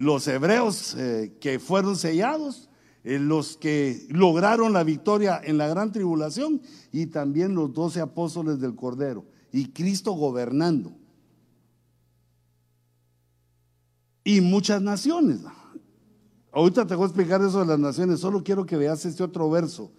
[0.00, 2.70] los hebreos eh, que fueron sellados,
[3.04, 8.60] eh, los que lograron la victoria en la gran tribulación y también los doce apóstoles
[8.60, 10.96] del Cordero y Cristo gobernando.
[14.36, 15.40] Y muchas naciones.
[16.52, 19.50] Ahorita te voy a explicar eso de las naciones, solo quiero que veas este otro
[19.50, 19.90] verso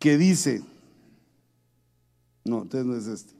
[0.00, 0.64] que dice,
[2.44, 3.34] no, entonces no es este.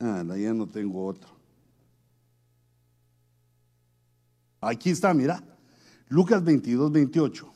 [0.00, 1.30] Ah, ya no tengo otro.
[4.60, 5.42] Aquí está, mira.
[6.08, 7.52] Lucas 22, 28.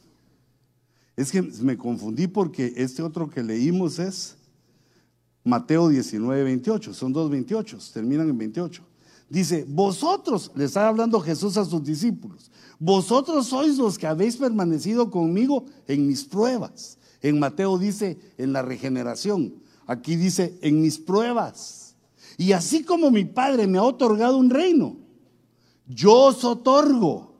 [1.16, 4.36] Es que me confundí porque este otro que leímos es
[5.46, 6.92] Mateo 19, 28.
[6.92, 8.82] Son dos 28, terminan en 28.
[9.28, 15.10] Dice, vosotros, le está hablando Jesús a sus discípulos, vosotros sois los que habéis permanecido
[15.10, 16.98] conmigo en mis pruebas.
[17.22, 19.54] En Mateo dice, en la regeneración.
[19.86, 21.94] Aquí dice, en mis pruebas.
[22.36, 24.96] Y así como mi Padre me ha otorgado un reino,
[25.86, 27.34] yo os otorgo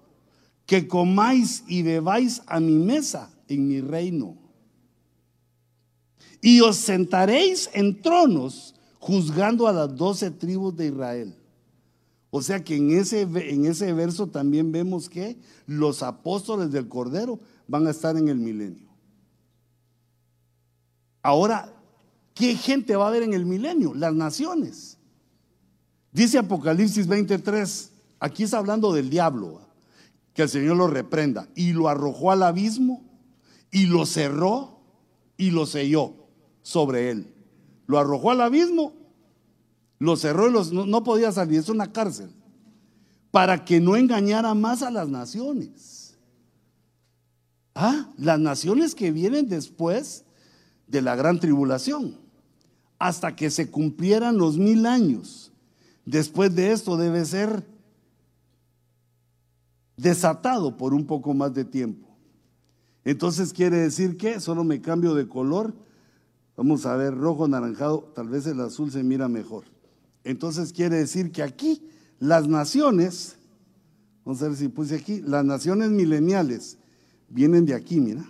[0.65, 4.46] que comáis y bebáis a mi mesa en mi reino
[6.41, 11.35] y os sentaréis en tronos juzgando a las doce tribus de Israel.
[12.31, 17.39] O sea que en ese, en ese verso también vemos que los apóstoles del Cordero
[17.69, 18.89] van a estar en el milenio.
[21.23, 21.73] Ahora,
[22.35, 23.95] ¿qué gente va a haber en el milenio?
[23.95, 24.99] Las naciones.
[26.13, 29.61] Dice Apocalipsis 23, aquí está hablando del diablo,
[30.35, 33.05] que el Señor lo reprenda, y lo arrojó al abismo,
[33.71, 34.81] y lo cerró,
[35.37, 36.26] y lo selló
[36.67, 37.33] sobre él.
[37.87, 38.93] Lo arrojó al abismo,
[40.01, 42.29] lo cerró y no, podía salir, es una cárcel,
[43.31, 46.19] para que no engañara más a las naciones.
[47.73, 50.25] Ah, las naciones que vienen después
[50.89, 52.19] de la gran tribulación,
[52.99, 55.53] hasta que se cumplieran los mil años.
[56.05, 57.65] Después de esto debe ser
[59.97, 62.09] desatado por un poco más de tiempo.
[63.05, 65.86] Entonces quiere decir que solo me cambio de color
[66.57, 69.65] Vamos a ver, rojo, naranjado, tal vez el azul se mira mejor.
[70.25, 71.87] Entonces quiere decir que aquí
[72.19, 73.37] las naciones,
[74.25, 76.79] vamos a ver si puse aquí, las naciones mileniales
[77.29, 78.25] vienen de aquí, mira.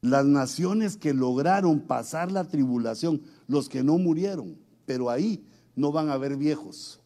[0.00, 5.44] Las naciones que lograron pasar la tribulación, los que no murieron, pero ahí
[5.74, 7.00] no van a haber viejos.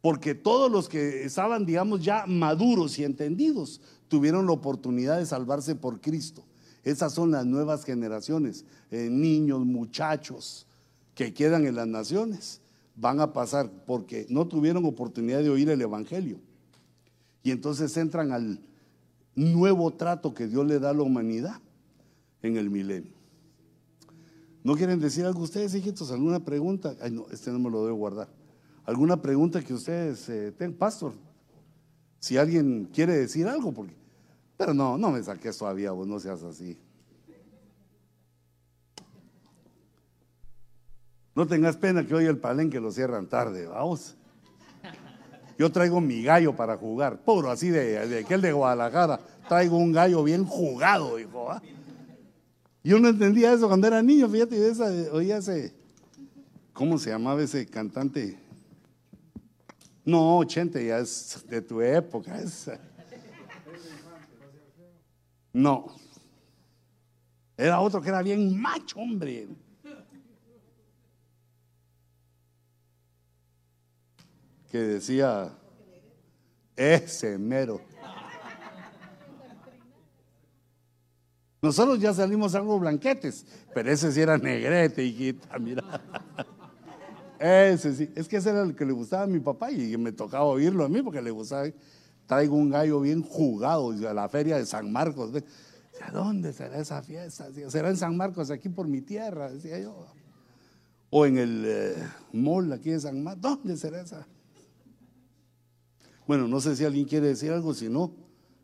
[0.00, 5.74] Porque todos los que estaban, digamos, ya maduros y entendidos, tuvieron la oportunidad de salvarse
[5.74, 6.44] por Cristo.
[6.84, 10.66] Esas son las nuevas generaciones, eh, niños, muchachos
[11.14, 12.60] que quedan en las naciones,
[12.94, 16.38] van a pasar porque no tuvieron oportunidad de oír el Evangelio.
[17.42, 18.60] Y entonces entran al
[19.34, 21.60] nuevo trato que Dios le da a la humanidad
[22.42, 23.12] en el milenio.
[24.62, 26.10] ¿No quieren decir algo ustedes, hijitos?
[26.10, 26.96] ¿Alguna pregunta?
[27.00, 28.28] Ay, no, este no me lo debo guardar.
[28.84, 30.76] ¿Alguna pregunta que ustedes eh, tengan?
[30.76, 31.12] Pastor,
[32.26, 33.94] si alguien quiere decir algo, porque,
[34.56, 36.76] pero no, no me saques todavía, vos no seas así.
[41.36, 44.16] No tengas pena que hoy el palenque lo cierran tarde, vamos.
[45.56, 49.20] Yo traigo mi gallo para jugar, puro así de, aquel de Guadalajara.
[49.48, 51.48] Traigo un gallo bien jugado, hijo.
[52.82, 55.72] Yo no entendía eso cuando era niño, fíjate, esa, ese,
[56.72, 58.36] ¿cómo se llamaba ese cantante?
[60.06, 62.40] No, 80 ya es de tu época.
[65.52, 65.86] No.
[67.56, 69.48] Era otro que era bien macho, hombre.
[74.70, 75.52] Que decía,
[76.76, 77.80] ese mero.
[81.60, 85.82] Nosotros ya salimos algo blanquetes, pero ese sí era negrete, hijita, mira.
[87.38, 90.12] Ese sí, es que ese era el que le gustaba a mi papá y me
[90.12, 91.66] tocaba oírlo a mí porque le gustaba.
[92.26, 95.30] Traigo un gallo bien jugado a la feria de San Marcos.
[96.00, 97.48] ¿A dónde será esa fiesta?
[97.68, 99.50] ¿Será en San Marcos, aquí por mi tierra?
[99.50, 100.06] Decía yo.
[101.10, 101.94] O en el eh,
[102.32, 103.42] mall aquí de San Marcos.
[103.42, 104.26] ¿Dónde será esa?
[106.26, 108.12] Bueno, no sé si alguien quiere decir algo, si no,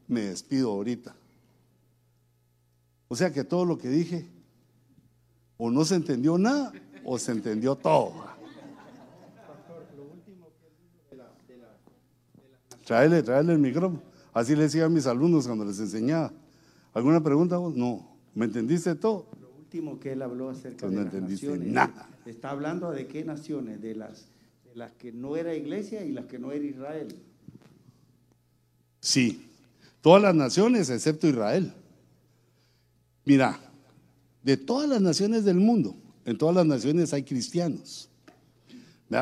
[0.09, 1.15] me despido ahorita.
[3.09, 4.27] O sea que todo lo que dije,
[5.59, 6.73] o no se entendió nada,
[7.05, 8.32] o se entendió todo.
[12.85, 14.03] Tráele, tráele el micrófono.
[14.33, 16.33] Así le decía a mis alumnos cuando les enseñaba.
[16.95, 17.75] ¿Alguna pregunta vos?
[17.75, 18.17] No.
[18.35, 19.27] ¿Me entendiste todo?
[19.41, 21.69] Lo último que él habló acerca no de las naciones.
[21.69, 22.09] nada.
[22.27, 24.27] Está hablando de qué naciones, de las,
[24.65, 27.09] de las que no era iglesia y las que no era Israel.
[29.01, 29.47] Sí.
[30.01, 31.73] Todas las naciones excepto Israel.
[33.25, 33.59] Mira,
[34.43, 35.95] de todas las naciones del mundo,
[36.25, 38.09] en todas las naciones hay cristianos.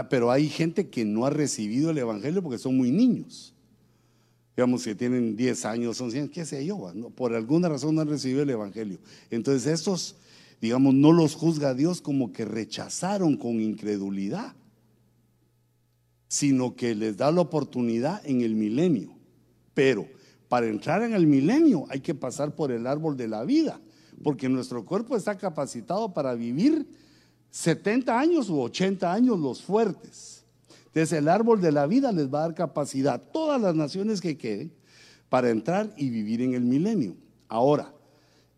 [0.08, 3.54] Pero hay gente que no ha recibido el Evangelio porque son muy niños.
[4.56, 8.08] Digamos que tienen 10 años, son 100, qué sé yo, por alguna razón no han
[8.08, 8.98] recibido el Evangelio.
[9.30, 10.16] Entonces estos,
[10.60, 14.54] digamos, no los juzga Dios como que rechazaron con incredulidad,
[16.28, 19.16] sino que les da la oportunidad en el milenio.
[19.72, 20.06] Pero
[20.48, 23.80] para entrar en el milenio hay que pasar por el árbol de la vida,
[24.22, 26.86] porque nuestro cuerpo está capacitado para vivir
[27.50, 30.44] 70 años u 80 años los fuertes.
[30.86, 34.20] Entonces el árbol de la vida les va a dar capacidad a todas las naciones
[34.20, 34.72] que queden
[35.28, 37.16] para entrar y vivir en el milenio.
[37.48, 37.92] Ahora,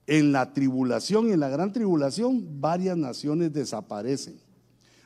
[0.06, 4.38] en la tribulación, en la gran tribulación, varias naciones desaparecen.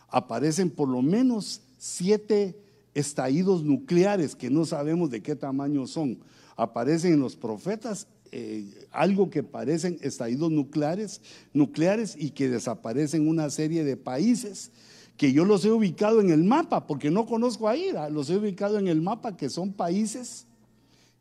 [0.08, 2.56] Aparecen por lo menos siete
[2.94, 6.18] estallidos nucleares que no sabemos de qué tamaño son.
[6.56, 11.20] Aparecen en los profetas eh, algo que parecen estallidos nucleares,
[11.52, 14.70] nucleares y que desaparecen una serie de países
[15.16, 18.78] que yo los he ubicado en el mapa, porque no conozco ahí, los he ubicado
[18.78, 20.46] en el mapa que son países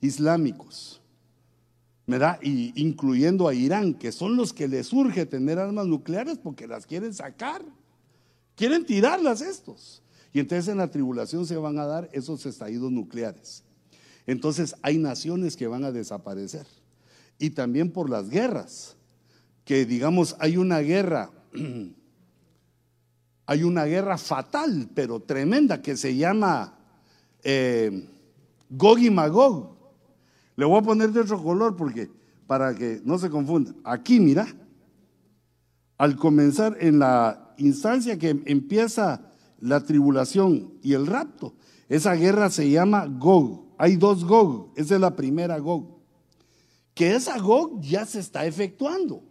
[0.01, 1.01] islámicos,
[2.05, 2.39] ¿verdad?
[2.41, 6.85] Y incluyendo a Irán, que son los que les urge tener armas nucleares porque las
[6.85, 7.63] quieren sacar,
[8.55, 10.01] quieren tirarlas estos.
[10.33, 13.63] Y entonces en la tribulación se van a dar esos estallidos nucleares.
[14.27, 16.65] Entonces hay naciones que van a desaparecer
[17.37, 18.95] y también por las guerras,
[19.63, 21.31] que digamos hay una guerra,
[23.45, 26.77] hay una guerra fatal, pero tremenda, que se llama
[27.43, 28.07] eh,
[28.69, 29.75] Gog y Magog.
[30.55, 32.09] Le voy a poner de otro color porque
[32.47, 33.73] para que no se confunda.
[33.83, 34.47] Aquí, mira,
[35.97, 41.53] al comenzar en la instancia que empieza la tribulación y el rapto,
[41.89, 43.65] esa guerra se llama Gog.
[43.77, 45.94] Hay dos Gog, esa es la primera Gog
[46.95, 49.21] que esa GOG ya se está efectuando.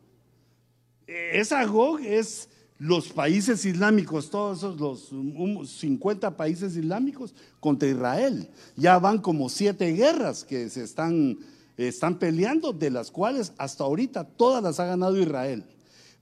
[1.07, 8.51] Esa GOG es los países islámicos, todos esos, los 50 países islámicos contra Israel.
[8.77, 11.39] Ya van como siete guerras que se están,
[11.79, 15.65] están peleando, de las cuales hasta ahorita todas las ha ganado Israel.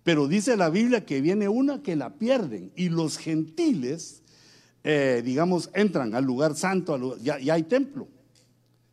[0.04, 4.22] Pero dice la Biblia que viene una que la pierden y los gentiles,
[4.84, 8.06] eh, digamos, entran al lugar santo, ya, ya hay templo.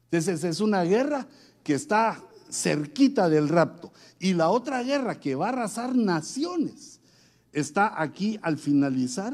[0.06, 1.28] Entonces es una guerra
[1.64, 3.92] que está cerquita del rapto.
[4.20, 7.00] Y la otra guerra que va a arrasar naciones
[7.52, 9.34] está aquí al finalizar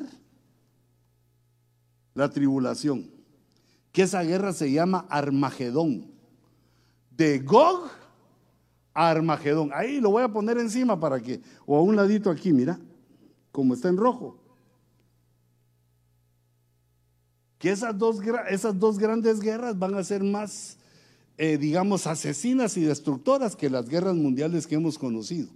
[2.14, 3.10] la tribulación,
[3.92, 6.14] que esa guerra se llama Armagedón.
[7.12, 7.90] De Gog
[8.94, 9.72] a Armagedón.
[9.74, 12.80] Ahí lo voy a poner encima para que, o a un ladito aquí, mira,
[13.52, 14.38] como está en rojo.
[17.58, 18.20] Que esas dos,
[18.50, 20.78] esas dos grandes guerras van a ser más
[21.38, 25.50] eh, digamos, asesinas y destructoras que las guerras mundiales que hemos conocido.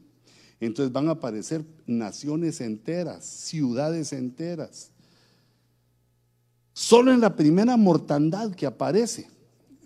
[0.59, 4.91] Entonces van a aparecer naciones enteras, ciudades enteras.
[6.73, 9.27] Solo en la primera mortandad que aparece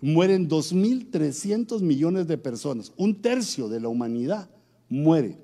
[0.00, 2.92] mueren 2.300 millones de personas.
[2.96, 4.48] Un tercio de la humanidad
[4.88, 5.38] muere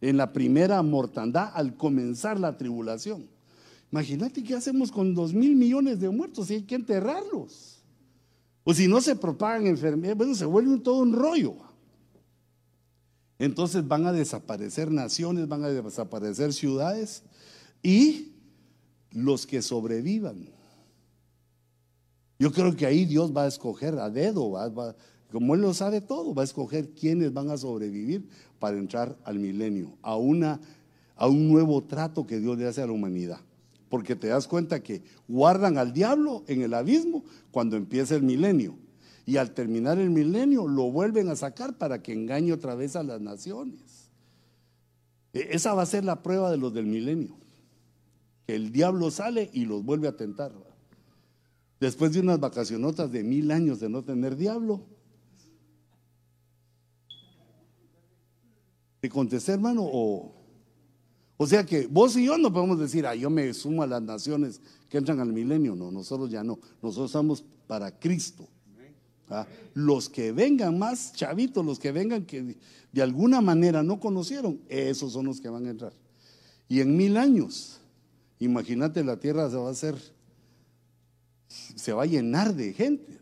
[0.00, 3.26] en la primera mortandad al comenzar la tribulación.
[3.90, 7.75] Imagínate qué hacemos con 2 mil millones de muertos y hay que enterrarlos.
[8.68, 11.54] O si no se propagan enfermedades, bueno, se vuelve todo un rollo.
[13.38, 17.22] Entonces van a desaparecer naciones, van a desaparecer ciudades
[17.80, 18.32] y
[19.12, 20.48] los que sobrevivan.
[22.40, 24.52] Yo creo que ahí Dios va a escoger a dedo,
[25.30, 28.28] como Él lo sabe todo, va a escoger quiénes van a sobrevivir
[28.58, 30.60] para entrar al milenio, a, una,
[31.14, 33.45] a un nuevo trato que Dios le hace a la humanidad
[33.88, 38.76] porque te das cuenta que guardan al diablo en el abismo cuando empieza el milenio.
[39.24, 43.02] Y al terminar el milenio lo vuelven a sacar para que engañe otra vez a
[43.02, 44.10] las naciones.
[45.32, 47.36] E, esa va a ser la prueba de los del milenio.
[48.46, 50.52] Que el diablo sale y los vuelve a tentar.
[51.80, 54.82] Después de unas vacacionotas de mil años de no tener diablo.
[59.00, 59.82] ¿Te contesté, hermano?
[59.84, 60.34] O
[61.38, 64.02] O sea que vos y yo no podemos decir, ah, yo me sumo a las
[64.02, 65.74] naciones que entran al milenio.
[65.76, 66.58] No, nosotros ya no.
[66.82, 68.48] Nosotros estamos para Cristo.
[69.28, 69.46] ¿Ah?
[69.74, 72.56] Los que vengan más chavitos, los que vengan que
[72.92, 75.92] de alguna manera no conocieron, esos son los que van a entrar.
[76.68, 77.80] Y en mil años,
[78.38, 79.96] imagínate, la tierra se va a hacer,
[81.48, 83.18] se va a llenar de gente.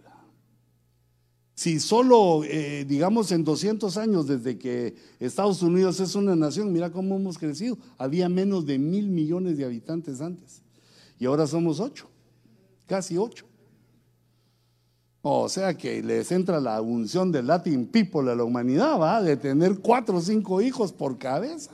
[1.55, 6.91] Si solo, eh, digamos, en 200 años desde que Estados Unidos es una nación, mira
[6.91, 7.79] cómo hemos crecido.
[7.97, 10.63] Había menos de mil millones de habitantes antes.
[11.19, 12.09] Y ahora somos ocho,
[12.87, 13.47] casi ocho.
[15.23, 19.37] O sea que les entra la unción del Latin People a la humanidad, va, de
[19.37, 21.71] tener cuatro o cinco hijos por cabeza.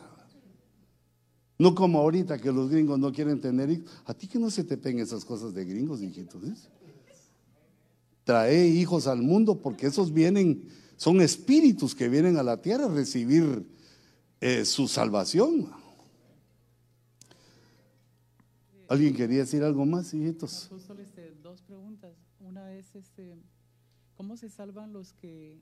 [1.59, 3.90] No como ahorita que los gringos no quieren tener hijos.
[4.05, 6.40] A ti que no se te peguen esas cosas de gringos, hijitos.
[8.31, 12.89] Trae hijos al mundo porque esos vienen, son espíritus que vienen a la tierra a
[12.89, 13.66] recibir
[14.40, 15.69] eh, su salvación.
[18.89, 20.70] ¿Alguien quería decir algo más, hijitos?
[21.01, 22.12] Este, dos preguntas.
[22.39, 23.35] Una es, este,
[24.15, 25.61] ¿cómo se salvan los que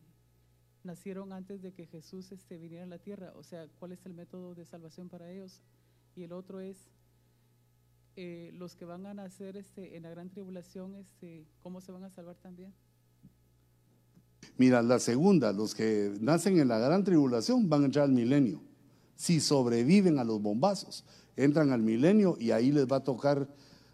[0.85, 3.33] nacieron antes de que Jesús este, viniera a la tierra?
[3.37, 5.63] O sea, ¿cuál es el método de salvación para ellos?
[6.15, 6.77] Y el otro es,
[8.21, 12.03] eh, los que van a nacer este, en la gran tribulación, este, ¿cómo se van
[12.03, 12.75] a salvar también?
[14.57, 18.61] Mira, la segunda, los que nacen en la gran tribulación van a entrar al milenio.
[19.15, 21.05] Si sobreviven a los bombazos,
[21.37, 23.49] entran al milenio y ahí les va a tocar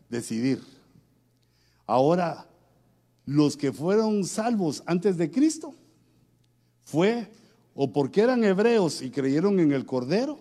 [0.08, 0.62] decidir.
[1.84, 2.48] Ahora,
[3.26, 5.74] los que fueron salvos antes de Cristo,
[6.82, 7.30] fue
[7.74, 10.40] o porque eran hebreos y creyeron en el Cordero,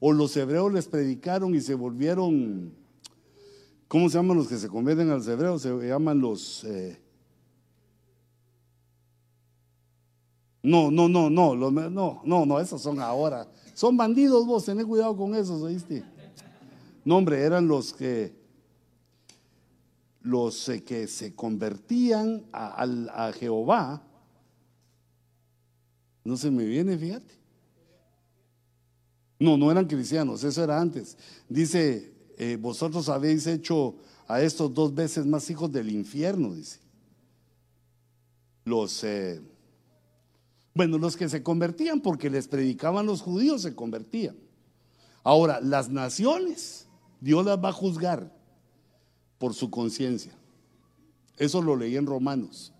[0.00, 2.87] o los hebreos les predicaron y se volvieron
[3.88, 5.62] ¿Cómo se llaman los que se convierten al hebreos?
[5.62, 6.62] Se llaman los...
[6.64, 7.00] Eh,
[10.62, 13.50] no, no, no, no, no, no, no, esos son ahora.
[13.72, 16.04] Son bandidos vos, tenés cuidado con esos, ¿oíste?
[17.02, 18.36] No, hombre, eran los que
[20.20, 24.02] los eh, que se convertían a, a Jehová.
[26.24, 27.38] No se me viene, fíjate.
[29.38, 31.16] No, no eran cristianos, eso era antes.
[31.48, 33.96] Dice eh, vosotros habéis hecho
[34.28, 36.78] a estos dos veces más hijos del infierno, dice.
[38.64, 39.42] Los, eh,
[40.72, 44.36] bueno, los que se convertían porque les predicaban los judíos se convertían.
[45.24, 46.86] Ahora, las naciones,
[47.20, 48.32] Dios las va a juzgar
[49.38, 50.32] por su conciencia.
[51.38, 52.72] Eso lo leí en Romanos.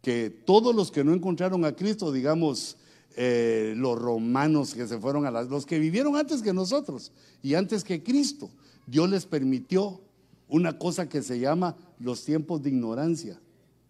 [0.00, 2.78] Que todos los que no encontraron a Cristo, digamos,
[3.18, 7.12] eh, los romanos que se fueron a las, los que vivieron antes que nosotros
[7.42, 8.50] y antes que Cristo,
[8.86, 10.02] Dios les permitió
[10.48, 13.40] una cosa que se llama los tiempos de ignorancia.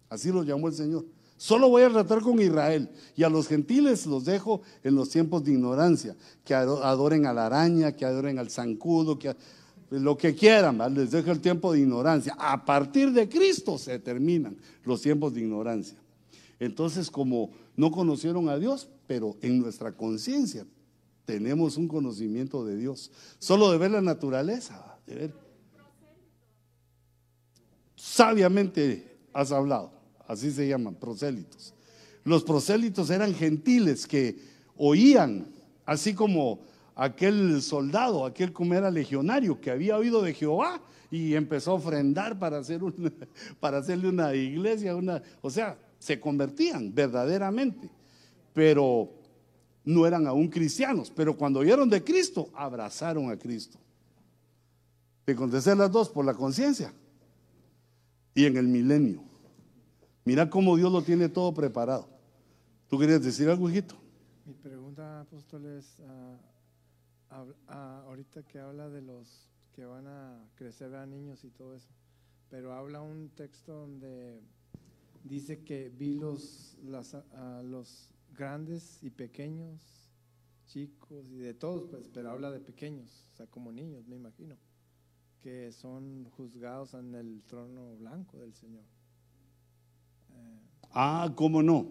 [0.09, 1.05] Así lo llamó el Señor.
[1.35, 5.43] Solo voy a tratar con Israel y a los gentiles los dejo en los tiempos
[5.43, 9.35] de ignorancia, que adoren a la araña, que adoren al zancudo, que
[9.89, 12.35] lo que quieran, les dejo el tiempo de ignorancia.
[12.39, 15.97] A partir de Cristo se terminan los tiempos de ignorancia.
[16.59, 20.65] Entonces, como no conocieron a Dios, pero en nuestra conciencia
[21.25, 23.11] tenemos un conocimiento de Dios.
[23.39, 25.33] Solo de ver la naturaleza, de ver.
[27.95, 29.91] Sabiamente has hablado,
[30.27, 31.73] así se llaman, prosélitos.
[32.23, 34.37] Los prosélitos eran gentiles que
[34.75, 35.47] oían,
[35.85, 36.59] así como
[36.95, 42.37] aquel soldado, aquel como era legionario, que había oído de Jehová y empezó a ofrendar
[42.37, 42.81] para, hacer
[43.59, 47.89] para hacerle una iglesia, una, o sea, se convertían verdaderamente,
[48.57, 49.13] pero
[49.85, 51.11] no eran aún cristianos.
[51.15, 53.77] Pero cuando oyeron de Cristo, abrazaron a Cristo.
[55.25, 56.91] Te contesté las dos por la conciencia
[58.33, 59.21] y en el milenio.
[60.25, 62.09] Mira cómo Dios lo tiene todo preparado.
[62.89, 63.93] ¿Tú querías decir algo, hijito?
[64.47, 65.99] Mi pregunta, apóstol, es,
[67.29, 71.75] ah, ah, ahorita que habla de los que van a crecer a niños y todo
[71.75, 71.89] eso,
[72.49, 74.41] pero habla un texto donde
[75.25, 79.81] dice que vi los, los grandes y pequeños,
[80.67, 84.55] chicos y de todos, pues, pero habla de pequeños, o sea, como niños, me imagino,
[85.41, 88.83] que son juzgados en el trono blanco del Señor.
[90.91, 91.87] Ah, ¿cómo no?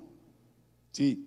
[0.92, 1.26] Sí.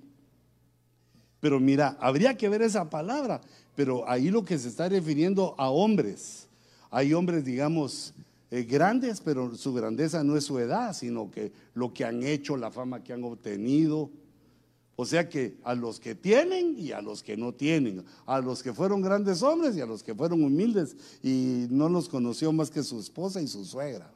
[1.40, 3.42] Pero mira, habría que ver esa palabra,
[3.76, 6.48] pero ahí lo que se está refiriendo a hombres.
[6.90, 8.14] Hay hombres, digamos,
[8.52, 12.58] eh, grandes, pero su grandeza no es su edad, sino que lo que han hecho,
[12.58, 14.10] la fama que han obtenido.
[15.02, 18.62] O sea que a los que tienen y a los que no tienen, a los
[18.62, 20.94] que fueron grandes hombres y a los que fueron humildes
[21.24, 24.12] y no los conoció más que su esposa y su suegra.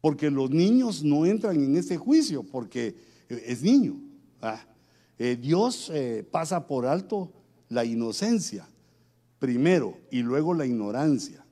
[0.00, 2.94] Porque los niños no entran en ese juicio porque
[3.28, 3.96] es niño.
[5.18, 7.32] Eh, Dios eh, pasa por alto
[7.70, 8.68] la inocencia
[9.40, 11.44] primero y luego la ignorancia.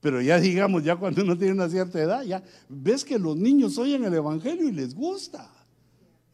[0.00, 3.78] Pero ya digamos, ya cuando uno tiene una cierta edad, ya ves que los niños
[3.78, 5.53] oyen el Evangelio y les gusta.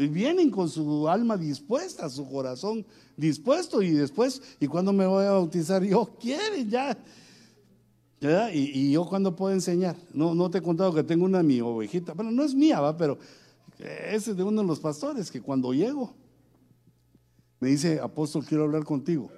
[0.01, 2.87] Y vienen con su alma dispuesta, su corazón
[3.19, 5.85] dispuesto y después, ¿y cuando me voy a bautizar?
[5.85, 6.97] Yo, quieren ya.
[8.51, 9.97] Y, yo cuando puedo enseñar.
[10.15, 12.15] No, no te he contado que tengo una mi ovejita.
[12.15, 12.97] Bueno, no es mía, ¿va?
[12.97, 13.19] pero
[13.79, 16.15] ese es de uno de los pastores que cuando llego
[17.61, 19.31] me dice, apóstol, quiero hablar contigo.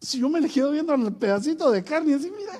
[0.00, 2.58] Si yo me le quedo viendo el pedacito de carne, así, mira,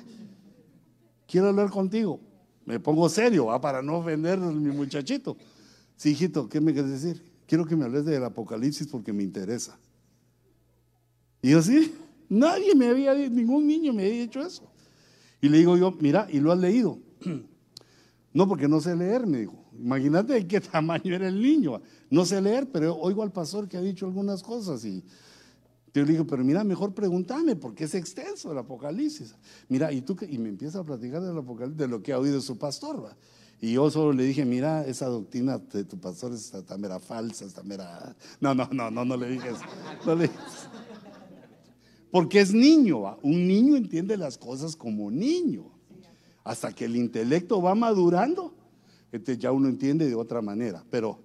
[1.27, 2.19] quiero hablar contigo.
[2.65, 3.59] Me pongo serio, ¿va?
[3.59, 5.35] para no ofender a mi muchachito.
[5.97, 7.23] Sí, hijito, ¿qué me quieres decir?
[7.47, 9.77] Quiero que me hables del Apocalipsis porque me interesa.
[11.41, 11.93] Y yo sí,
[12.29, 14.71] nadie me había, ningún niño me había dicho eso.
[15.41, 16.99] Y le digo yo, mira, ¿y lo has leído?
[18.33, 19.65] No, porque no sé leer, me dijo.
[19.73, 21.81] Imagínate qué tamaño era el niño.
[22.11, 25.03] No sé leer, pero oigo al pastor que ha dicho algunas cosas y
[25.91, 29.33] yo le digo, pero mira, mejor pregúntame, porque es extenso el Apocalipsis.
[29.69, 32.39] Mira, y tú y me empieza a platicar del Apocalipsis, de lo que ha oído
[32.39, 33.03] su pastor.
[33.03, 33.17] ¿va?
[33.59, 37.63] Y yo solo le dije, mira, esa doctrina de tu pastor está mera falsa, está
[37.63, 38.15] mera...
[38.39, 39.61] No, no, no, no, no le dije eso.
[40.05, 40.29] No le
[42.11, 45.71] Porque es niño, un niño entiende las cosas como niño.
[46.43, 48.53] Hasta que el intelecto va madurando,
[49.11, 50.85] entonces ya uno entiende de otra manera.
[50.91, 51.19] Pero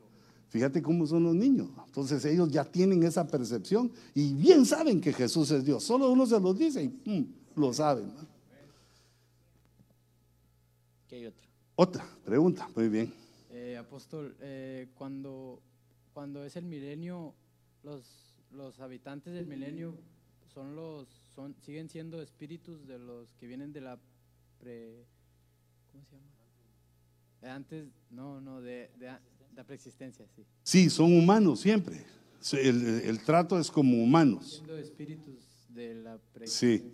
[0.48, 1.68] fíjate cómo son los niños.
[1.86, 5.84] Entonces ellos ya tienen esa percepción y bien saben que Jesús es Dios.
[5.84, 8.10] Solo uno se los dice y lo saben.
[11.06, 11.51] ¿Qué hay otro?
[11.74, 13.12] Otra pregunta, muy bien.
[13.50, 15.62] Eh, apóstol, eh, cuando,
[16.12, 17.34] cuando es el milenio,
[17.82, 19.94] los, los habitantes del milenio
[20.52, 23.98] son los, son, siguen siendo espíritus de los que vienen de la
[24.58, 25.06] pre,
[25.90, 27.54] ¿cómo se llama?
[27.54, 28.90] antes, no, no, de,
[29.56, 30.44] la preexistencia, sí.
[30.62, 32.04] Sí, son humanos siempre.
[32.52, 34.56] El, trato es como humanos.
[34.56, 36.92] Siendo espíritus de la Sí,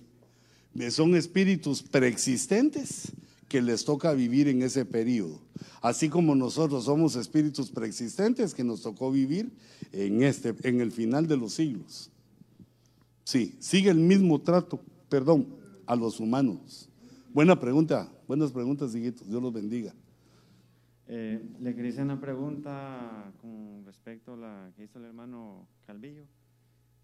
[0.91, 3.13] son espíritus preexistentes
[3.49, 5.41] que les toca vivir en ese periodo.
[5.81, 9.51] Así como nosotros somos espíritus preexistentes que nos tocó vivir
[9.93, 12.11] en, este, en el final de los siglos.
[13.25, 15.47] Sí, sigue el mismo trato, perdón,
[15.87, 16.89] a los humanos.
[17.33, 19.95] Buena pregunta, buenas preguntas, hijitos, Dios los bendiga.
[21.07, 26.25] Eh, le quería hacer una pregunta con respecto a la que hizo el hermano Calvillo,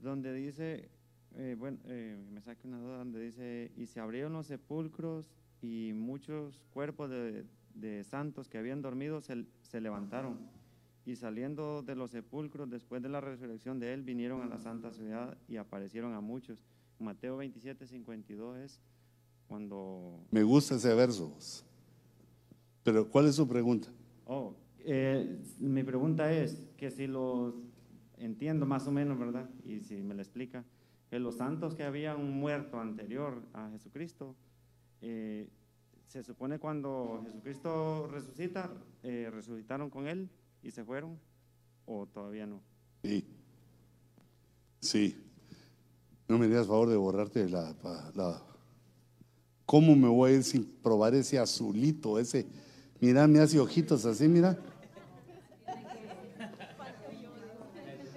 [0.00, 0.90] donde dice,
[1.36, 5.30] eh, bueno, eh, me saque una duda, donde dice, y se abrieron los sepulcros
[5.64, 10.38] y muchos cuerpos de, santos que habían dormido se, levantaron
[11.06, 14.92] y saliendo de los sepulcros después de la resurrección de él vinieron a la santa
[14.92, 16.62] ciudad y aparecieron a muchos.
[16.98, 18.80] Mateo 27, 52 es
[19.48, 20.20] cuando...
[20.30, 21.34] Me gusta ese verso.
[22.82, 23.88] Pero ¿cuál es su pregunta?
[24.26, 27.54] Oh, eh, mi pregunta es que si los
[28.18, 29.48] entiendo más o menos, ¿verdad?
[29.64, 30.64] Y si me lo explica,
[31.08, 34.36] que los santos que habían muerto anterior a Jesucristo,
[35.02, 35.48] eh,
[36.08, 38.70] se supone cuando Jesucristo resucita,
[39.02, 40.30] eh, resucitaron con él
[40.62, 41.18] y se fueron,
[41.86, 42.60] o todavía no.
[43.02, 43.26] Sí,
[44.80, 45.20] sí.
[46.28, 48.42] No me digas favor de borrarte la,
[49.66, 52.46] ¿Cómo me voy a ir sin probar ese azulito, ese...
[53.00, 54.56] Mira, me hace ojitos así, mira.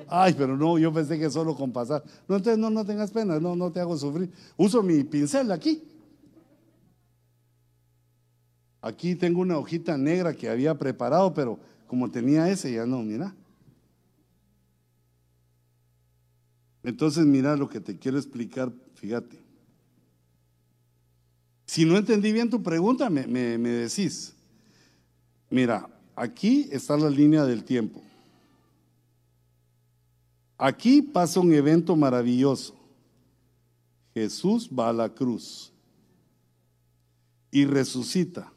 [0.08, 2.04] Ay, pero no, yo pensé que solo con pasar.
[2.28, 4.32] No, entonces no, no tengas pena, no, no te hago sufrir.
[4.56, 5.84] Uso mi pincel aquí.
[8.82, 13.34] Aquí tengo una hojita negra que había preparado, pero como tenía ese, ya no, mira.
[16.84, 19.40] Entonces, mira lo que te quiero explicar, fíjate.
[21.66, 24.34] Si no entendí bien tu pregunta, me, me decís.
[25.50, 28.02] Mira, aquí está la línea del tiempo.
[30.58, 32.76] Aquí pasa un evento maravilloso.
[34.14, 35.72] Jesús va a la cruz
[37.52, 38.52] y resucita.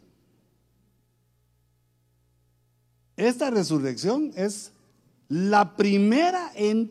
[3.20, 4.72] Esta resurrección es
[5.28, 6.90] la primera en,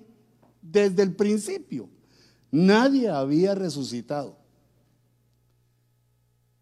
[0.61, 1.89] desde el principio.
[2.51, 4.37] Nadie había resucitado.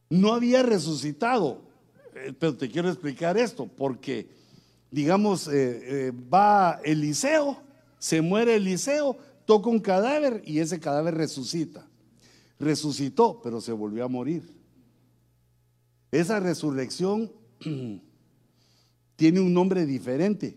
[0.09, 1.63] No había resucitado.
[2.15, 4.29] Eh, pero te quiero explicar esto, porque,
[4.89, 5.51] digamos, eh,
[6.07, 7.57] eh, va Eliseo,
[7.99, 11.85] se muere Eliseo, toca un cadáver y ese cadáver resucita.
[12.57, 14.49] Resucitó, pero se volvió a morir.
[16.09, 17.33] Esa resurrección
[19.17, 20.55] tiene un nombre diferente.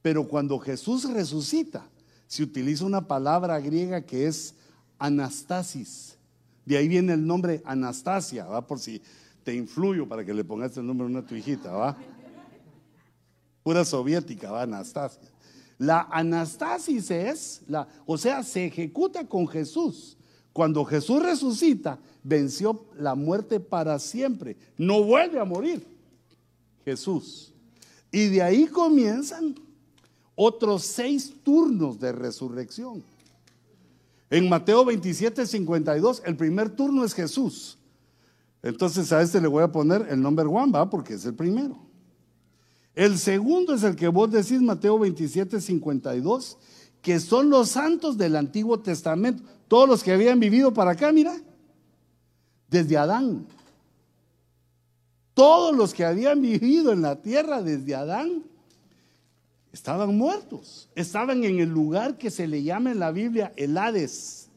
[0.00, 1.86] Pero cuando Jesús resucita,
[2.26, 4.54] se utiliza una palabra griega que es
[4.98, 6.16] anastasis.
[6.64, 8.66] De ahí viene el nombre Anastasia, ¿va?
[8.66, 9.02] Por si
[9.42, 11.96] te influyo para que le pongas el nombre a una tu hijita, ¿va?
[13.62, 14.62] Pura soviética, ¿va?
[14.62, 15.28] Anastasia.
[15.78, 20.16] La anastasis es, la, o sea, se ejecuta con Jesús.
[20.52, 24.56] Cuando Jesús resucita, venció la muerte para siempre.
[24.76, 25.84] No vuelve a morir.
[26.90, 27.52] Jesús.
[28.10, 29.54] Y de ahí comienzan
[30.34, 33.04] otros seis turnos de resurrección.
[34.28, 37.78] En Mateo 27, 52, el primer turno es Jesús.
[38.62, 41.78] Entonces a este le voy a poner el number one, va, porque es el primero.
[42.94, 46.58] El segundo es el que vos decís, Mateo 27, 52,
[47.00, 49.42] que son los santos del Antiguo Testamento.
[49.68, 51.36] Todos los que habían vivido para acá, mira,
[52.68, 53.46] desde Adán.
[55.40, 58.42] Todos los que habían vivido en la tierra desde Adán
[59.72, 60.90] estaban muertos.
[60.94, 64.50] Estaban en el lugar que se le llama en la Biblia el Hades,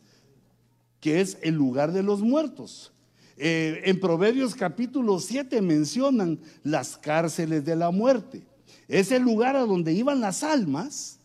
[1.00, 2.92] que es el lugar de los muertos.
[3.38, 8.46] Eh, en Proverbios capítulo 7 mencionan las cárceles de la muerte.
[8.90, 11.18] Es el lugar a donde iban las almas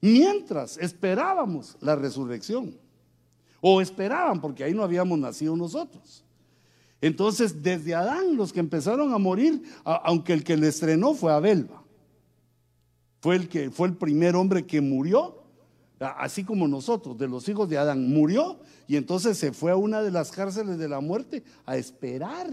[0.00, 2.74] mientras esperábamos la resurrección.
[3.60, 6.24] O esperaban, porque ahí no habíamos nacido nosotros.
[7.00, 11.68] Entonces, desde Adán, los que empezaron a morir, aunque el que le estrenó fue Abel,
[13.20, 15.42] fue el que fue el primer hombre que murió,
[16.00, 20.02] así como nosotros, de los hijos de Adán, murió y entonces se fue a una
[20.02, 22.48] de las cárceles de la muerte a esperar.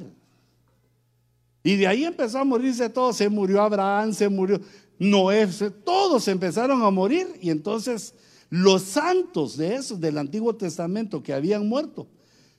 [1.64, 4.60] Y de ahí empezó a morirse todo, se murió Abraham, se murió
[5.00, 5.48] Noé,
[5.84, 8.14] todos empezaron a morir y entonces
[8.50, 12.08] los santos de esos del Antiguo Testamento que habían muerto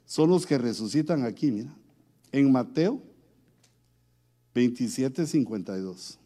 [0.06, 1.76] son los que resucitan aquí, mira,
[2.32, 3.02] en Mateo
[4.54, 6.18] 27, 52.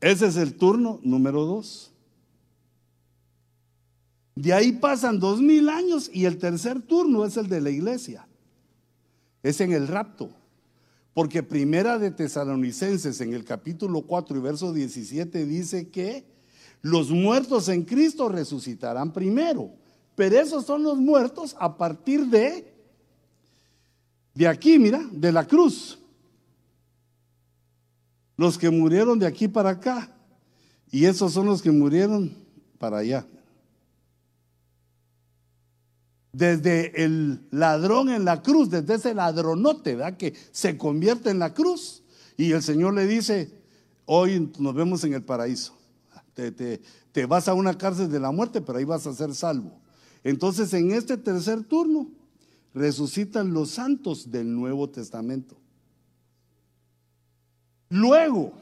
[0.00, 1.92] Ese es el turno número dos.
[4.34, 8.26] De ahí pasan dos mil años y el tercer turno es el de la iglesia.
[9.42, 10.30] Es en el rapto.
[11.14, 16.24] Porque primera de Tesalonicenses en el capítulo 4 y verso 17 dice que
[16.80, 19.81] los muertos en Cristo resucitarán primero.
[20.14, 22.74] Pero esos son los muertos a partir de,
[24.34, 25.98] de aquí, mira, de la cruz
[28.36, 30.10] los que murieron de aquí para acá.
[30.90, 32.34] Y esos son los que murieron
[32.78, 33.26] para allá.
[36.32, 40.16] Desde el ladrón en la cruz, desde ese ladronote, ¿verdad?
[40.16, 42.02] Que se convierte en la cruz.
[42.36, 43.52] Y el Señor le dice,
[44.06, 45.74] hoy nos vemos en el paraíso.
[46.34, 49.81] Te, te vas a una cárcel de la muerte, pero ahí vas a ser salvo.
[50.24, 52.08] Entonces en este tercer turno
[52.74, 55.56] resucitan los santos del Nuevo Testamento.
[57.88, 58.52] Luego,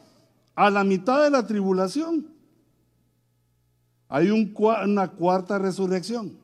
[0.55, 2.27] a la mitad de la tribulación,
[4.09, 6.37] hay una cuarta resurrección,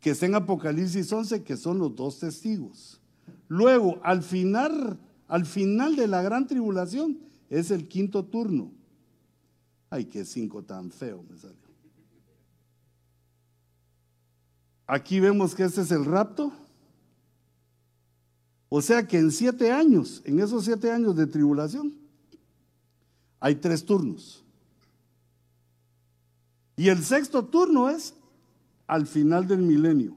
[0.00, 3.00] que está en Apocalipsis 11, que son los dos testigos.
[3.48, 7.18] Luego, al final, al final de la gran tribulación,
[7.48, 8.72] es el quinto turno.
[9.88, 11.65] Ay, qué cinco tan feo me salió.
[14.86, 16.52] Aquí vemos que este es el rapto.
[18.68, 21.94] O sea que en siete años, en esos siete años de tribulación,
[23.40, 24.44] hay tres turnos.
[26.76, 28.14] Y el sexto turno es
[28.86, 30.16] al final del milenio.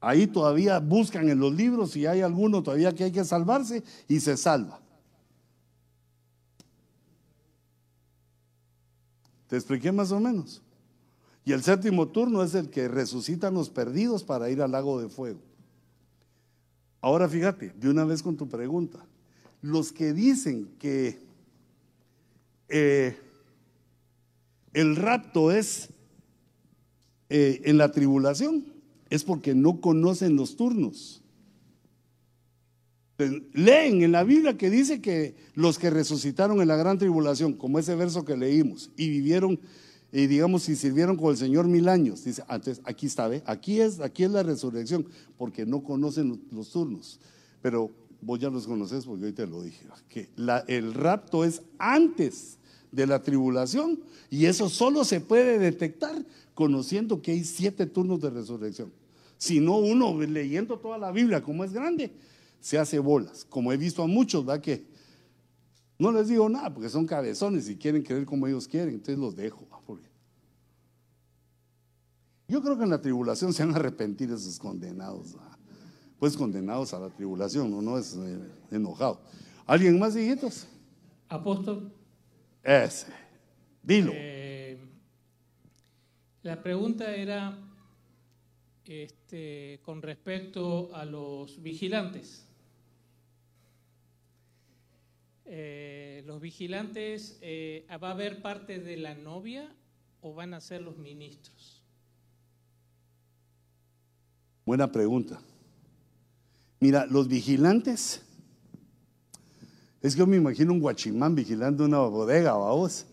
[0.00, 4.20] Ahí todavía buscan en los libros si hay alguno todavía que hay que salvarse y
[4.20, 4.80] se salva.
[9.48, 10.62] Te expliqué más o menos.
[11.44, 15.08] Y el séptimo turno es el que resucitan los perdidos para ir al lago de
[15.08, 15.40] fuego.
[17.00, 19.04] Ahora fíjate, de una vez con tu pregunta
[19.64, 21.18] los que dicen que
[22.68, 23.16] eh,
[24.74, 25.88] el rapto es
[27.30, 28.66] eh, en la tribulación,
[29.08, 31.22] es porque no conocen los turnos.
[33.54, 37.78] Leen en la Biblia que dice que los que resucitaron en la gran tribulación, como
[37.78, 39.58] ese verso que leímos, y vivieron,
[40.14, 43.42] y digamos, y sirvieron con el Señor mil años, dice, antes, aquí está, ¿ve?
[43.46, 47.18] Aquí es, aquí es la resurrección, porque no conocen los turnos.
[47.60, 50.28] Pero vos ya los conoces porque hoy te lo dije, que
[50.68, 52.58] el rapto es antes
[52.92, 53.98] de la tribulación
[54.30, 56.24] y eso solo se puede detectar
[56.54, 58.92] conociendo que hay siete turnos de resurrección.
[59.36, 62.12] Si no, uno leyendo toda la Biblia como es grande,
[62.60, 63.44] se hace bolas.
[63.50, 64.62] Como he visto a muchos, ¿va?
[64.62, 64.84] Que
[65.98, 69.36] no les digo nada porque son cabezones y quieren creer como ellos quieren, entonces los
[69.36, 69.66] dejo.
[72.46, 75.34] Yo creo que en la tribulación se van a arrepentir esos condenados
[76.24, 78.38] pues condenados a la tribulación, no, no es eh,
[78.70, 79.20] enojado.
[79.66, 80.66] ¿Alguien más, hijitos?
[81.28, 81.92] Apóstol.
[82.62, 83.08] Ese.
[83.82, 84.10] Dilo.
[84.14, 84.78] Eh,
[86.42, 87.58] la pregunta era
[88.86, 92.43] este, con respecto a los vigilantes.
[95.46, 99.74] Eh, los vigilantes, eh, ¿va a haber parte de la novia
[100.20, 101.82] o van a ser los ministros?
[104.64, 105.40] Buena pregunta.
[106.80, 108.22] Mira, los vigilantes,
[110.00, 113.06] es que yo me imagino un guachimán vigilando una bodega, vamos.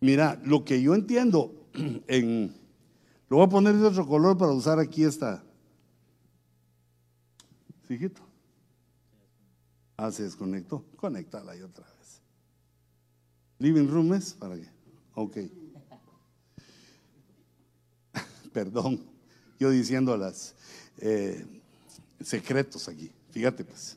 [0.00, 1.68] Mira, lo que yo entiendo
[2.06, 2.54] en...
[3.28, 5.42] Lo voy a poner de otro color para usar aquí esta.
[7.88, 8.25] Fijito.
[9.96, 10.84] Ah, se desconectó.
[10.96, 12.20] Conectala ahí otra vez.
[13.58, 14.68] Living room es para qué.
[15.14, 15.36] Ok.
[18.52, 19.00] Perdón,
[19.58, 20.54] yo diciéndolas
[20.98, 21.44] eh,
[22.20, 23.10] secretos aquí.
[23.30, 23.96] Fíjate pues.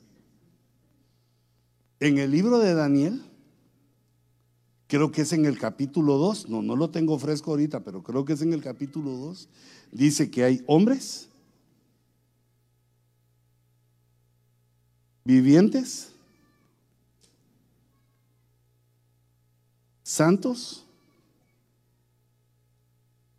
[1.99, 3.21] En el libro de Daniel,
[4.87, 8.23] creo que es en el capítulo 2, no, no lo tengo fresco ahorita, pero creo
[8.23, 9.49] que es en el capítulo 2,
[9.91, 11.28] dice que hay hombres
[15.29, 16.09] vivientes,
[20.01, 20.83] santos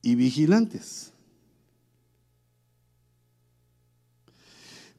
[0.01, 1.13] y vigilantes.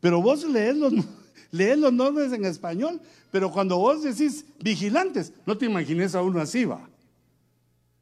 [0.02, 0.92] Pero vos lees los,
[1.52, 3.00] lees los nombres en español,
[3.32, 6.90] pero cuando vos decís vigilantes, no te imagines a uno así, va.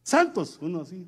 [0.01, 1.05] Santos, uno así.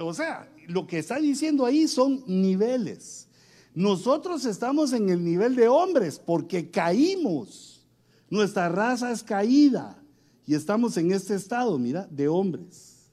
[0.00, 3.28] O sea, lo que está diciendo ahí son niveles.
[3.74, 7.86] Nosotros estamos en el nivel de hombres porque caímos.
[8.30, 10.02] Nuestra raza es caída
[10.46, 13.10] y estamos en este estado, mira, de hombres.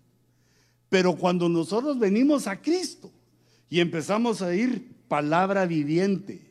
[0.89, 3.11] Pero cuando nosotros venimos a Cristo
[3.69, 6.41] y empezamos a ir palabra viviente,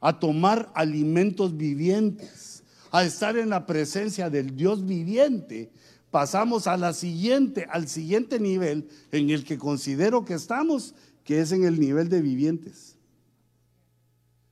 [0.00, 5.70] a tomar alimentos vivientes, a estar en la presencia del Dios viviente,
[6.10, 10.94] pasamos a la siguiente, al siguiente nivel en el que considero que estamos,
[11.24, 12.96] que es en el nivel de vivientes.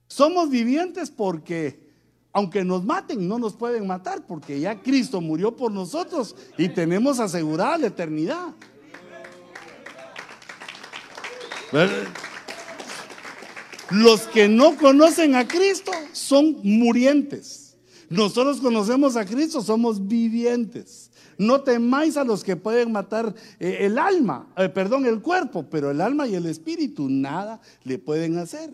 [0.09, 1.87] Somos vivientes porque
[2.37, 7.19] aunque nos maten, no nos pueden matar, porque ya Cristo murió por nosotros y tenemos
[7.19, 8.55] asegurada la eternidad.
[13.91, 17.75] Los que no conocen a Cristo son murientes.
[18.11, 21.06] Nosotros conocemos a Cristo, somos vivientes.
[21.39, 25.91] No temáis a los que pueden matar eh, el alma, eh, perdón, el cuerpo, pero
[25.91, 28.73] el alma y el espíritu nada le pueden hacer.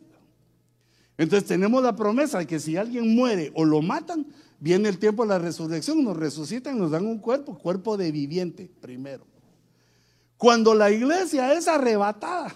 [1.18, 4.26] Entonces tenemos la promesa de que si alguien muere o lo matan,
[4.58, 8.70] viene el tiempo de la resurrección, nos resucitan, nos dan un cuerpo, cuerpo de viviente
[8.80, 9.26] primero.
[10.36, 12.54] Cuando la iglesia es arrebatada,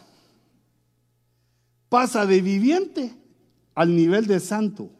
[1.88, 3.14] pasa de viviente
[3.74, 4.90] al nivel de santo.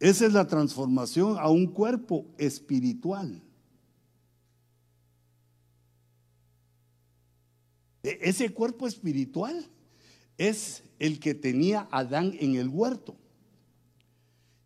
[0.00, 3.40] Esa es la transformación a un cuerpo espiritual.
[8.02, 9.68] Ese cuerpo espiritual
[10.38, 13.16] es el que tenía Adán en el huerto.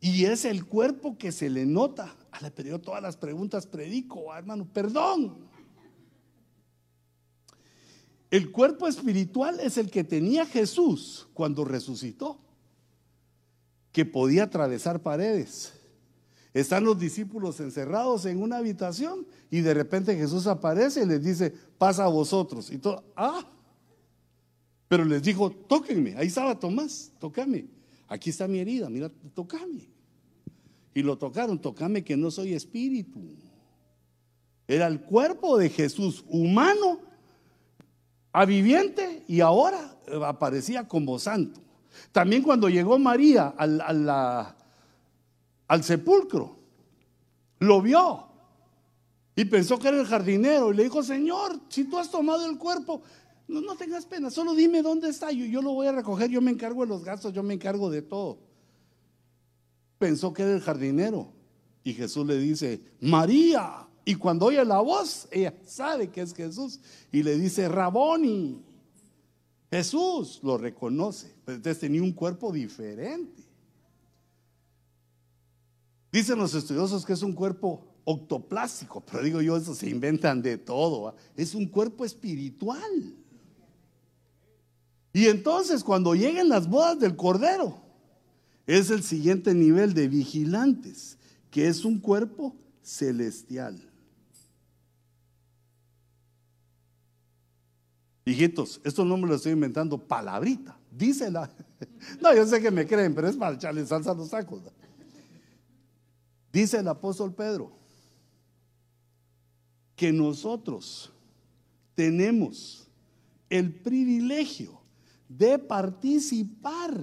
[0.01, 2.15] Y es el cuerpo que se le nota.
[2.31, 5.47] A periodo todas las preguntas, predico, hermano, perdón.
[8.31, 12.39] El cuerpo espiritual es el que tenía Jesús cuando resucitó,
[13.93, 15.73] que podía atravesar paredes.
[16.57, 21.53] Están los discípulos encerrados en una habitación y de repente Jesús aparece y les dice,
[21.77, 22.70] pasa a vosotros.
[22.70, 23.47] Y todo, ah,
[24.89, 27.66] pero les dijo, tóquenme, ahí estaba Tomás, tócame.
[28.09, 29.91] Aquí está mi herida, mira, tócame.
[30.95, 33.20] Y lo tocaron, tócame que no soy espíritu.
[34.66, 37.01] Era el cuerpo de Jesús humano,
[38.33, 41.61] a viviente y ahora aparecía como santo.
[42.12, 44.56] También cuando llegó María al,
[45.68, 46.56] al sepulcro,
[47.59, 48.26] lo vio
[49.38, 52.56] y pensó que era el jardinero y le dijo, Señor, si tú has tomado el
[52.56, 53.02] cuerpo,
[53.48, 56.51] no, tengas pena, solo dime dónde está, yo, yo lo voy a recoger, yo me
[56.51, 58.38] encargo de los gastos, yo me encargo de todo.
[59.98, 61.32] Pensó que era el jardinero.
[61.84, 63.86] Y Jesús le dice, María.
[64.05, 66.80] Y cuando oye la voz, ella sabe que es Jesús.
[67.12, 68.62] Y le dice, Raboni.
[69.70, 71.32] Jesús lo reconoce.
[71.44, 73.43] Pero entonces tenía un cuerpo diferente.
[76.16, 80.56] Dicen los estudiosos que es un cuerpo octoplástico, pero digo yo, eso se inventan de
[80.56, 81.14] todo.
[81.36, 83.14] Es un cuerpo espiritual.
[85.12, 87.82] Y entonces cuando lleguen las bodas del Cordero,
[88.66, 91.18] es el siguiente nivel de vigilantes,
[91.51, 93.78] que es un cuerpo celestial.
[98.24, 101.51] Hijitos, esto no me lo estoy inventando, palabrita, dísela.
[102.22, 104.62] No, yo sé que me creen, pero es para echarle salsa a los sacos.
[106.52, 107.73] Dice el apóstol Pedro
[109.94, 111.12] que nosotros
[111.94, 112.86] tenemos
[113.48, 114.81] el privilegio
[115.28, 116.94] de participar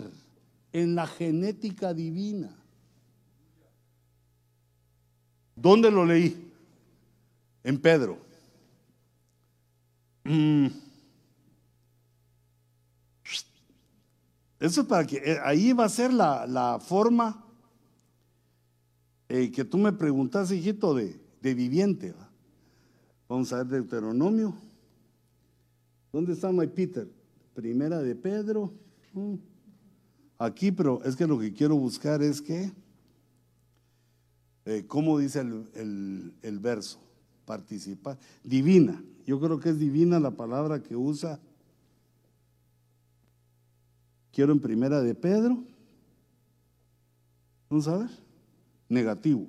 [0.71, 2.55] en la genética divina.
[5.55, 6.51] ¿Dónde lo leí?
[7.63, 8.19] En Pedro.
[10.23, 10.67] Mm.
[14.59, 17.42] Eso es para que eh, ahí va a ser la, la forma
[19.35, 22.11] eh, que tú me preguntas, hijito, de, de viviente.
[22.11, 22.29] ¿va?
[23.27, 24.53] Vamos a ver Deuteronomio.
[26.11, 27.07] ¿Dónde está my Peter?
[27.55, 28.71] Primera de Pedro.
[29.13, 29.33] Mm.
[30.37, 32.71] Aquí, pero es que lo que quiero buscar es que,
[34.65, 36.99] eh, ¿cómo dice el, el- el verso?
[37.45, 38.19] Participar.
[38.43, 39.03] Divina.
[39.25, 41.39] Yo creo que es divina la palabra que usa.
[44.31, 45.63] Quiero en primera de Pedro.
[47.69, 48.22] Vamos a ver.
[48.89, 49.47] Negativo.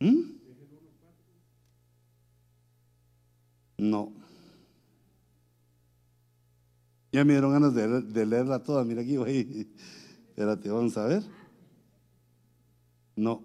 [0.00, 0.38] ¿Mm?
[3.78, 4.12] No.
[7.12, 8.84] Ya me dieron ganas de, leerla toda.
[8.84, 9.68] Mira aquí, güey.
[10.28, 11.22] Espérate, vamos a ver.
[13.16, 13.42] No.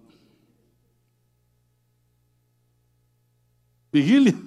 [3.92, 4.34] Vigilia.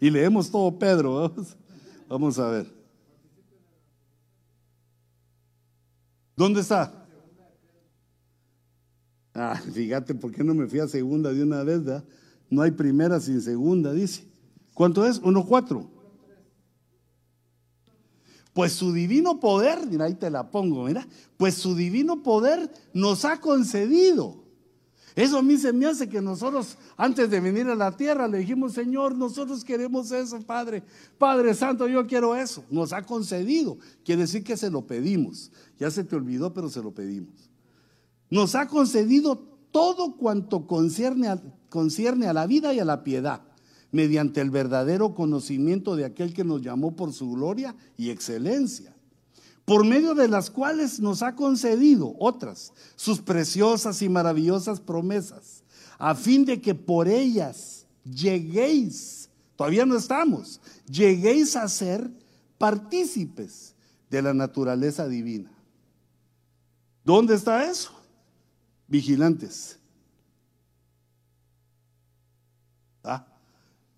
[0.00, 1.32] Y leemos todo Pedro.
[2.06, 2.66] Vamos a ver.
[6.36, 7.01] ¿Dónde está?
[9.34, 11.84] Ah, fíjate, ¿por qué no me fui a segunda de una vez?
[11.84, 12.04] da?
[12.50, 14.26] No hay primera sin segunda, dice.
[14.74, 15.18] ¿Cuánto es?
[15.18, 15.90] Uno, cuatro.
[18.52, 21.06] Pues su divino poder, mira, ahí te la pongo, mira,
[21.38, 24.42] pues su divino poder nos ha concedido.
[25.14, 28.38] Eso a mí se me hace que nosotros, antes de venir a la tierra, le
[28.38, 30.82] dijimos, Señor, nosotros queremos eso, Padre.
[31.18, 32.64] Padre Santo, yo quiero eso.
[32.70, 33.78] Nos ha concedido.
[34.04, 35.50] Quiere decir que se lo pedimos.
[35.78, 37.51] Ya se te olvidó, pero se lo pedimos.
[38.32, 43.42] Nos ha concedido todo cuanto concierne a, la vida y a la piedad,
[43.90, 48.96] mediante el verdadero conocimiento de aquel que nos llamó por su gloria y excelencia
[49.66, 55.62] por medio de las cuales nos ha concedido otras, sus preciosas y maravillosas promesas,
[55.98, 60.58] a fin de que por ellas lleguéis, todavía no estamos,
[60.90, 62.10] lleguéis a ser
[62.56, 63.74] partícipes
[64.10, 65.52] de la naturaleza divina.
[67.04, 68.01] ¿Dónde está eso?
[68.92, 69.78] Vigilantes.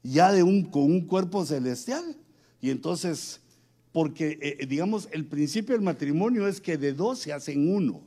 [0.05, 2.17] Ya de un, con un cuerpo celestial.
[2.61, 3.41] Y entonces
[3.91, 8.03] porque eh, digamos, el principio del matrimonio es que de dos se hacen uno.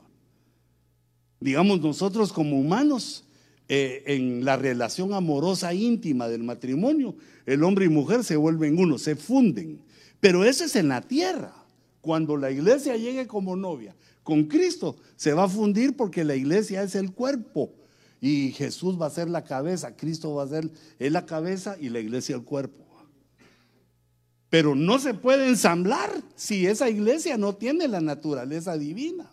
[1.40, 3.26] Digamos, nosotros como humanos,
[3.70, 7.16] eh, en la relación amorosa íntima del matrimonio,
[7.46, 9.80] el hombre y mujer se vuelven uno, se funden.
[10.20, 11.54] Pero eso es en la tierra.
[12.02, 13.96] Cuando la iglesia llegue como novia
[14.28, 17.72] con Cristo, se va a fundir porque la iglesia es el cuerpo.
[18.20, 21.88] Y Jesús va a ser la cabeza, Cristo va a ser él la cabeza y
[21.88, 22.84] la iglesia el cuerpo.
[24.50, 29.32] Pero no se puede ensamblar si esa iglesia no tiene la naturaleza divina.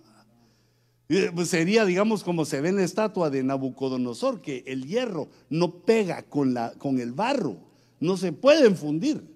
[1.08, 5.28] Eh, pues sería, digamos, como se ve en la estatua de Nabucodonosor, que el hierro
[5.50, 7.56] no pega con, la, con el barro,
[7.98, 9.33] no se pueden fundir.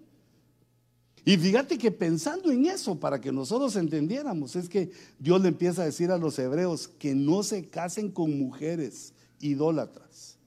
[1.29, 5.83] Y fíjate que pensando en eso, para que nosotros entendiéramos, es que Dios le empieza
[5.83, 10.39] a decir a los hebreos que no se casen con mujeres idólatras.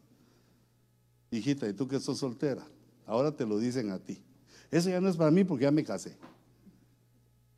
[1.30, 2.66] Hijita, y tú que sos soltera,
[3.06, 4.24] ahora te lo dicen a ti.
[4.72, 6.18] Eso ya no es para mí porque ya me casé.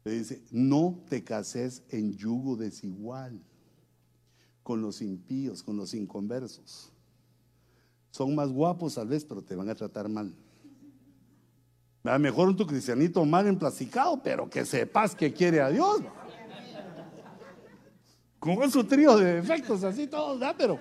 [0.03, 3.39] Le dice, no te cases en yugo desigual
[4.63, 6.91] con los impíos, con los inconversos.
[8.11, 10.35] Son más guapos tal vez, pero te van a tratar mal.
[12.03, 16.01] A mejor tu cristianito mal emplasticado, pero que sepas que quiere a Dios.
[18.39, 20.55] Con su trío de defectos así todos, ¿verdad?
[20.57, 20.80] Pero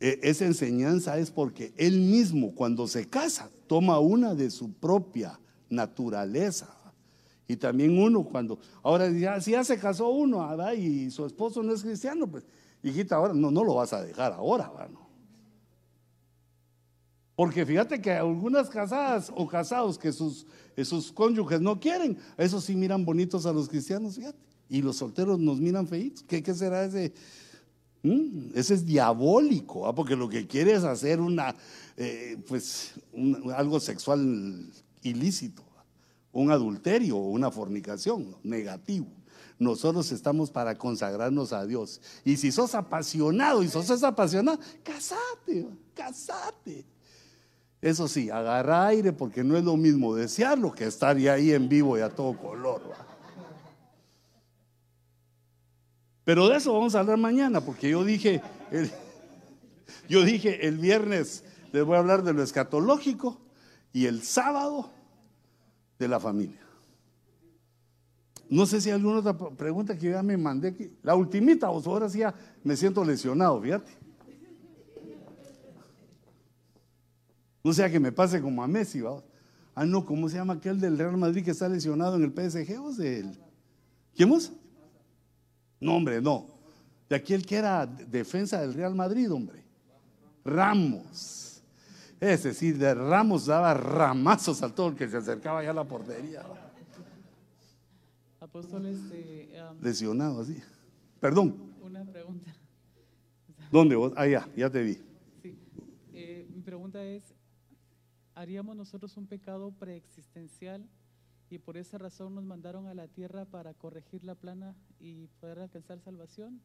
[0.00, 5.40] E- esa enseñanza es porque él mismo cuando se casa toma una de su propia
[5.70, 6.75] naturaleza.
[7.48, 10.72] Y también uno cuando, ahora ya, si ya se casó uno ¿verdad?
[10.72, 12.44] y su esposo no es cristiano, pues
[12.82, 14.72] hijita, ahora no, no lo vas a dejar ahora.
[14.92, 15.06] No.
[17.36, 22.64] Porque fíjate que algunas casadas o casados que sus, que sus cónyuges no quieren, esos
[22.64, 24.38] sí miran bonitos a los cristianos, fíjate.
[24.68, 26.24] Y los solteros nos miran feitos.
[26.24, 27.12] ¿Qué, qué será ese?
[28.02, 29.94] Mm, Ese es diabólico, ¿ah?
[29.94, 31.54] porque lo que quiere es hacer una,
[31.96, 32.94] eh, pues,
[33.54, 34.70] algo sexual
[35.02, 35.65] ilícito.
[36.40, 39.06] Un adulterio o una fornicación negativo.
[39.58, 42.00] Nosotros estamos para consagrarnos a Dios.
[42.24, 46.84] Y si sos apasionado y sos apasionado, casate, casate.
[47.80, 51.68] Eso sí, agarra aire porque no es lo mismo desearlo que estar ya ahí en
[51.68, 52.82] vivo y a todo color.
[56.24, 58.42] Pero de eso vamos a hablar mañana, porque yo dije,
[58.72, 58.90] el,
[60.08, 63.40] yo dije el viernes Les voy a hablar de lo escatológico
[63.92, 64.90] y el sábado
[65.98, 66.60] de la familia.
[68.48, 70.92] No sé si hay alguna otra pregunta que ya me mandé aquí.
[71.02, 73.90] La ultimita, o ahora sí ya me siento lesionado, fíjate.
[77.64, 79.20] No sea que me pase como a Messi, ¿va?
[79.74, 82.80] Ah, no, ¿cómo se llama aquel del Real Madrid que está lesionado en el PSG?
[82.80, 83.36] ¿O del...
[84.14, 84.52] ¿Quién más?
[85.80, 86.46] No, hombre, no.
[87.08, 89.64] De aquel que era defensa del Real Madrid, hombre.
[90.44, 91.45] Ramos.
[92.20, 95.84] Ese sí, de Ramos daba ramazos a todo el que se acercaba ya a la
[95.84, 96.42] portería.
[98.40, 100.56] Apóstol, este, um, Lesionado así.
[101.20, 102.54] Perdón, una pregunta.
[103.70, 104.12] ¿dónde vos?
[104.16, 104.94] Ah, ya, ya te vi.
[105.42, 105.58] Sí.
[106.14, 107.34] Eh, mi pregunta es,
[108.34, 110.88] ¿haríamos nosotros un pecado preexistencial
[111.50, 115.58] y por esa razón nos mandaron a la tierra para corregir la plana y poder
[115.60, 116.60] alcanzar salvación?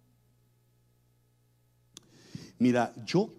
[2.57, 3.33] Mira, yo,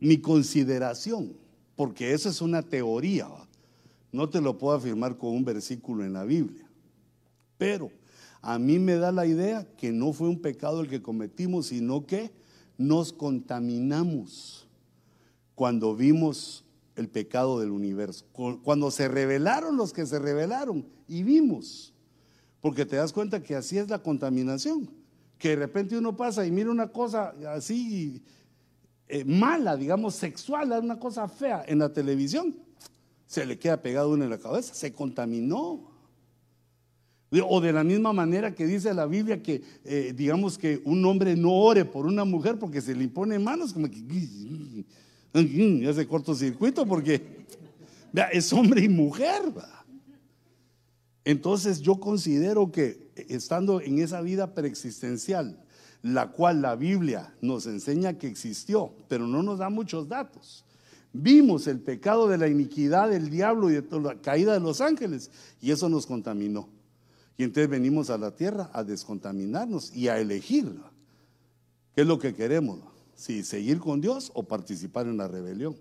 [0.00, 1.36] mi consideración,
[1.76, 3.28] porque eso es una teoría,
[4.12, 6.68] no te lo puedo afirmar con un versículo en la Biblia,
[7.58, 7.90] pero
[8.42, 12.06] a mí me da la idea que no fue un pecado el que cometimos, sino
[12.06, 12.30] que
[12.76, 14.66] nos contaminamos
[15.54, 16.64] cuando vimos
[16.96, 21.92] el pecado del universo, cu- cuando se revelaron los que se revelaron y vimos,
[22.60, 24.90] porque te das cuenta que así es la contaminación,
[25.38, 28.22] que de repente uno pasa y mira una cosa así
[29.08, 32.56] eh, mala, digamos, sexual, una cosa fea en la televisión,
[33.26, 35.92] se le queda pegado uno en la cabeza, se contaminó.
[37.48, 41.34] O de la misma manera que dice la Biblia que, eh, digamos, que un hombre
[41.34, 47.44] no ore por una mujer porque se le impone manos, como que hace cortocircuito porque
[48.12, 49.42] vea, es hombre y mujer.
[51.24, 55.63] Entonces yo considero que eh, estando en esa vida preexistencial,
[56.04, 60.62] la cual la Biblia nos enseña que existió, pero no nos da muchos datos.
[61.14, 65.30] Vimos el pecado de la iniquidad del diablo y de la caída de los ángeles,
[65.62, 66.68] y eso nos contaminó.
[67.38, 70.78] Y entonces venimos a la tierra a descontaminarnos y a elegir
[71.94, 72.80] qué es lo que queremos,
[73.14, 75.74] si seguir con Dios o participar en la rebelión.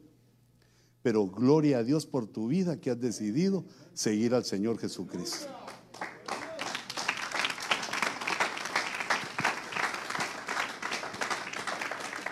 [1.02, 5.48] Pero gloria a Dios por tu vida que has decidido seguir al Señor Jesucristo.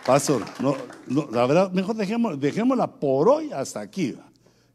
[0.05, 0.75] Pastor, no,
[1.31, 4.17] la verdad, mejor dejemos, dejémosla por hoy hasta aquí.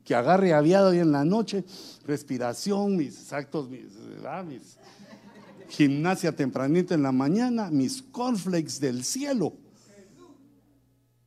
[0.04, 1.64] Que agarre aviado hoy en la noche,
[2.06, 3.86] respiración, mis actos, mis,
[4.46, 4.78] mis
[5.68, 9.52] gimnasia tempranito en la mañana, mis cornflakes del cielo.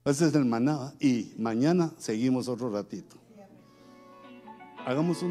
[0.06, 0.94] Ese es el maná.
[1.00, 3.18] Y mañana seguimos otro ratito.
[4.86, 5.28] Hagamos un